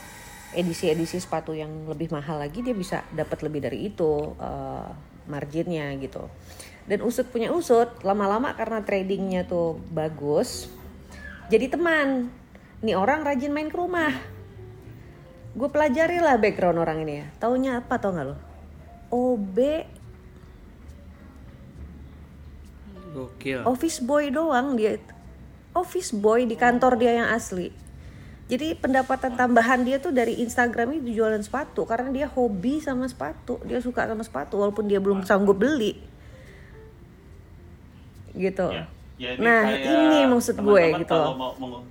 edisi-edisi 0.58 1.22
sepatu 1.22 1.54
yang 1.54 1.86
lebih 1.86 2.10
mahal 2.10 2.42
lagi 2.42 2.66
dia 2.66 2.74
bisa 2.74 3.06
dapat 3.14 3.46
lebih 3.46 3.62
dari 3.62 3.94
itu 3.94 4.34
uh, 4.42 4.90
marginnya 5.30 5.94
gitu. 6.02 6.26
Dan 6.90 7.06
usut 7.06 7.30
punya 7.30 7.54
usut 7.54 8.02
lama-lama 8.02 8.58
karena 8.58 8.82
tradingnya 8.82 9.46
tuh 9.46 9.78
bagus 9.94 10.66
jadi 11.54 11.70
teman. 11.70 12.34
Nih 12.82 12.98
orang 12.98 13.22
rajin 13.22 13.54
main 13.54 13.70
ke 13.70 13.78
rumah. 13.78 14.10
Gue 15.54 15.70
pelajari 15.70 16.18
lah 16.18 16.42
background 16.42 16.82
orang 16.82 17.06
ini 17.06 17.14
ya. 17.22 17.26
Taunya 17.38 17.72
apa 17.78 18.02
tau 18.02 18.18
nggak 18.18 18.26
lo 18.26 18.36
OB 19.14 19.58
Gokil. 23.14 23.62
office 23.64 24.02
boy 24.02 24.34
doang 24.34 24.74
dia. 24.74 24.98
Office 25.78 26.10
boy 26.18 26.50
di 26.50 26.58
kantor 26.58 26.98
dia 26.98 27.22
yang 27.22 27.30
asli 27.30 27.87
jadi 28.48 28.80
pendapatan 28.80 29.36
tambahan 29.36 29.84
dia 29.84 30.00
tuh 30.00 30.16
dari 30.16 30.40
Instagram 30.40 30.96
itu 31.04 31.20
jualan 31.20 31.44
sepatu 31.44 31.84
karena 31.84 32.08
dia 32.16 32.28
hobi 32.32 32.80
sama 32.80 33.04
sepatu 33.04 33.60
dia 33.68 33.84
suka 33.84 34.08
sama 34.08 34.24
sepatu 34.24 34.56
walaupun 34.56 34.88
dia 34.88 35.04
belum 35.04 35.28
sanggup 35.28 35.60
beli. 35.60 36.00
Gitu. 38.32 38.68
Ya, 38.72 38.88
ya 39.20 39.30
ini 39.36 39.44
nah 39.44 39.62
kayak 39.68 39.84
ini 39.84 40.20
maksud 40.32 40.56
gue 40.64 40.64
teman-teman 40.64 41.04
gitu. 41.04 41.12
Kalau 41.12 41.34
mau, 41.36 41.52
mau- 41.60 41.84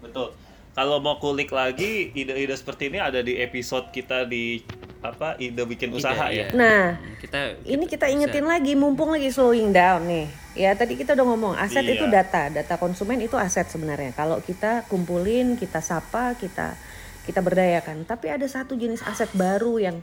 betul. 0.00 0.28
Kalau 0.72 0.96
mau 1.04 1.20
kulik 1.20 1.52
lagi 1.52 2.08
ide-ide 2.16 2.56
seperti 2.56 2.88
ini 2.88 2.96
ada 2.96 3.20
di 3.20 3.36
episode 3.36 3.92
kita 3.92 4.24
di 4.24 4.64
apa 5.02 5.34
ide 5.42 5.66
bikin 5.66 5.90
usaha 5.90 6.30
Ide, 6.30 6.38
ya. 6.38 6.46
iya. 6.46 6.46
Nah, 6.54 6.84
kita, 7.18 7.58
ini 7.66 7.84
kita 7.90 8.06
ingetin 8.06 8.46
lagi 8.46 8.78
mumpung 8.78 9.10
lagi 9.10 9.34
slowing 9.34 9.74
down 9.74 10.06
nih 10.06 10.26
ya 10.52 10.76
tadi 10.76 10.94
kita 10.94 11.16
udah 11.16 11.26
ngomong 11.26 11.52
aset 11.58 11.82
Iya. 11.82 11.92
itu 11.96 12.04
data 12.06 12.52
data 12.52 12.74
konsumen 12.76 13.18
itu 13.24 13.34
aset 13.40 13.66
sebenarnya 13.66 14.12
kalau 14.12 14.38
kita 14.44 14.84
kumpulin 14.86 15.56
kita 15.56 15.80
sapa 15.80 16.36
kita 16.36 16.76
kita 17.24 17.40
berdayakan 17.40 18.04
tapi 18.04 18.28
ada 18.28 18.44
satu 18.44 18.76
jenis 18.76 19.00
aset 19.02 19.32
baru 19.32 19.80
yang 19.80 19.96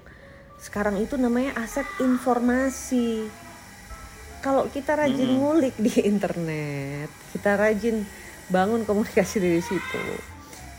sekarang 0.60 0.97
itu 1.00 1.16
namanya 1.16 1.56
aset 1.62 1.86
informasi 2.02 3.30
kalau 4.41 4.68
kita 4.68 4.97
rajin 4.97 5.38
ngulik 5.38 5.78
di 5.78 5.93
internet 6.04 7.08
kita 7.32 7.56
rajin 7.56 8.04
bangun 8.50 8.84
komunikasi 8.84 9.38
dari 9.38 9.62
situ 9.62 10.04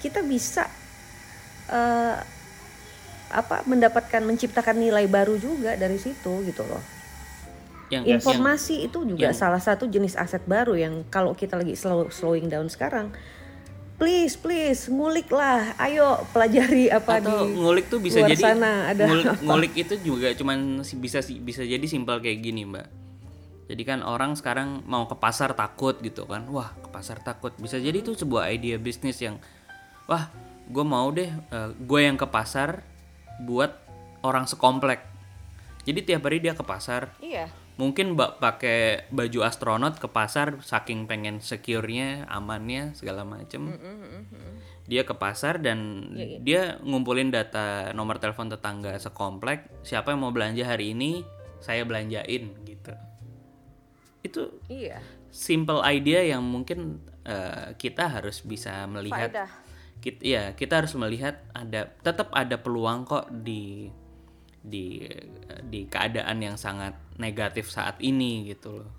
kita 0.02 0.26
bisa 0.26 0.66
eh, 1.70 2.39
apa 3.30 3.62
mendapatkan 3.64 4.22
menciptakan 4.26 4.76
nilai 4.76 5.06
baru 5.06 5.38
juga 5.38 5.78
dari 5.78 5.96
situ 5.96 6.42
gitu 6.44 6.62
loh. 6.66 6.82
Yang 7.90 8.22
informasi 8.22 8.86
itu 8.86 9.02
juga 9.02 9.30
yang- 9.30 9.38
salah 9.38 9.58
satu 9.58 9.90
jenis 9.90 10.14
aset 10.14 10.42
baru 10.46 10.78
yang 10.78 11.02
kalau 11.10 11.34
kita 11.34 11.58
lagi 11.58 11.74
slow, 11.74 12.10
slowing 12.10 12.46
down 12.46 12.70
sekarang 12.70 13.10
please 14.00 14.32
please 14.40 14.88
ngulik 14.88 15.28
lah 15.28 15.76
ayo 15.76 16.24
pelajari 16.32 16.88
apa 16.88 17.20
atau 17.20 17.44
di 17.44 17.52
ngulik 17.52 17.92
tuh 17.92 18.00
bisa 18.00 18.24
luar 18.24 18.32
jadi 18.32 18.42
sana 18.56 18.72
ada 18.88 19.04
ngulik, 19.04 19.26
apa. 19.28 19.42
ngulik 19.44 19.72
itu 19.76 19.94
juga 20.00 20.32
cuman 20.32 20.80
bisa 20.80 21.20
bisa 21.20 21.62
jadi 21.68 21.84
simpel 21.84 22.16
kayak 22.24 22.40
gini 22.40 22.64
mbak. 22.64 22.88
Jadi 23.70 23.86
kan 23.86 24.02
orang 24.02 24.34
sekarang 24.34 24.82
mau 24.82 25.06
ke 25.06 25.14
pasar 25.14 25.54
takut 25.54 25.94
gitu 26.02 26.26
kan. 26.26 26.42
Wah 26.50 26.74
ke 26.74 26.90
pasar 26.90 27.22
takut. 27.22 27.54
Bisa 27.54 27.78
jadi 27.78 28.02
itu 28.02 28.18
sebuah 28.18 28.50
ide 28.50 28.74
bisnis 28.82 29.22
yang 29.22 29.38
wah 30.10 30.26
gue 30.66 30.82
mau 30.82 31.06
deh 31.14 31.30
eh, 31.30 31.70
gue 31.78 32.00
yang 32.02 32.18
ke 32.18 32.26
pasar 32.26 32.82
buat 33.42 33.72
orang 34.20 34.44
sekomplek 34.46 35.08
Jadi 35.80 36.04
tiap 36.04 36.28
hari 36.28 36.44
dia 36.44 36.52
ke 36.52 36.60
pasar. 36.60 37.16
Iya. 37.24 37.48
Mungkin 37.80 38.12
mbak 38.12 38.36
pakai 38.36 39.08
baju 39.08 39.40
astronot 39.48 39.96
ke 39.96 40.04
pasar 40.12 40.60
saking 40.60 41.08
pengen 41.08 41.40
secure-nya, 41.40 42.28
amannya 42.28 42.92
segala 42.92 43.24
macem. 43.24 43.72
Dia 44.84 45.08
ke 45.08 45.16
pasar 45.16 45.64
dan 45.64 46.12
dia 46.44 46.76
ngumpulin 46.84 47.32
data 47.32 47.96
nomor 47.96 48.20
telepon 48.20 48.52
tetangga 48.52 48.92
sekomplek. 49.00 49.64
Siapa 49.80 50.12
yang 50.12 50.20
mau 50.20 50.32
belanja 50.36 50.68
hari 50.68 50.92
ini, 50.92 51.24
saya 51.64 51.88
belanjain 51.88 52.52
gitu. 52.68 52.92
Itu 54.20 54.60
Iya. 54.68 55.00
simple 55.32 55.80
idea 55.88 56.36
yang 56.36 56.44
mungkin 56.44 57.00
eh, 57.24 57.72
kita 57.80 58.20
harus 58.20 58.44
bisa 58.44 58.84
melihat 58.84 59.32
Faedah. 59.32 59.50
Kita 60.00 60.20
ya 60.24 60.42
kita 60.56 60.80
harus 60.84 60.96
melihat 60.96 61.44
ada 61.52 61.92
tetap 62.00 62.32
ada 62.32 62.56
peluang 62.56 63.04
kok 63.04 63.28
di 63.30 63.92
di 64.60 65.00
di 65.68 65.88
keadaan 65.88 66.40
yang 66.40 66.56
sangat 66.56 66.96
negatif 67.16 67.68
saat 67.68 68.00
ini 68.00 68.48
gitu 68.48 68.80
loh. 68.80 68.90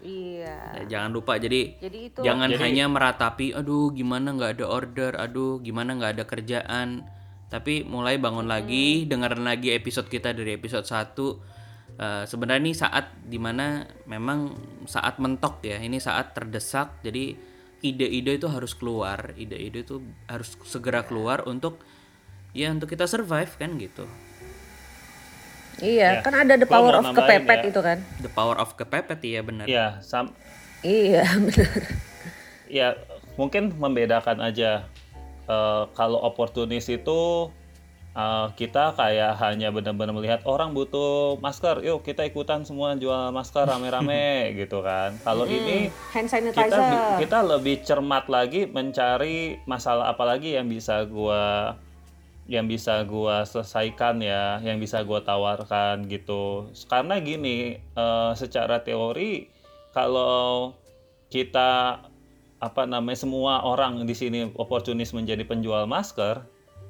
Iya. 0.00 0.80
Ya, 0.80 0.82
jangan 0.96 1.12
lupa 1.12 1.36
jadi 1.36 1.76
Jadi 1.76 1.98
itu 2.08 2.20
jangan 2.24 2.48
Jadi- 2.48 2.62
hanya 2.64 2.88
meratapi 2.88 3.52
aduh 3.52 3.92
gimana 3.92 4.32
nggak 4.32 4.56
ada 4.56 4.66
order 4.66 5.12
aduh 5.12 5.60
gimana 5.60 5.96
nggak 5.96 6.12
ada 6.16 6.24
kerjaan. 6.24 6.88
Tapi 7.50 7.82
mulai 7.84 8.16
bangun 8.16 8.46
lagi 8.48 9.04
dengerin 9.04 9.44
lagi 9.44 9.74
episode 9.76 10.08
kita 10.08 10.32
dari 10.32 10.56
episode 10.56 10.86
1 10.88 11.60
Eh, 12.00 12.24
sebenarnya 12.24 12.64
ini 12.64 12.72
saat 12.72 13.12
di 13.28 13.36
mana 13.36 13.84
memang 14.08 14.56
saat 14.88 15.20
mentok 15.20 15.60
ya 15.60 15.76
ini 15.76 16.00
saat 16.00 16.32
terdesak. 16.32 16.96
Jadi 17.04 17.36
ide-ide 17.80 18.32
itu 18.34 18.46
harus 18.46 18.72
keluar 18.72 19.32
ide-ide 19.34 19.80
itu 19.80 19.98
harus 20.24 20.56
segera 20.62 21.00
keluar 21.00 21.44
untuk 21.44 21.80
ya 22.50 22.68
untuk 22.68 22.88
kita 22.88 23.04
survive 23.04 23.50
kan 23.54 23.76
gitu 23.76 24.04
Iya, 25.80 26.08
Ya. 26.10 26.20
kan 26.20 26.36
ada 26.36 26.60
the 26.60 26.68
Gua 26.68 26.76
power 26.76 26.94
of 26.94 27.08
kepepet 27.10 27.58
ya. 27.58 27.68
itu 27.72 27.80
kan. 27.80 27.98
the 28.20 28.28
power 28.28 28.52
of 28.54 28.76
kepepet 28.76 29.16
ya 29.22 29.40
benar 29.40 29.64
Ya, 29.64 29.96
sam 30.00 30.36
Iya, 30.80 31.24
benar. 31.46 31.80
ya 32.66 32.88
mungkin 33.34 33.72
membedakan 33.74 34.40
aja 34.40 34.84
Eh, 35.42 35.84
kalau 35.98 36.22
oportunis 36.22 36.86
itu 36.86 37.50
eh, 38.16 38.46
kita 38.58 38.94
kayak 38.98 39.38
hanya 39.38 39.68
benar-benar 39.70 40.14
melihat 40.14 40.40
orang 40.46 40.74
butuh 40.74 41.38
masker, 41.38 41.82
yuk 41.86 42.02
kita 42.02 42.26
ikutan 42.26 42.62
semua 42.66 42.94
jual 42.98 43.30
masker 43.30 43.66
rame-rame 43.66 44.50
gitu 44.60 44.82
kan. 44.82 45.14
Kalau 45.22 45.46
ini 45.46 45.90
Hand 46.14 46.28
kita 46.30 46.52
sanitizer. 46.54 47.18
kita 47.22 47.38
lebih 47.44 47.82
cermat 47.86 48.26
lagi 48.26 48.66
mencari 48.66 49.62
masalah 49.64 50.10
apa 50.10 50.24
lagi 50.26 50.54
yang 50.58 50.66
bisa 50.66 51.06
gua 51.06 51.74
yang 52.50 52.66
bisa 52.66 53.06
gua 53.06 53.46
selesaikan 53.46 54.18
ya, 54.18 54.58
yang 54.62 54.82
bisa 54.82 55.06
gua 55.06 55.22
tawarkan 55.22 56.10
gitu. 56.10 56.70
Karena 56.90 57.22
gini, 57.22 57.78
eh, 57.78 58.32
secara 58.34 58.82
teori 58.82 59.46
kalau 59.94 60.74
kita 61.30 62.02
apa 62.60 62.82
namanya 62.84 63.16
semua 63.16 63.64
orang 63.64 64.04
di 64.04 64.12
sini 64.12 64.52
oportunis 64.52 65.16
menjadi 65.16 65.46
penjual 65.48 65.88
masker, 65.88 66.44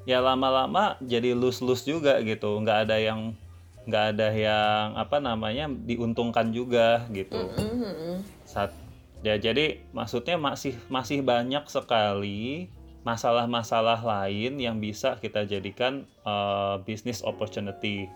ya 0.09 0.19
lama-lama 0.21 0.97
jadi 1.05 1.37
lus-lus 1.37 1.85
juga 1.85 2.21
gitu. 2.25 2.61
nggak 2.61 2.89
ada 2.89 2.97
yang 2.97 3.37
nggak 3.89 4.05
ada 4.17 4.29
yang 4.33 4.87
apa 4.97 5.19
namanya 5.19 5.67
diuntungkan 5.69 6.53
juga 6.53 7.05
gitu. 7.11 7.51
Saat 8.45 8.77
ya 9.21 9.37
jadi 9.37 9.85
maksudnya 9.93 10.41
masih 10.41 10.77
masih 10.89 11.21
banyak 11.21 11.65
sekali 11.69 12.73
masalah-masalah 13.01 14.01
lain 14.05 14.61
yang 14.61 14.77
bisa 14.77 15.17
kita 15.17 15.49
jadikan 15.49 16.05
eh, 16.25 16.75
business 16.85 17.25
opportunity. 17.25 18.09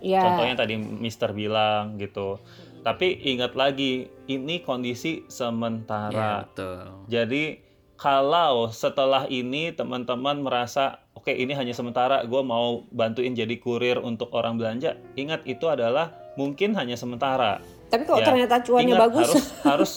Iya. 0.00 0.24
Contohnya 0.24 0.56
tadi 0.64 0.80
Mister 0.80 1.36
bilang 1.36 2.00
gitu. 2.00 2.40
Tapi 2.80 3.20
ingat 3.28 3.52
lagi 3.52 4.08
ini 4.24 4.64
kondisi 4.64 5.28
sementara. 5.28 6.48
betul 6.48 7.04
Jadi 7.12 7.69
kalau 8.00 8.72
setelah 8.72 9.28
ini 9.28 9.76
teman-teman 9.76 10.40
merasa 10.40 11.04
oke 11.12 11.28
ini 11.28 11.52
hanya 11.52 11.76
sementara, 11.76 12.24
gue 12.24 12.40
mau 12.40 12.88
bantuin 12.88 13.36
jadi 13.36 13.52
kurir 13.60 14.00
untuk 14.00 14.32
orang 14.32 14.56
belanja. 14.56 14.96
Ingat 15.20 15.44
itu 15.44 15.68
adalah 15.68 16.16
mungkin 16.40 16.72
hanya 16.80 16.96
sementara. 16.96 17.60
Tapi 17.92 18.08
kalau 18.08 18.24
Ya, 18.24 18.32
ternyata 18.32 18.64
cuannya 18.64 18.96
ingat, 18.96 19.04
bagus, 19.04 19.28
Harus 19.28 19.44
harus 19.60 19.92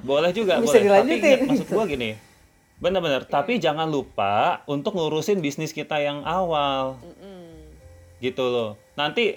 boleh 0.00 0.32
juga 0.32 0.56
Bisa 0.64 0.80
boleh. 0.80 0.80
Tapi 0.80 0.84
dilanjutin. 0.88 1.20
ingat 1.28 1.40
maksud 1.44 1.68
gue 1.68 1.84
gini. 1.92 2.10
Bener-bener. 2.80 3.22
Tapi 3.28 3.52
jangan 3.60 3.88
lupa 3.92 4.64
untuk 4.64 4.96
ngurusin 4.96 5.44
bisnis 5.44 5.76
kita 5.76 6.00
yang 6.00 6.24
awal. 6.24 6.96
Gitu 8.16 8.40
loh. 8.40 8.80
Nanti 8.96 9.36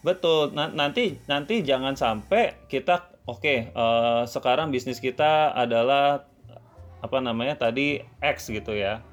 betul. 0.00 0.56
na- 0.56 0.72
nanti 0.72 1.20
nanti 1.28 1.60
jangan 1.60 1.92
sampai 1.92 2.56
kita 2.72 3.12
oke 3.28 3.54
eh, 3.68 4.22
sekarang 4.24 4.72
bisnis 4.72 4.96
kita 4.96 5.52
adalah 5.52 6.24
apa 7.04 7.20
namanya 7.20 7.60
tadi 7.60 8.00
X 8.18 8.48
gitu 8.48 8.72
ya. 8.72 9.04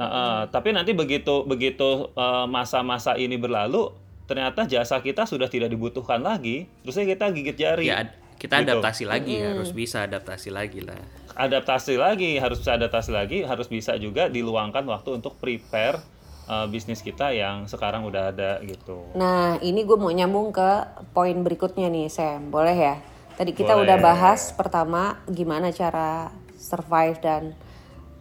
Nah, 0.00 0.08
eh, 0.08 0.42
tapi 0.48 0.72
nanti 0.72 0.96
begitu 0.96 1.44
begitu 1.44 2.08
eh, 2.10 2.46
masa-masa 2.48 3.14
ini 3.14 3.36
berlalu, 3.36 3.92
ternyata 4.24 4.64
jasa 4.64 4.96
kita 4.98 5.28
sudah 5.28 5.46
tidak 5.46 5.68
dibutuhkan 5.68 6.24
lagi, 6.24 6.64
terusnya 6.80 7.04
kita 7.04 7.24
gigit 7.30 7.56
jari. 7.60 7.86
ya 7.86 8.00
kita 8.40 8.58
Gitu. 8.58 8.74
adaptasi 8.74 9.04
lagi 9.06 9.38
harus 9.38 9.70
bisa 9.70 10.02
adaptasi 10.02 10.50
lagi 10.50 10.82
lah 10.82 10.98
Adaptasi 11.32 11.94
lagi, 11.94 12.42
harus 12.42 12.58
bisa 12.58 12.74
adaptasi 12.74 13.14
lagi, 13.14 13.38
harus 13.46 13.70
bisa 13.70 13.94
juga 13.96 14.26
diluangkan 14.26 14.82
waktu 14.82 15.22
untuk 15.22 15.38
prepare 15.38 16.00
eh, 16.44 16.66
bisnis 16.66 17.00
kita 17.00 17.30
yang 17.30 17.70
sekarang 17.70 18.02
udah 18.02 18.34
ada 18.34 18.58
gitu. 18.66 19.14
Nah, 19.14 19.62
ini 19.62 19.86
gue 19.86 19.94
mau 19.94 20.10
nyambung 20.10 20.50
ke 20.50 20.70
poin 21.14 21.38
berikutnya 21.38 21.86
nih, 21.86 22.10
Sam. 22.10 22.50
Boleh 22.50 22.74
ya? 22.74 22.94
Tadi 23.36 23.52
kita 23.56 23.74
Boleh. 23.74 23.88
udah 23.88 23.98
bahas 23.98 24.52
pertama 24.52 25.18
gimana 25.26 25.72
cara 25.72 26.30
survive 26.56 27.18
dan 27.18 27.42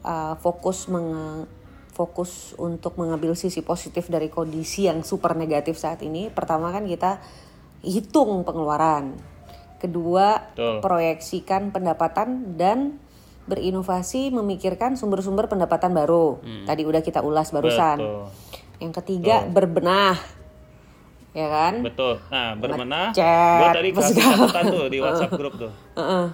uh, 0.01 0.33
fokus 0.39 0.89
menge- 0.89 1.47
fokus 1.91 2.55
untuk 2.55 2.95
mengambil 2.97 3.35
sisi 3.35 3.61
positif 3.61 4.07
dari 4.07 4.31
kondisi 4.31 4.87
yang 4.87 5.03
super 5.03 5.35
negatif 5.35 5.77
saat 5.77 6.01
ini. 6.01 6.31
Pertama 6.31 6.71
kan 6.71 6.87
kita 6.87 7.19
hitung 7.83 8.47
pengeluaran. 8.47 9.19
Kedua, 9.77 10.53
Betul. 10.53 10.79
proyeksikan 10.79 11.73
pendapatan 11.73 12.55
dan 12.55 13.01
berinovasi 13.49 14.29
memikirkan 14.29 14.93
sumber-sumber 14.93 15.49
pendapatan 15.49 15.91
baru. 15.91 16.37
Tadi 16.69 16.81
udah 16.85 17.01
kita 17.01 17.25
ulas 17.25 17.49
barusan. 17.49 17.97
Betul. 17.97 18.25
Yang 18.81 18.93
ketiga, 19.01 19.35
berbenah. 19.49 20.40
Ya 21.31 21.47
kan? 21.47 21.79
Betul. 21.79 22.19
Nah, 22.27 22.55
bermenah. 22.55 23.15
Gue 23.15 23.67
tadi 23.71 23.89
kasih 23.95 24.15
catatan 24.15 24.63
tuh 24.67 24.85
di 24.87 24.97
WhatsApp 24.99 25.31
grup 25.31 25.53
tuh. 25.55 25.71
Heeh. 25.95 26.25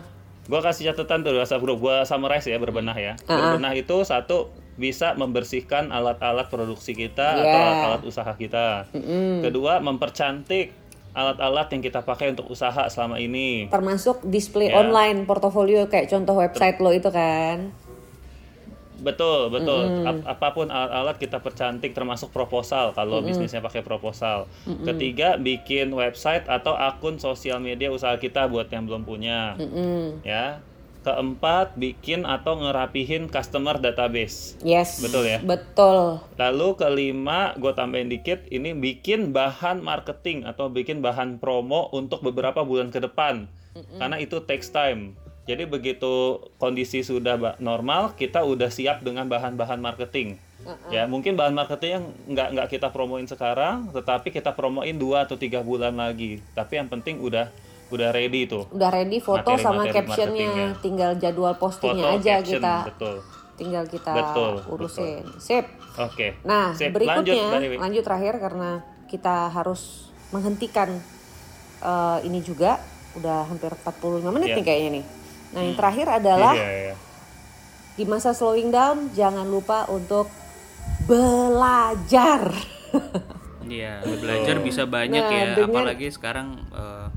Gue 0.48 0.60
kasih 0.60 0.90
catatan 0.90 1.22
tuh 1.22 1.32
di 1.34 1.40
WhatsApp 1.40 1.62
grup. 1.62 1.78
Gue 1.78 2.02
summarize 2.04 2.46
ya 2.46 2.58
berbenah 2.58 2.96
ya. 2.96 3.14
Berbenah 3.22 3.74
itu 3.74 4.02
satu 4.02 4.50
bisa 4.74 5.14
membersihkan 5.14 5.90
alat-alat 5.90 6.48
produksi 6.48 6.94
kita 6.94 7.34
atau 7.34 7.42
Yeah. 7.44 7.62
alat-alat 7.64 8.02
usaha 8.06 8.32
kita. 8.32 8.86
Kedua, 9.42 9.82
mempercantik 9.82 10.70
alat-alat 11.14 11.68
yang 11.72 11.82
kita 11.82 12.02
pakai 12.02 12.30
untuk 12.30 12.46
usaha 12.48 12.86
selama 12.88 13.18
ini. 13.18 13.66
Termasuk 13.68 14.22
display 14.24 14.70
Ya. 14.70 14.78
online 14.78 15.26
portofolio 15.26 15.86
kayak 15.86 16.08
contoh 16.08 16.38
website 16.38 16.78
lo 16.78 16.94
itu 16.94 17.10
kan. 17.10 17.74
Betul, 18.98 19.54
betul. 19.54 20.06
Ap- 20.06 20.26
apa 20.38 20.48
pun 20.54 20.68
alat-alat 20.68 21.22
kita 21.22 21.38
percantik 21.38 21.94
termasuk 21.94 22.34
proposal 22.34 22.92
kalau 22.92 23.22
bisnisnya 23.22 23.62
pakai 23.62 23.86
proposal. 23.86 24.50
Ketiga, 24.66 25.38
bikin 25.38 25.94
website 25.94 26.50
atau 26.50 26.74
akun 26.74 27.22
sosial 27.22 27.62
media 27.62 27.94
usaha 27.94 28.18
kita 28.18 28.50
buat 28.50 28.68
yang 28.74 28.90
belum 28.90 29.06
punya. 29.06 29.56
Mm-mm. 29.58 30.26
Ya. 30.26 30.60
Keempat, 31.08 31.80
bikin 31.80 32.28
atau 32.28 32.60
ngerapihin 32.60 33.32
customer 33.32 33.80
database. 33.80 34.60
Yes. 34.60 35.00
Betul 35.00 35.24
ya? 35.24 35.40
Betul. 35.40 36.20
Lalu 36.36 36.68
kelima, 36.76 37.56
gue 37.56 37.72
tambahin 37.72 38.12
dikit, 38.12 38.44
ini 38.52 38.76
bikin 38.76 39.32
bahan 39.32 39.80
marketing 39.80 40.44
atau 40.44 40.68
bikin 40.68 41.00
bahan 41.00 41.40
promo 41.40 41.88
untuk 41.96 42.20
beberapa 42.20 42.68
bulan 42.68 42.92
ke 42.92 43.00
depan. 43.00 43.48
Karena 44.02 44.18
itu 44.20 44.42
takes 44.44 44.68
time. 44.74 45.16
Jadi 45.48 45.64
begitu 45.64 46.14
kondisi 46.56 47.02
sudah 47.02 47.40
normal, 47.58 48.12
kita 48.14 48.44
udah 48.44 48.68
siap 48.68 49.00
dengan 49.00 49.26
bahan-bahan 49.26 49.80
marketing. 49.80 50.36
Ya 50.92 51.08
mungkin 51.08 51.40
bahan 51.40 51.56
marketing 51.56 51.92
yang 51.94 52.06
nggak 52.28 52.48
nggak 52.52 52.68
kita 52.70 52.88
promoin 52.92 53.24
sekarang, 53.24 53.88
tetapi 53.90 54.30
kita 54.30 54.52
promoin 54.52 54.92
dua 54.92 55.24
atau 55.24 55.40
tiga 55.40 55.64
bulan 55.64 55.96
lagi. 55.96 56.44
Tapi 56.52 56.74
yang 56.76 56.92
penting 56.92 57.24
udah 57.24 57.48
udah 57.88 58.12
ready 58.12 58.44
tuh. 58.44 58.68
Udah 58.70 58.92
ready 58.92 59.24
foto 59.24 59.48
Materi-materi 59.48 59.64
sama 59.64 59.84
captionnya, 59.88 60.48
marketingnya. 60.52 60.68
tinggal 60.84 61.12
jadwal 61.16 61.56
postingnya 61.56 62.04
Foto, 62.04 62.18
aja 62.20 62.32
caption, 62.36 62.54
kita. 62.60 62.76
betul. 62.84 63.16
Tinggal 63.58 63.84
kita 63.88 64.12
Betul, 64.14 64.54
urusin. 64.70 65.24
Sip. 65.40 65.66
Oke. 65.98 66.36
Nah, 66.44 66.76
Sip, 66.76 66.92
berikutnya 66.92 67.58
Dewi. 67.58 67.80
lanjut 67.80 68.04
terakhir 68.04 68.38
karena 68.38 68.70
kita 69.08 69.48
harus 69.50 70.12
menghentikan 70.30 70.92
eh, 71.80 72.18
ini 72.22 72.44
juga 72.44 72.78
udah 73.16 73.48
hampir 73.48 73.72
45 73.72 74.30
menit 74.30 74.52
Iya. 74.52 74.56
nih 74.60 74.66
kayaknya 74.66 74.90
nih. 75.00 75.06
Nah, 75.48 75.62
yang 75.62 75.76
terakhir 75.76 76.08
adalah 76.12 76.54
Iya, 76.54 76.70
iya. 76.84 76.96
di 77.94 78.04
masa 78.04 78.32
slowing 78.32 78.70
down 78.70 79.10
jangan 79.12 79.46
lupa 79.46 79.88
untuk 79.88 80.28
belajar. 81.06 82.52
Iya, 83.68 84.00
belajar 84.00 84.64
bisa 84.64 84.88
banyak 84.88 85.20
Nah, 85.20 85.28
ya, 85.28 85.52
dengan- 85.52 85.84
apalagi 85.84 86.08
sekarang 86.08 86.56
eh, 86.72 87.08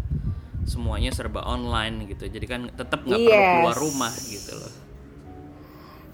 semuanya 0.67 1.15
serba 1.15 1.47
online 1.47 2.11
gitu. 2.11 2.27
Jadi 2.27 2.43
kan 2.43 2.67
tetap 2.75 3.07
nggak 3.07 3.23
perlu 3.23 3.39
Yes. 3.39 3.55
keluar 3.55 3.77
rumah 3.79 4.11
gitu 4.27 4.53
loh. 4.59 4.75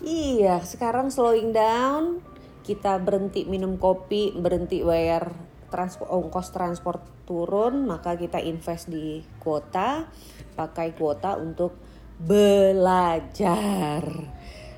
Iya, 0.04 0.60
sekarang 0.60 1.08
slowing 1.08 1.56
down, 1.56 2.20
kita 2.60 3.00
berhenti 3.00 3.48
minum 3.48 3.80
kopi, 3.80 4.36
berhenti 4.36 4.84
bayar 4.84 5.32
transport 5.66 6.12
ongkos 6.12 6.52
transport 6.52 7.00
turun, 7.24 7.88
maka 7.88 8.12
kita 8.12 8.36
invest 8.36 8.92
di 8.92 9.24
kuota, 9.40 10.04
pakai 10.52 10.92
kuota 10.92 11.40
untuk 11.40 11.80
belajar. 12.18 14.02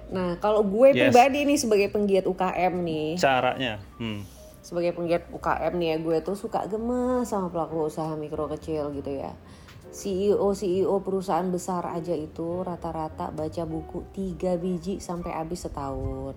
Nah, 0.08 0.40
kalau 0.40 0.64
gue 0.64 0.90
Yes. 0.90 1.12
pribadi 1.12 1.44
nih 1.44 1.58
sebagai 1.58 1.88
penggiat 1.88 2.24
UKM 2.24 2.74
nih, 2.80 3.08
Caranya. 3.16 3.76
Hmm. 3.96 4.24
sebagai 4.58 4.92
penggiat 4.92 5.28
UKM 5.28 5.74
nih 5.74 5.88
ya 5.88 5.96
gue 5.98 6.16
tuh 6.20 6.36
suka 6.36 6.66
gemes 6.66 7.24
sama 7.24 7.48
pelaku 7.48 7.88
usaha 7.88 8.12
mikro 8.12 8.48
kecil 8.48 8.92
gitu 8.92 9.16
ya 9.16 9.32
CEO 9.88 10.52
CEO 10.52 11.00
perusahaan 11.00 11.48
besar 11.48 11.88
aja 11.88 12.12
itu 12.12 12.60
rata-rata 12.60 13.32
baca 13.32 13.62
buku 13.64 14.04
tiga 14.12 14.60
biji 14.60 15.00
sampai 15.00 15.32
habis 15.32 15.64
setahun 15.64 16.36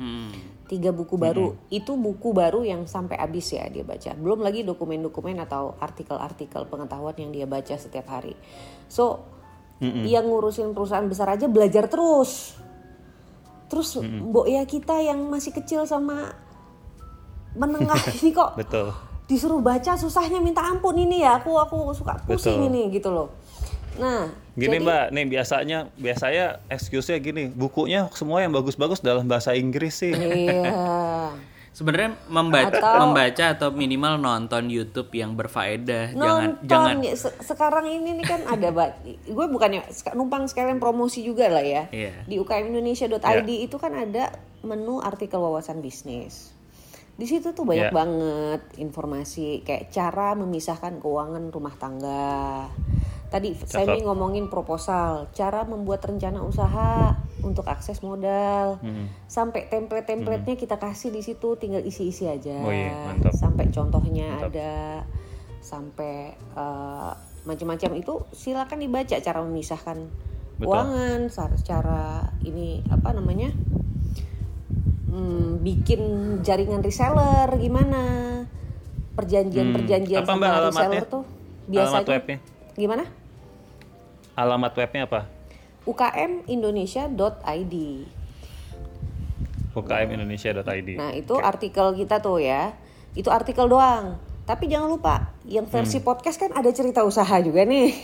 Hmm. 0.00 0.32
tiga 0.64 0.96
buku 0.96 1.20
baru 1.20 1.60
itu 1.68 1.92
buku 1.92 2.32
baru 2.32 2.64
yang 2.64 2.88
sampai 2.88 3.20
habis 3.20 3.52
ya 3.52 3.68
dia 3.68 3.84
baca 3.84 4.16
belum 4.16 4.40
lagi 4.40 4.64
dokumen-dokumen 4.64 5.44
atau 5.44 5.76
artikel-artikel 5.76 6.72
pengetahuan 6.72 7.12
yang 7.20 7.36
dia 7.36 7.44
baca 7.44 7.76
setiap 7.76 8.08
hari 8.08 8.32
so 8.88 9.20
yang 9.80 10.28
ngurusin 10.28 10.76
perusahaan 10.76 11.08
besar 11.08 11.32
aja 11.32 11.48
belajar 11.48 11.88
terus. 11.88 12.54
Terus 13.66 13.96
mbok 13.98 14.44
ya 14.44 14.62
kita 14.64 15.00
yang 15.00 15.26
masih 15.26 15.50
kecil 15.50 15.84
sama 15.84 16.36
menengah 17.56 17.96
ini 18.20 18.30
kok 18.30 18.54
Betul. 18.54 18.92
disuruh 19.24 19.58
baca 19.58 19.96
susahnya 19.96 20.38
minta 20.38 20.60
ampun 20.60 20.94
ini 20.94 21.24
ya. 21.24 21.40
Aku 21.40 21.56
aku 21.56 21.96
suka 21.96 22.20
pusing 22.24 22.60
Betul. 22.60 22.68
ini 22.68 22.82
gitu 22.92 23.08
loh. 23.08 23.28
Nah 23.96 24.28
Gini 24.50 24.76
jadi- 24.76 24.84
Mbak, 24.84 25.04
nih 25.14 25.26
biasanya 25.30 25.78
biasanya 25.96 26.44
excuse-nya 26.68 27.16
gini, 27.16 27.48
bukunya 27.48 28.10
semua 28.12 28.42
yang 28.44 28.52
bagus-bagus 28.52 29.00
dalam 29.00 29.24
bahasa 29.24 29.56
Inggris 29.56 29.96
sih. 29.96 30.12
iya 30.12 31.32
Sebenarnya 31.70 32.18
membaca, 32.26 32.66
Atau- 32.68 32.98
membaca 33.00 33.44
atau 33.48 33.68
minimal 33.70 34.18
nonton 34.18 34.66
YouTube 34.66 35.08
yang 35.12 35.32
berfaedah. 35.32 36.12
jangan 36.12 36.42
nonton 36.52 36.66
jangan 36.66 36.96
ya, 37.00 37.14
se- 37.14 37.38
sekarang 37.40 37.86
ini 37.86 38.18
nih 38.18 38.26
kan 38.26 38.40
ada 38.44 38.68
gue 39.06 39.46
bukannya 39.46 39.86
numpang 40.12 40.44
sekalian 40.44 40.76
promosi 40.76 41.22
juga 41.22 41.46
lah 41.46 41.62
ya 41.62 41.86
Iya. 41.88 42.26
di 42.26 42.36
ukmindonesia.id 42.36 43.20
itu 43.48 43.76
kan 43.76 43.94
ada 43.94 44.34
menu 44.60 44.98
artikel 44.98 45.38
wawasan 45.38 45.78
bisnis 45.78 46.50
di 47.12 47.24
situ 47.24 47.52
tuh 47.52 47.62
banyak 47.62 47.88
Iya. 47.88 47.94
banget 47.94 48.60
informasi 48.76 49.62
kayak 49.62 49.88
cara 49.88 50.34
memisahkan 50.34 50.98
keuangan 50.98 51.48
rumah 51.48 51.76
tangga 51.76 52.66
tadi 53.30 53.54
Semi 53.54 54.02
ngomongin 54.02 54.50
proposal 54.50 55.30
cara 55.30 55.62
membuat 55.62 56.02
rencana 56.02 56.42
usaha 56.42 57.14
untuk 57.40 57.62
akses 57.64 58.02
modal 58.02 58.82
Hmm. 58.82 59.06
sampai 59.24 59.66
template-templatenya 59.66 60.54
kita 60.54 60.76
kasih 60.76 61.08
di 61.08 61.22
situ 61.22 61.54
tinggal 61.54 61.80
isi-isi 61.80 62.26
aja 62.26 62.58
Oh 62.58 62.68
iya, 62.68 62.90
mantap. 63.06 63.30
sampai 63.32 63.70
contohnya 63.70 64.42
ada 64.42 65.06
sampai 65.60 66.34
eh, 66.34 67.12
macam-macam 67.40 67.90
itu 67.94 68.14
silakan 68.30 68.78
dibaca 68.78 69.16
cara 69.16 69.38
memisahkan 69.40 69.98
Betul. 70.58 70.66
keuangan 70.66 71.20
cara 71.62 72.02
ini 72.42 72.84
apa 72.86 73.14
namanya 73.14 73.48
hmm, 75.06 75.62
bikin 75.62 76.00
jaringan 76.42 76.82
reseller 76.82 77.48
gimana 77.56 78.02
perjanjian-perjanjian 79.14 80.20
Apa, 80.20 80.28
sama 80.28 80.38
Mbak, 80.40 80.50
alamatnya? 80.50 80.80
reseller 80.82 81.04
tuh 81.06 81.22
biasanya 81.64 81.94
Alamat 81.96 82.12
webnya? 82.12 82.38
gimana 82.74 83.04
Alamat 84.34 84.72
webnya 84.76 85.04
apa? 85.06 85.26
ukmindonesia.id 85.80 87.74
ukmindonesia.id. 89.70 90.88
Nah 90.98 91.10
itu 91.14 91.34
artikel 91.38 91.94
kita 91.94 92.18
tuh 92.18 92.42
ya, 92.42 92.74
itu 93.14 93.30
artikel 93.30 93.64
doang. 93.64 94.18
Tapi 94.44 94.66
jangan 94.66 94.90
lupa, 94.90 95.30
yang 95.46 95.64
versi 95.64 96.02
Hmm. 96.02 96.06
podcast 96.06 96.36
kan 96.36 96.50
ada 96.50 96.68
cerita 96.74 97.06
usaha 97.06 97.38
juga 97.38 97.62
nih. 97.62 97.94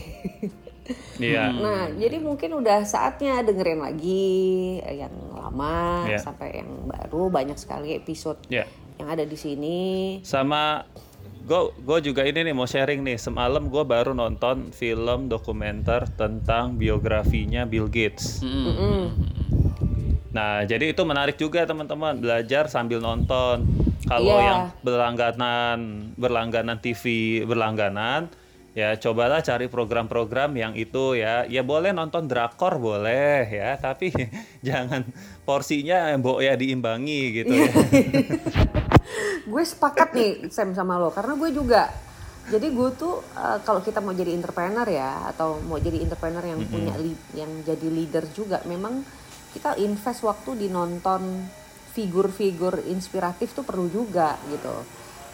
Iya. 1.18 1.50
Nah 1.64 1.90
jadi 1.92 2.22
mungkin 2.22 2.54
udah 2.54 2.86
saatnya 2.86 3.42
dengerin 3.42 3.82
lagi 3.82 4.78
yang 4.80 5.10
lama 5.34 6.06
Iya. 6.06 6.22
sampai 6.22 6.62
yang 6.62 6.70
baru 6.86 7.28
banyak 7.28 7.58
sekali 7.58 7.98
episode 7.98 8.38
Ya. 8.46 8.62
yang 8.96 9.10
ada 9.10 9.26
di 9.26 9.34
sini. 9.34 9.78
Sama 10.22 10.86
gue 11.46 11.60
gue 11.78 11.98
juga 12.10 12.26
ini 12.26 12.42
nih 12.42 12.54
mau 12.54 12.66
sharing 12.66 13.06
nih 13.06 13.22
semalam 13.22 13.70
gue 13.70 13.84
baru 13.86 14.10
nonton 14.18 14.74
film 14.74 15.30
dokumenter 15.30 16.10
tentang 16.18 16.74
biografinya 16.74 17.62
Bill 17.62 17.86
Gates. 17.86 18.42
Mm-mm. 18.42 19.14
Nah 20.34 20.66
jadi 20.66 20.90
itu 20.90 21.02
menarik 21.06 21.38
juga 21.38 21.62
teman-teman 21.62 22.18
belajar 22.18 22.66
sambil 22.66 22.98
nonton. 22.98 23.62
Kalau 24.06 24.38
Iya. 24.38 24.46
yang 24.46 24.60
berlangganan 24.82 25.78
berlangganan 26.18 26.82
TV 26.82 27.02
berlangganan 27.46 28.26
ya 28.76 28.92
cobalah 29.00 29.40
cari 29.40 29.72
program-program 29.72 30.52
yang 30.52 30.76
itu 30.76 31.16
ya 31.16 31.48
ya 31.48 31.64
boleh 31.64 31.96
nonton 31.96 32.28
drakor 32.28 32.76
boleh 32.76 33.48
ya 33.48 33.72
tapi 33.80 34.12
jangan 34.66 35.06
porsinya 35.48 36.12
mbok 36.20 36.42
ya 36.42 36.58
diimbangi 36.58 37.22
gitu 37.40 37.54
ya. 37.54 37.70
gue 39.46 39.62
sepakat 39.62 40.08
nih 40.12 40.30
Sam 40.48 40.72
sama 40.72 40.96
lo 40.96 41.08
karena 41.08 41.34
gue 41.34 41.50
juga 41.50 41.88
jadi 42.46 42.66
gue 42.68 42.88
tuh 42.92 43.22
eh, 43.32 43.58
kalau 43.60 43.80
kita 43.80 43.98
mau 43.98 44.10
jadi 44.10 44.30
entrepreneur 44.32 44.84
ya 44.84 45.26
atau 45.28 45.58
mau 45.60 45.78
jadi 45.78 45.98
entrepreneur 46.00 46.44
yang 46.44 46.60
punya 46.64 46.94
lead- 46.96 47.26
yang 47.32 47.50
jadi 47.62 47.86
leader 47.88 48.24
juga 48.28 48.62
memang 48.64 49.02
kita 49.50 49.74
invest 49.76 50.20
waktu 50.20 50.54
di 50.56 50.68
nonton 50.68 51.46
figur-figur 51.90 52.84
inspiratif 52.84 53.50
tuh 53.52 53.62
perlu 53.62 53.88
juga 53.88 54.36
gitu 54.46 54.74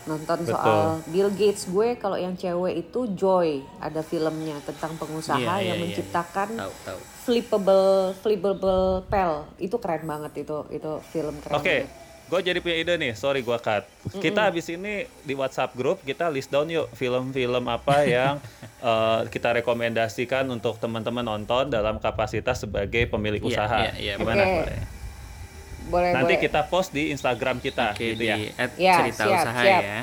nonton 0.02 0.42
soal 0.44 0.98
Bill 1.06 1.30
Gates 1.30 1.66
gue 1.66 1.94
kalau 1.94 2.14
yang 2.16 2.34
cewek 2.34 2.74
itu 2.82 3.06
Joy 3.12 3.62
ada 3.78 4.02
filmnya 4.02 4.58
tentang 4.60 4.94
pengusaha 4.94 5.38
Iya, 5.38 5.54
iya, 5.56 5.62
yang 5.64 5.78
iya. 5.78 5.84
menciptakan 5.84 6.48
Tahu 6.58 6.72
tahu. 6.82 6.98
flippable 7.22 7.90
flippable 8.18 8.82
pel 9.06 9.32
itu 9.56 9.76
keren 9.78 10.02
banget 10.02 10.42
itu 10.42 10.66
itu 10.70 10.90
film 11.08 11.38
keren 11.38 11.54
Oke, 11.54 11.66
banget. 11.78 12.01
Gue 12.32 12.40
jadi 12.40 12.58
punya 12.58 12.76
ide 12.80 12.94
nih. 12.96 13.12
Sorry 13.12 13.44
gue 13.44 13.58
cut. 13.60 13.84
Kita 14.16 14.48
habis 14.48 14.64
ini 14.72 15.04
di 15.20 15.36
WhatsApp 15.36 15.76
grup 15.76 16.00
kita 16.00 16.32
list 16.32 16.48
down 16.48 16.64
yuk 16.64 16.88
film-film 16.96 17.68
apa 17.68 18.08
yang 18.08 18.40
eh, 18.80 19.20
kita 19.28 19.60
rekomendasikan 19.60 20.48
untuk 20.48 20.80
teman-teman 20.80 21.20
nonton 21.20 21.68
dalam 21.68 22.00
kapasitas 22.00 22.64
sebagai 22.64 23.04
pemilik 23.04 23.36
Iya, 23.36 23.48
usaha. 23.52 23.78
iya, 23.84 23.92
iya, 24.00 24.14
Gimana? 24.16 24.40
Oke. 24.40 24.56
boleh. 24.56 24.80
boleh 25.82 26.10
Nanti 26.16 26.34
boleh 26.34 26.44
kita 26.48 26.60
post 26.72 26.88
di 26.90 27.12
Instagram 27.12 27.60
kita, 27.60 27.92
Oke, 27.92 28.16
gitu 28.16 28.24
di 28.24 28.28
ya. 28.32 28.36
at 28.56 28.70
Ya, 28.80 28.94
cerita 28.96 29.22
siap, 29.28 29.36
usaha 29.36 29.60
siap. 29.60 29.82
ya. 29.84 29.98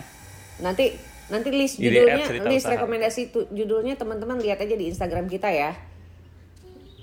Nanti 0.61 0.85
nanti 1.29 1.49
list 1.49 1.75
Di 1.77 1.89
judulnya, 1.89 2.25
list 2.45 2.65
usaha. 2.65 2.73
rekomendasi 2.77 3.21
tu, 3.33 3.39
judulnya 3.49 3.97
teman-teman 3.97 4.37
lihat 4.37 4.61
aja 4.61 4.75
di 4.75 4.85
Instagram 4.85 5.25
kita 5.25 5.49
ya. 5.49 5.73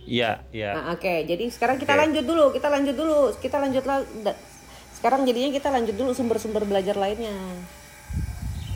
Iya, 0.06 0.38
iya. 0.54 0.70
Nah, 0.70 0.94
Oke, 0.94 1.26
jadi 1.26 1.50
sekarang 1.50 1.82
kita 1.82 1.90
Oke. 1.90 2.00
lanjut 2.06 2.24
dulu, 2.24 2.44
kita 2.54 2.70
lanjut 2.70 2.94
dulu, 2.94 3.34
kita 3.42 3.58
lanjut 3.58 3.82
Sekarang 5.06 5.22
jadinya 5.22 5.54
kita 5.54 5.70
lanjut 5.70 5.94
dulu 5.94 6.10
sumber-sumber 6.18 6.66
belajar 6.66 6.98
lainnya. 6.98 7.30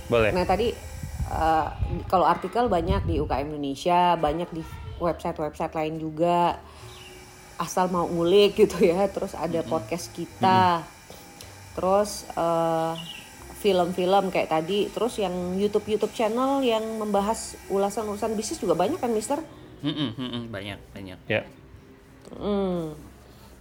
Boleh. 0.07 0.31
Nah 0.31 0.47
tadi 0.47 0.71
eh, 1.27 1.69
kalau 2.07 2.23
artikel 2.23 2.71
banyak 2.71 3.03
di 3.03 3.19
UKM 3.19 3.51
Indonesia, 3.51 4.15
banyak 4.15 4.47
di 4.55 4.63
website-website 5.03 5.75
lain 5.75 5.99
juga. 5.99 6.55
Asal 7.59 7.91
mau 7.91 8.07
ngulik 8.07 8.63
gitu 8.63 8.79
ya. 8.79 9.11
Terus 9.11 9.35
ada 9.35 9.59
podcast 9.67 10.15
kita. 10.15 10.87
Terus 11.75 12.23
eh, 12.39 12.95
film-film 13.59 14.31
kayak 14.31 14.55
tadi. 14.55 14.87
Terus 14.87 15.19
yang 15.19 15.35
YouTube-YouTube 15.59 16.15
channel 16.15 16.63
yang 16.63 16.87
membahas 16.95 17.59
ulasan-ulasan 17.75 18.39
bisnis 18.39 18.63
juga 18.63 18.79
banyak 18.79 19.03
kan, 19.03 19.11
Mister? 19.11 19.43
Mm-mm, 19.83 20.15
mm-mm, 20.15 20.43
banyak 20.47 20.79
banyak. 20.95 21.19
Ya. 21.27 21.43
Hmm. 22.39 23.10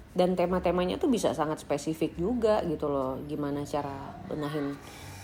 Dan 0.10 0.34
tema-temanya 0.34 0.97
tuh 0.97 1.07
bisa 1.07 1.32
sangat 1.32 1.62
spesifik 1.62 2.18
juga 2.18 2.66
gitu 2.66 2.89
loh. 2.89 3.22
Gimana 3.30 3.62
cara 3.64 4.18
benahin, 4.26 4.74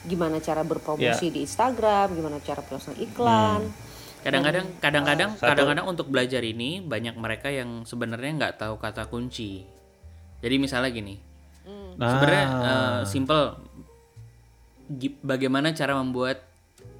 gimana 0.06 0.38
cara 0.40 0.62
berpromosi 0.62 1.34
di 1.34 1.42
Instagram, 1.42 2.14
gimana 2.14 2.38
cara 2.40 2.62
pasang 2.62 2.96
iklan. 3.02 3.66
Kadang-kadang 4.22 4.66
kadang-kadang 4.82 5.30
Satu. 5.38 5.46
kadang-kadang 5.54 5.86
untuk 5.86 6.10
belajar 6.10 6.42
ini 6.42 6.82
banyak 6.82 7.14
mereka 7.18 7.54
yang 7.54 7.86
sebenarnya 7.86 8.32
nggak 8.42 8.56
tahu 8.58 8.78
kata 8.82 9.06
kunci. 9.06 9.62
Jadi 10.42 10.56
misalnya 10.58 10.90
gini, 10.90 11.16
Nah, 11.96 12.10
sebenarnya 12.12 12.46
eh, 12.46 13.00
simple. 13.08 13.44
Bagaimana 15.26 15.74
cara 15.74 15.98
membuat 15.98 16.46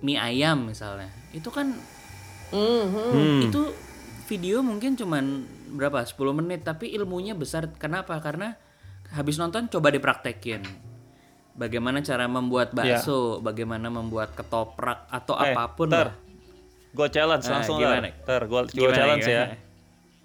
mie 0.02 0.18
ayam 0.18 0.66
misalnya? 0.66 1.14
Itu 1.30 1.54
kan 1.54 1.70
Mhm. 2.50 3.10
hmm, 3.14 3.42
itu 3.50 3.62
video 4.26 4.60
mungkin 4.60 4.94
cuman 4.94 5.46
berapa 5.72 6.02
10 6.02 6.14
menit 6.34 6.62
tapi 6.62 6.90
ilmunya 6.90 7.34
besar 7.34 7.70
kenapa 7.72 8.18
karena 8.20 8.58
habis 9.12 9.38
nonton 9.38 9.68
coba 9.68 9.90
dipraktekin 9.90 10.66
bagaimana 11.54 12.02
cara 12.02 12.26
membuat 12.26 12.74
bakso, 12.74 13.40
bagaimana 13.40 13.88
membuat 13.88 14.34
ketoprak 14.34 15.06
atau 15.08 15.38
Eh, 15.38 15.54
apa 15.54 15.72
pun 15.72 15.88
Ter, 15.88 16.10
lah. 16.10 16.16
gue 16.92 17.08
challenge 17.08 17.46
Ah, 17.46 17.52
langsung 17.54 17.78
gimana? 17.78 18.02
lah. 18.04 18.14
Ter, 18.20 18.42
gue 18.44 18.62
Gimana, 18.74 18.92
challenge 18.94 19.24
ya. 19.24 19.32
gimana? 19.46 19.58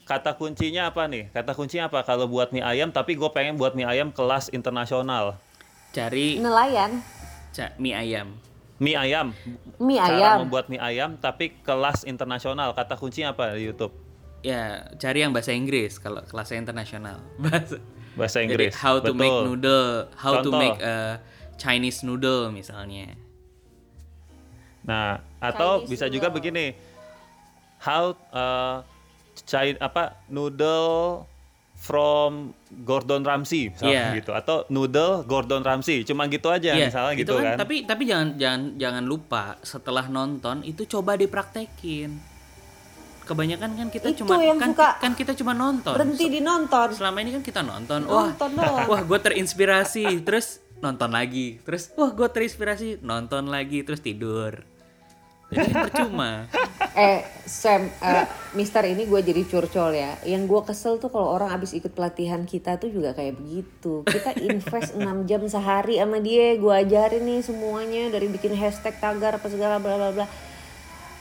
Kata 0.02 0.30
kuncinya 0.34 0.82
apa 0.86 1.06
nih? 1.06 1.30
Kata 1.30 1.54
kuncinya 1.54 1.86
apa 1.86 2.02
kalau 2.02 2.26
buat 2.26 2.50
mie 2.50 2.66
ayam? 2.66 2.90
Tapi 2.90 3.14
gue 3.14 3.30
pengen 3.30 3.54
buat 3.54 3.78
mie 3.78 3.86
ayam 3.86 4.10
kelas 4.10 4.50
internasional. 4.50 5.38
Cari 5.90 6.34
Nelayan, 6.36 6.98
ca- 7.52 7.78
mie 7.78 7.94
ayam. 7.94 8.34
Mie 8.80 8.96
ayam. 8.96 9.36
mie 9.76 10.00
Cara 10.00 10.16
ayam. 10.16 10.36
membuat 10.48 10.72
mie 10.72 10.80
ayam 10.80 11.20
tapi 11.20 11.52
kelas 11.60 12.08
internasional. 12.08 12.72
Kata 12.72 12.96
kuncinya 12.96 13.36
apa 13.36 13.52
di 13.52 13.68
YouTube? 13.68 13.92
Ya, 14.40 14.88
cari 14.96 15.20
yang 15.20 15.36
bahasa 15.36 15.52
Inggris 15.52 16.00
kalau 16.00 16.24
kelasnya 16.24 16.64
internasional. 16.64 17.20
Bahasa 17.44 17.76
Bahasa 18.16 18.40
Jadi 18.40 18.48
Inggris. 18.48 18.72
how 18.74 18.96
to 18.98 19.12
make 19.12 19.28
Betul. 19.28 19.44
noodle, 19.46 19.92
how 20.16 20.40
to 20.40 20.48
Contoh. 20.48 20.56
make 20.58 20.80
a 20.80 21.20
Chinese 21.60 22.00
noodle 22.02 22.48
misalnya. 22.48 23.14
Nah, 24.80 25.20
atau 25.38 25.84
Chinese 25.84 25.90
bisa 25.92 26.04
juga 26.08 26.32
noodle. 26.32 26.36
begini. 26.40 26.66
How 27.78 28.16
uh, 28.32 28.80
Chi- 29.44 29.76
apa 29.76 30.20
noodle 30.26 31.24
from 31.80 32.52
Gordon 32.84 33.24
Ramsay 33.24 33.72
misalnya 33.72 34.12
Iya. 34.12 34.18
gitu 34.20 34.30
atau 34.30 34.68
noodle 34.68 35.24
Gordon 35.24 35.60
Ramsay 35.60 36.04
cuma 36.04 36.28
gitu 36.28 36.46
aja 36.46 36.76
Iya, 36.76 36.86
misalnya 36.86 37.12
itu 37.16 37.24
gitu 37.24 37.34
kan. 37.34 37.56
Tapi 37.56 37.76
tapi 37.82 38.02
jangan 38.04 38.36
jangan 38.36 38.60
jangan 38.76 39.04
lupa 39.04 39.56
setelah 39.62 40.04
nonton 40.06 40.60
itu 40.62 40.84
coba 40.86 41.16
dipraktekin. 41.16 42.20
Kebanyakan 43.20 43.70
kan 43.76 43.88
kita 43.88 44.06
Itu 44.10 44.26
cuma 44.26 44.42
yang 44.42 44.58
kan, 44.58 44.74
suka 44.74 44.88
kan 44.98 45.12
kita 45.14 45.32
cuma 45.32 45.52
nonton. 45.54 45.94
Berhenti 45.94 46.26
di 46.28 46.40
nonton. 46.40 46.88
Selama 46.90 47.18
ini 47.20 47.30
kan 47.32 47.42
kita 47.42 47.62
nonton. 47.62 48.00
Wah, 48.04 48.28
Nonton 48.28 48.50
doang. 48.52 48.86
wah 48.86 49.00
gue 49.00 49.18
terinspirasi, 49.22 50.20
terus 50.20 50.58
nonton 50.80 51.08
lagi, 51.08 51.62
terus 51.62 51.94
wah 51.94 52.10
gue 52.10 52.26
terinspirasi, 52.26 52.98
nonton 53.00 53.46
lagi, 53.46 53.86
terus 53.86 54.02
tidur. 54.02 54.66
Jadi 55.50 55.72
percuma. 55.74 56.46
Eh, 56.94 57.26
Sam, 57.46 57.90
eh, 57.90 58.26
Mister 58.54 58.86
ini 58.86 59.06
gue 59.06 59.20
jadi 59.22 59.42
curcol 59.42 59.90
ya. 59.94 60.14
Yang 60.22 60.42
gue 60.46 60.60
kesel 60.70 60.94
tuh 61.02 61.10
kalau 61.10 61.34
orang 61.34 61.50
abis 61.50 61.74
ikut 61.74 61.90
pelatihan 61.90 62.46
kita 62.46 62.78
tuh 62.78 62.90
juga 62.90 63.14
kayak 63.14 63.34
begitu. 63.38 64.06
Kita 64.06 64.38
invest 64.38 64.94
6 64.94 65.02
jam 65.30 65.42
sehari 65.50 65.98
sama 65.98 66.22
dia, 66.22 66.54
gue 66.54 66.74
ajarin 66.74 67.22
nih 67.26 67.40
semuanya 67.42 68.14
dari 68.14 68.30
bikin 68.30 68.54
hashtag 68.54 68.94
tagar 69.02 69.42
apa 69.42 69.46
segala 69.50 69.82
bla 69.82 69.98
bla 69.98 70.10
bla. 70.14 70.26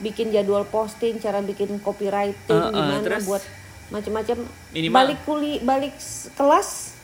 Bikin 0.00 0.32
jadwal 0.32 0.64
posting, 0.64 1.20
cara 1.20 1.42
bikin 1.44 1.76
copywriting, 1.82 2.48
Uh, 2.48 2.70
uh, 2.70 2.72
gimana 2.72 3.02
terus 3.04 3.26
buat 3.26 3.42
macam-macam. 3.90 4.36
Balik 4.72 5.18
kuli, 5.26 5.58
balik 5.60 5.94
kelas 6.38 6.99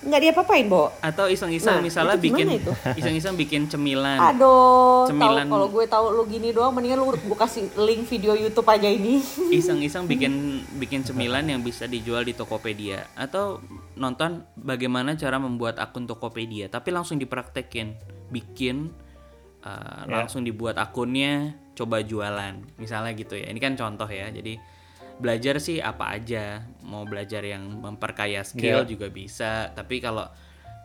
nggak 0.00 0.20
diapa-apain, 0.20 0.66
Bo. 0.66 0.90
Atau 1.04 1.28
iseng-iseng 1.28 1.78
Nah, 1.78 1.84
misalnya 1.84 2.16
bikin 2.16 2.48
itu? 2.60 2.72
iseng-iseng 2.96 3.36
bikin 3.36 3.68
cemilan. 3.68 4.16
Aduh, 4.16 5.06
Cemilan. 5.06 5.46
kalau 5.46 5.68
gue 5.68 5.84
tahu 5.84 6.06
lu 6.16 6.24
gini 6.24 6.50
doang, 6.50 6.72
mendingan 6.72 7.00
lu 7.00 7.12
gue 7.12 7.38
kasih 7.38 7.68
link 7.76 8.08
video 8.08 8.32
YouTube 8.32 8.66
aja 8.66 8.88
ini. 8.88 9.20
iseng-iseng 9.60 10.08
bikin 10.08 10.64
bikin 10.80 11.04
cemilan 11.04 11.44
yang 11.44 11.60
bisa 11.60 11.84
dijual 11.84 12.24
di 12.24 12.32
Tokopedia 12.32 13.06
atau 13.14 13.60
nonton 14.00 14.48
bagaimana 14.56 15.12
cara 15.14 15.36
membuat 15.36 15.76
akun 15.76 16.08
Tokopedia 16.08 16.72
tapi 16.72 16.88
langsung 16.88 17.20
dipraktekin 17.20 17.92
bikin 18.32 18.88
uh, 19.60 20.08
langsung 20.08 20.40
dibuat 20.40 20.80
akunnya 20.80 21.52
coba 21.76 22.00
jualan 22.00 22.64
misalnya 22.80 23.12
gitu 23.12 23.36
ya 23.36 23.52
ini 23.52 23.60
kan 23.60 23.76
contoh 23.76 24.08
ya 24.08 24.32
jadi 24.32 24.56
belajar 25.20 25.60
sih 25.60 25.78
apa 25.84 26.16
aja 26.16 26.64
mau 26.82 27.04
belajar 27.04 27.44
yang 27.44 27.68
memperkaya 27.78 28.40
skill 28.40 28.82
Yeah. 28.82 28.88
juga 28.88 29.12
bisa 29.12 29.70
tapi 29.76 30.00
kalau 30.00 30.26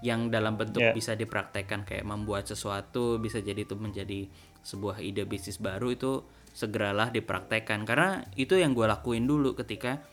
yang 0.03 0.27
dalam 0.27 0.59
bentuk 0.59 0.83
Yeah. 0.83 0.93
bisa 0.93 1.15
dipraktekkan 1.15 1.88
kayak 1.88 2.03
membuat 2.03 2.45
sesuatu 2.45 3.17
bisa 3.17 3.39
jadi 3.39 3.63
itu 3.63 3.79
menjadi 3.79 4.27
sebuah 4.61 4.99
ide 4.99 5.23
bisnis 5.23 5.57
baru 5.57 5.95
itu 5.95 6.27
segeralah 6.51 7.11
dipraktekkan 7.11 7.88
karena 7.88 8.27
itu 8.36 8.59
yang 8.59 8.75
gue 8.75 8.86
lakuin 8.88 9.23
dulu 9.27 9.55
ketika 9.55 10.03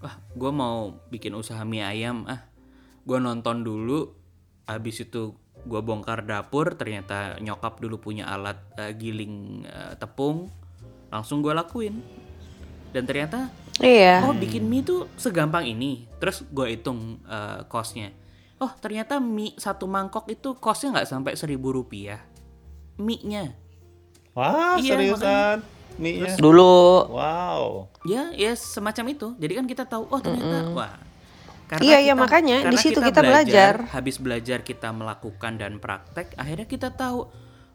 wah 0.00 0.16
gue 0.32 0.52
mau 0.52 0.96
bikin 1.12 1.36
usaha 1.36 1.60
mie 1.64 1.84
ayam 1.84 2.24
ah 2.28 2.44
gue 3.04 3.18
nonton 3.20 3.64
dulu 3.64 4.12
habis 4.68 5.00
itu 5.04 5.32
gue 5.64 5.80
bongkar 5.82 6.22
dapur 6.28 6.76
ternyata 6.78 7.40
nyokap 7.40 7.80
dulu 7.82 7.98
punya 7.98 8.30
alat 8.30 8.60
eh, 8.78 8.94
giling 8.94 9.64
eh, 9.66 9.94
tepung 9.98 10.46
langsung 11.08 11.40
gue 11.40 11.56
lakuin 11.56 11.98
dan 12.90 13.04
ternyata 13.04 13.48
Iya. 13.78 14.26
oh 14.26 14.34
bikin 14.34 14.66
mie 14.66 14.82
tuh 14.82 15.06
segampang 15.14 15.62
ini 15.62 16.10
terus 16.18 16.42
gue 16.42 16.66
hitung 16.74 17.22
eh, 17.22 17.62
costnya 17.66 18.10
oh 18.58 18.74
ternyata 18.74 19.22
mie 19.22 19.54
satu 19.54 19.86
mangkok 19.86 20.26
itu 20.26 20.58
costnya 20.58 20.98
nggak 20.98 21.08
sampai 21.08 21.32
seribu 21.34 21.70
rupiah 21.70 22.18
mie 22.98 23.22
nya 23.22 23.44
Wah, 24.34 24.78
Iya, 24.78 24.94
seriusan. 24.94 25.58
Mie-nya. 25.98 26.38
Dulu. 26.38 27.10
Wow. 27.10 27.90
ya 28.06 28.30
ya 28.30 28.54
semacam 28.54 29.04
itu 29.10 29.34
jadi 29.34 29.58
kan 29.58 29.66
kita 29.66 29.82
tahu 29.82 30.06
oh 30.06 30.20
ternyata 30.22 30.70
wah 30.70 30.94
Iya, 31.82 32.00
iya, 32.00 32.14
makanya 32.16 32.64
di 32.64 32.72
karena 32.72 32.80
situ 32.80 32.96
kita 32.96 33.20
belajar. 33.20 33.74
habis 33.92 34.16
belajar 34.16 34.64
kita 34.64 34.88
melakukan 34.88 35.58
dan 35.58 35.76
praktek 35.76 36.32
akhirnya 36.34 36.64
kita 36.64 36.88
tahu 36.88 37.28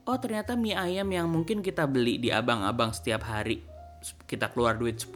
oh 0.04 0.18
ternyata 0.18 0.56
mie 0.56 0.74
ayam 0.74 1.06
yang 1.06 1.28
mungkin 1.28 1.60
kita 1.60 1.84
beli 1.86 2.18
di 2.18 2.32
abang-abang 2.32 2.90
setiap 2.90 3.22
hari 3.22 3.62
kita 4.28 4.52
keluar 4.52 4.76
duit 4.76 5.00
10.000 5.00 5.14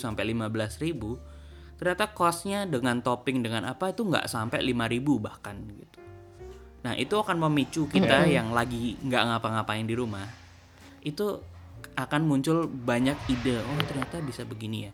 sampai 0.00 0.24
15.000 0.32 1.78
ternyata 1.78 2.14
costnya 2.14 2.64
dengan 2.64 3.02
topping 3.02 3.42
dengan 3.42 3.66
apa 3.66 3.90
itu 3.90 4.06
nggak 4.06 4.30
sampai 4.30 4.62
5.000 4.62 5.02
bahkan 5.18 5.56
gitu. 5.66 5.98
Nah 6.86 6.94
itu 6.94 7.14
akan 7.18 7.36
memicu 7.48 7.90
kita 7.90 8.26
yang 8.26 8.54
lagi 8.54 8.98
nggak 9.02 9.22
ngapa-ngapain 9.22 9.86
di 9.86 9.94
rumah. 9.98 10.26
Itu 11.02 11.42
akan 11.98 12.22
muncul 12.24 12.70
banyak 12.70 13.18
ide 13.28 13.58
oh 13.58 13.82
ternyata 13.84 14.22
bisa 14.22 14.46
begini 14.46 14.78
ya. 14.86 14.92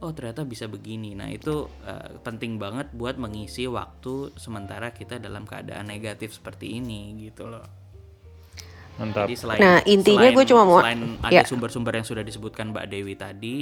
Oh 0.00 0.12
ternyata 0.12 0.44
bisa 0.48 0.64
begini. 0.68 1.12
Nah 1.12 1.28
itu 1.28 1.68
eh, 1.84 2.16
penting 2.24 2.56
banget 2.56 2.92
buat 2.96 3.20
mengisi 3.20 3.68
waktu 3.68 4.32
sementara 4.40 4.96
kita 4.96 5.20
dalam 5.20 5.44
keadaan 5.44 5.88
negatif 5.92 6.36
seperti 6.36 6.80
ini 6.80 7.12
gitu 7.28 7.48
loh 7.48 7.85
Mantap. 8.96 9.24
jadi 9.24 9.34
selain 9.36 9.60
Nah, 9.60 9.78
intinya 9.84 10.28
gue 10.30 10.44
cuma 10.44 10.62
mau- 10.64 10.80
selain 10.80 11.20
ada 11.20 11.32
ya. 11.32 11.44
sumber-sumber 11.44 11.92
yang 11.94 12.06
sudah 12.06 12.22
disebutkan 12.22 12.70
Mbak 12.70 12.86
Dewi 12.86 13.14
tadi 13.14 13.56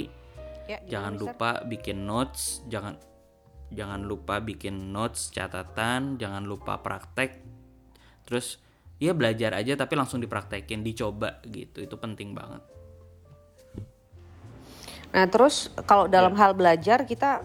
Ya, 0.65 0.81
jangan 0.89 1.13
lupa 1.15 1.61
bikin 1.61 2.03
notes 2.03 2.65
jangan 2.65 2.97
jangan 3.69 4.01
lupa 4.01 4.39
bikin 4.39 4.89
notes 4.89 5.29
catatan 5.29 6.17
jangan 6.17 6.41
lupa 6.41 6.79
praktek 6.79 7.37
terus 8.23 8.57
ya 8.95 9.11
belajar 9.11 9.53
aja 9.53 9.75
tapi 9.75 9.93
langsung 9.93 10.17
dipraktekin 10.17 10.81
dicoba 10.81 11.37
gitu 11.43 11.79
itu 11.79 11.95
penting 11.95 12.33
banget 12.33 12.65
Nah 15.11 15.25
terus 15.25 15.69
kalau 15.83 16.07
dalam 16.07 16.33
hal 16.33 16.51
belajar 16.51 17.03
kita 17.03 17.39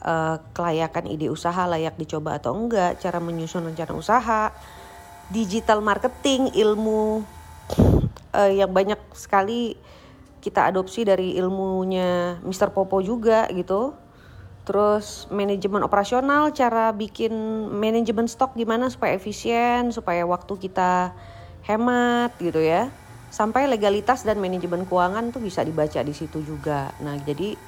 uh, 0.00 0.40
kelayakan 0.56 1.04
ide 1.12 1.28
usaha 1.28 1.68
layak 1.68 2.00
dicoba 2.00 2.40
atau 2.40 2.56
enggak, 2.56 2.96
cara 3.02 3.20
menyusun 3.20 3.68
rencana 3.68 3.92
usaha, 3.92 4.56
digital 5.28 5.84
marketing, 5.84 6.48
ilmu 6.56 7.28
uh, 8.36 8.52
yang 8.52 8.68
banyak 8.68 9.00
sekali 9.16 9.80
kita 10.44 10.68
adopsi 10.68 11.02
dari 11.02 11.34
ilmunya 11.40 12.38
Mr. 12.44 12.70
Popo 12.70 13.00
juga 13.00 13.48
gitu. 13.50 13.96
Terus 14.66 15.30
manajemen 15.30 15.82
operasional, 15.86 16.50
cara 16.50 16.90
bikin 16.90 17.32
manajemen 17.70 18.26
stok 18.28 18.58
gimana 18.58 18.90
supaya 18.90 19.14
efisien, 19.14 19.94
supaya 19.94 20.26
waktu 20.26 20.58
kita 20.58 21.14
hemat 21.64 22.34
gitu 22.38 22.62
ya. 22.62 22.90
Sampai 23.30 23.66
legalitas 23.66 24.22
dan 24.22 24.38
manajemen 24.38 24.86
keuangan 24.86 25.34
tuh 25.34 25.42
bisa 25.42 25.62
dibaca 25.66 25.98
di 26.02 26.14
situ 26.14 26.42
juga. 26.42 26.94
Nah 27.02 27.18
jadi 27.22 27.58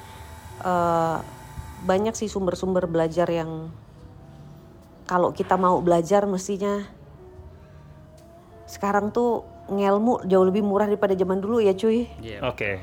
uh, 0.63 1.19
banyak 1.87 2.15
sih 2.15 2.31
sumber-sumber 2.31 2.91
belajar 2.91 3.31
yang 3.31 3.71
kalau 5.07 5.31
kita 5.31 5.55
mau 5.55 5.79
belajar 5.79 6.27
mestinya 6.27 6.83
sekarang 8.69 9.15
tuh 9.15 9.58
ngelmu 9.69 10.25
jauh 10.27 10.47
lebih 10.49 10.65
murah 10.65 10.89
daripada 10.89 11.13
zaman 11.13 11.39
dulu 11.41 11.61
ya 11.61 11.77
cuy. 11.77 12.09
Yeah. 12.21 12.41
Oke. 12.45 12.81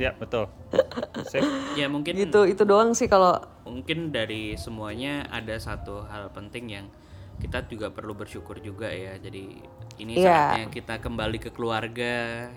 Ya, 0.00 0.16
betul. 0.16 0.48
Sip. 1.28 1.44
Ya 1.76 1.88
mungkin 1.88 2.16
Itu 2.16 2.48
itu 2.48 2.64
doang 2.64 2.96
sih 2.96 3.08
kalau 3.08 3.36
mungkin 3.68 4.12
dari 4.12 4.56
semuanya 4.56 5.28
ada 5.28 5.56
satu 5.60 6.04
hal 6.08 6.32
penting 6.32 6.68
yang 6.72 6.86
kita 7.40 7.64
juga 7.68 7.92
perlu 7.92 8.12
bersyukur 8.16 8.60
juga 8.60 8.88
ya. 8.88 9.16
Jadi 9.18 9.60
ini 10.00 10.12
Iya. 10.20 10.56
saatnya 10.56 10.64
kita 10.72 10.94
kembali 11.00 11.38
ke 11.40 11.50
keluarga, 11.52 12.48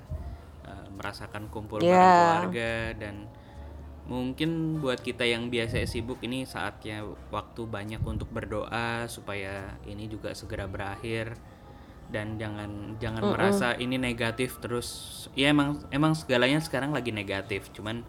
eh, 0.63 0.87
merasakan 0.95 1.47
kumpul 1.51 1.79
bareng 1.83 1.91
Iya. 1.91 2.15
keluarga 2.15 2.71
dan 2.99 3.15
mungkin 4.05 4.77
buat 4.79 5.01
kita 5.01 5.25
yang 5.25 5.49
biasa 5.49 5.81
sibuk 5.89 6.21
ini 6.21 6.45
saatnya 6.45 7.01
waktu 7.33 7.65
banyak 7.65 8.05
untuk 8.05 8.29
berdoa 8.29 9.09
supaya 9.09 9.73
ini 9.89 10.05
juga 10.05 10.29
segera 10.37 10.69
berakhir 10.69 11.33
dan 12.09 12.37
jangan 12.37 12.95
jangan 13.01 13.21
merasa 13.33 13.73
ini 13.75 13.97
negatif 13.97 14.61
terus. 14.61 14.87
Ya 15.33 15.51
emang 15.51 15.81
emang 15.89 16.13
segalanya 16.13 16.61
sekarang 16.61 16.93
lagi 16.93 17.09
negatif. 17.11 17.69
Cuman 17.73 18.05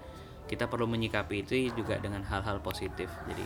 kita 0.46 0.70
perlu 0.70 0.86
menyikapi 0.86 1.42
itu 1.42 1.74
juga 1.74 1.98
dengan 1.98 2.22
hal-hal 2.22 2.62
positif. 2.62 3.10
Jadi 3.26 3.44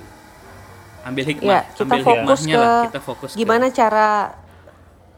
ambil 1.01 1.25
hikmah 1.25 1.49
ya 1.49 1.61
kita 1.73 1.83
ambil 1.89 2.03
fokus 2.05 2.41
hikmahnya 2.45 2.55
ke 2.55 2.61
lah. 2.61 2.85
Kita 2.93 3.01
fokus 3.01 3.31
ke- 3.33 3.39
gimana 3.41 3.67
cara 3.73 4.09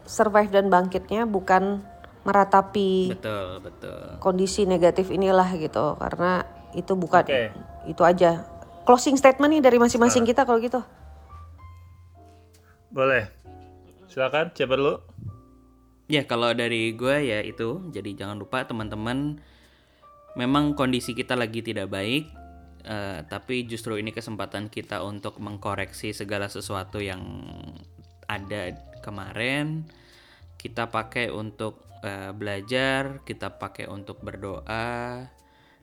survive 0.07 0.51
dan 0.51 0.67
bangkitnya 0.71 1.27
bukan 1.27 1.83
meratapi 2.23 3.11
betul 3.11 3.59
betul. 3.59 3.99
kondisi 4.23 4.63
negatif 4.63 5.11
inilah 5.11 5.49
gitu. 5.59 5.99
Karena 5.99 6.47
itu 6.71 6.95
bukan 6.95 7.27
Oke. 7.27 7.51
itu 7.91 8.01
aja. 8.05 8.47
Closing 8.83 9.15
statement 9.15 9.59
nih 9.59 9.61
dari 9.63 9.79
masing-masing 9.79 10.23
kita 10.27 10.43
kalau 10.47 10.59
gitu. 10.59 10.79
Boleh. 12.91 13.42
Silakan, 14.13 14.53
siapa 14.53 14.77
dulu? 14.77 15.01
Ya 16.05 16.21
kalau 16.29 16.53
dari 16.53 16.93
gue 16.93 17.33
ya 17.33 17.41
itu 17.41 17.89
jadi 17.89 18.13
jangan 18.13 18.37
lupa 18.37 18.61
teman-teman 18.61 19.41
memang 20.37 20.77
kondisi 20.77 21.17
kita 21.17 21.33
lagi 21.33 21.65
tidak 21.65 21.89
baik 21.89 22.29
eh, 22.85 23.25
tapi 23.25 23.65
justru 23.65 23.97
ini 23.97 24.13
kesempatan 24.13 24.69
kita 24.69 25.01
untuk 25.01 25.41
mengkoreksi 25.41 26.13
segala 26.13 26.45
sesuatu 26.45 27.01
yang 27.01 27.25
ada 28.29 28.77
kemarin 29.01 29.89
kita 30.61 30.93
pakai 30.93 31.33
untuk 31.33 31.81
eh, 32.05 32.29
belajar 32.37 33.25
kita 33.25 33.57
pakai 33.57 33.89
untuk 33.89 34.21
berdoa 34.21 35.25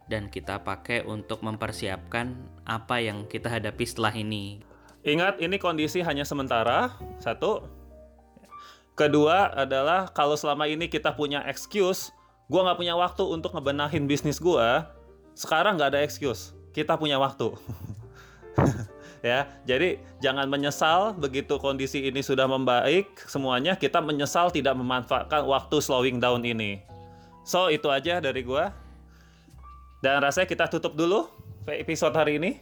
dan 0.07 0.31
kita 0.31 0.62
pakai 0.62 1.03
untuk 1.03 1.43
mempersiapkan 1.43 2.39
apa 2.62 3.03
yang 3.03 3.26
kita 3.26 3.51
hadapi 3.51 3.83
setelah 3.83 4.14
ini 4.14 4.62
Ingat, 5.01 5.41
ini 5.41 5.57
kondisi 5.57 6.05
hanya 6.05 6.28
sementara. 6.28 6.93
Satu. 7.24 7.80
Kedua 8.99 9.55
adalah 9.55 10.11
kalau 10.11 10.36
selama 10.36 10.68
ini 10.68 10.91
kita 10.91 11.14
punya 11.14 11.41
excuse, 11.49 12.12
gua 12.53 12.68
nggak 12.68 12.78
punya 12.78 12.95
waktu 12.99 13.24
untuk 13.24 13.57
ngebenahin 13.57 14.05
bisnis 14.05 14.36
gua. 14.36 14.91
Sekarang 15.32 15.80
nggak 15.80 15.97
ada 15.97 16.01
excuse. 16.05 16.53
Kita 16.76 16.99
punya 17.01 17.16
waktu. 17.16 17.55
ya, 19.26 19.49
jadi 19.64 19.99
jangan 20.20 20.47
menyesal 20.51 21.16
begitu 21.16 21.57
kondisi 21.57 22.05
ini 22.05 22.20
sudah 22.20 22.45
membaik 22.45 23.14
semuanya. 23.24 23.78
Kita 23.78 24.05
menyesal 24.05 24.53
tidak 24.53 24.76
memanfaatkan 24.76 25.49
waktu 25.49 25.76
slowing 25.80 26.20
down 26.20 26.45
ini. 26.45 26.84
So 27.47 27.72
itu 27.72 27.88
aja 27.88 28.20
dari 28.20 28.45
gua. 28.45 28.74
Dan 30.05 30.20
rasanya 30.24 30.49
kita 30.49 30.68
tutup 30.68 30.97
dulu 30.97 31.28
episode 31.68 32.16
hari 32.16 32.41
ini. 32.41 32.61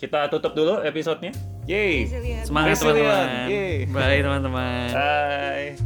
Kita 0.00 0.32
tutup 0.32 0.56
dulu 0.56 0.80
episodenya. 0.80 1.36
Yeay. 1.70 2.10
semangat 2.42 2.74
Resilient. 2.74 3.06
teman-teman 3.06 3.46
Yeay. 3.46 3.76
bye 3.86 4.18
teman-teman 4.18 4.88
Bye. 4.90 5.78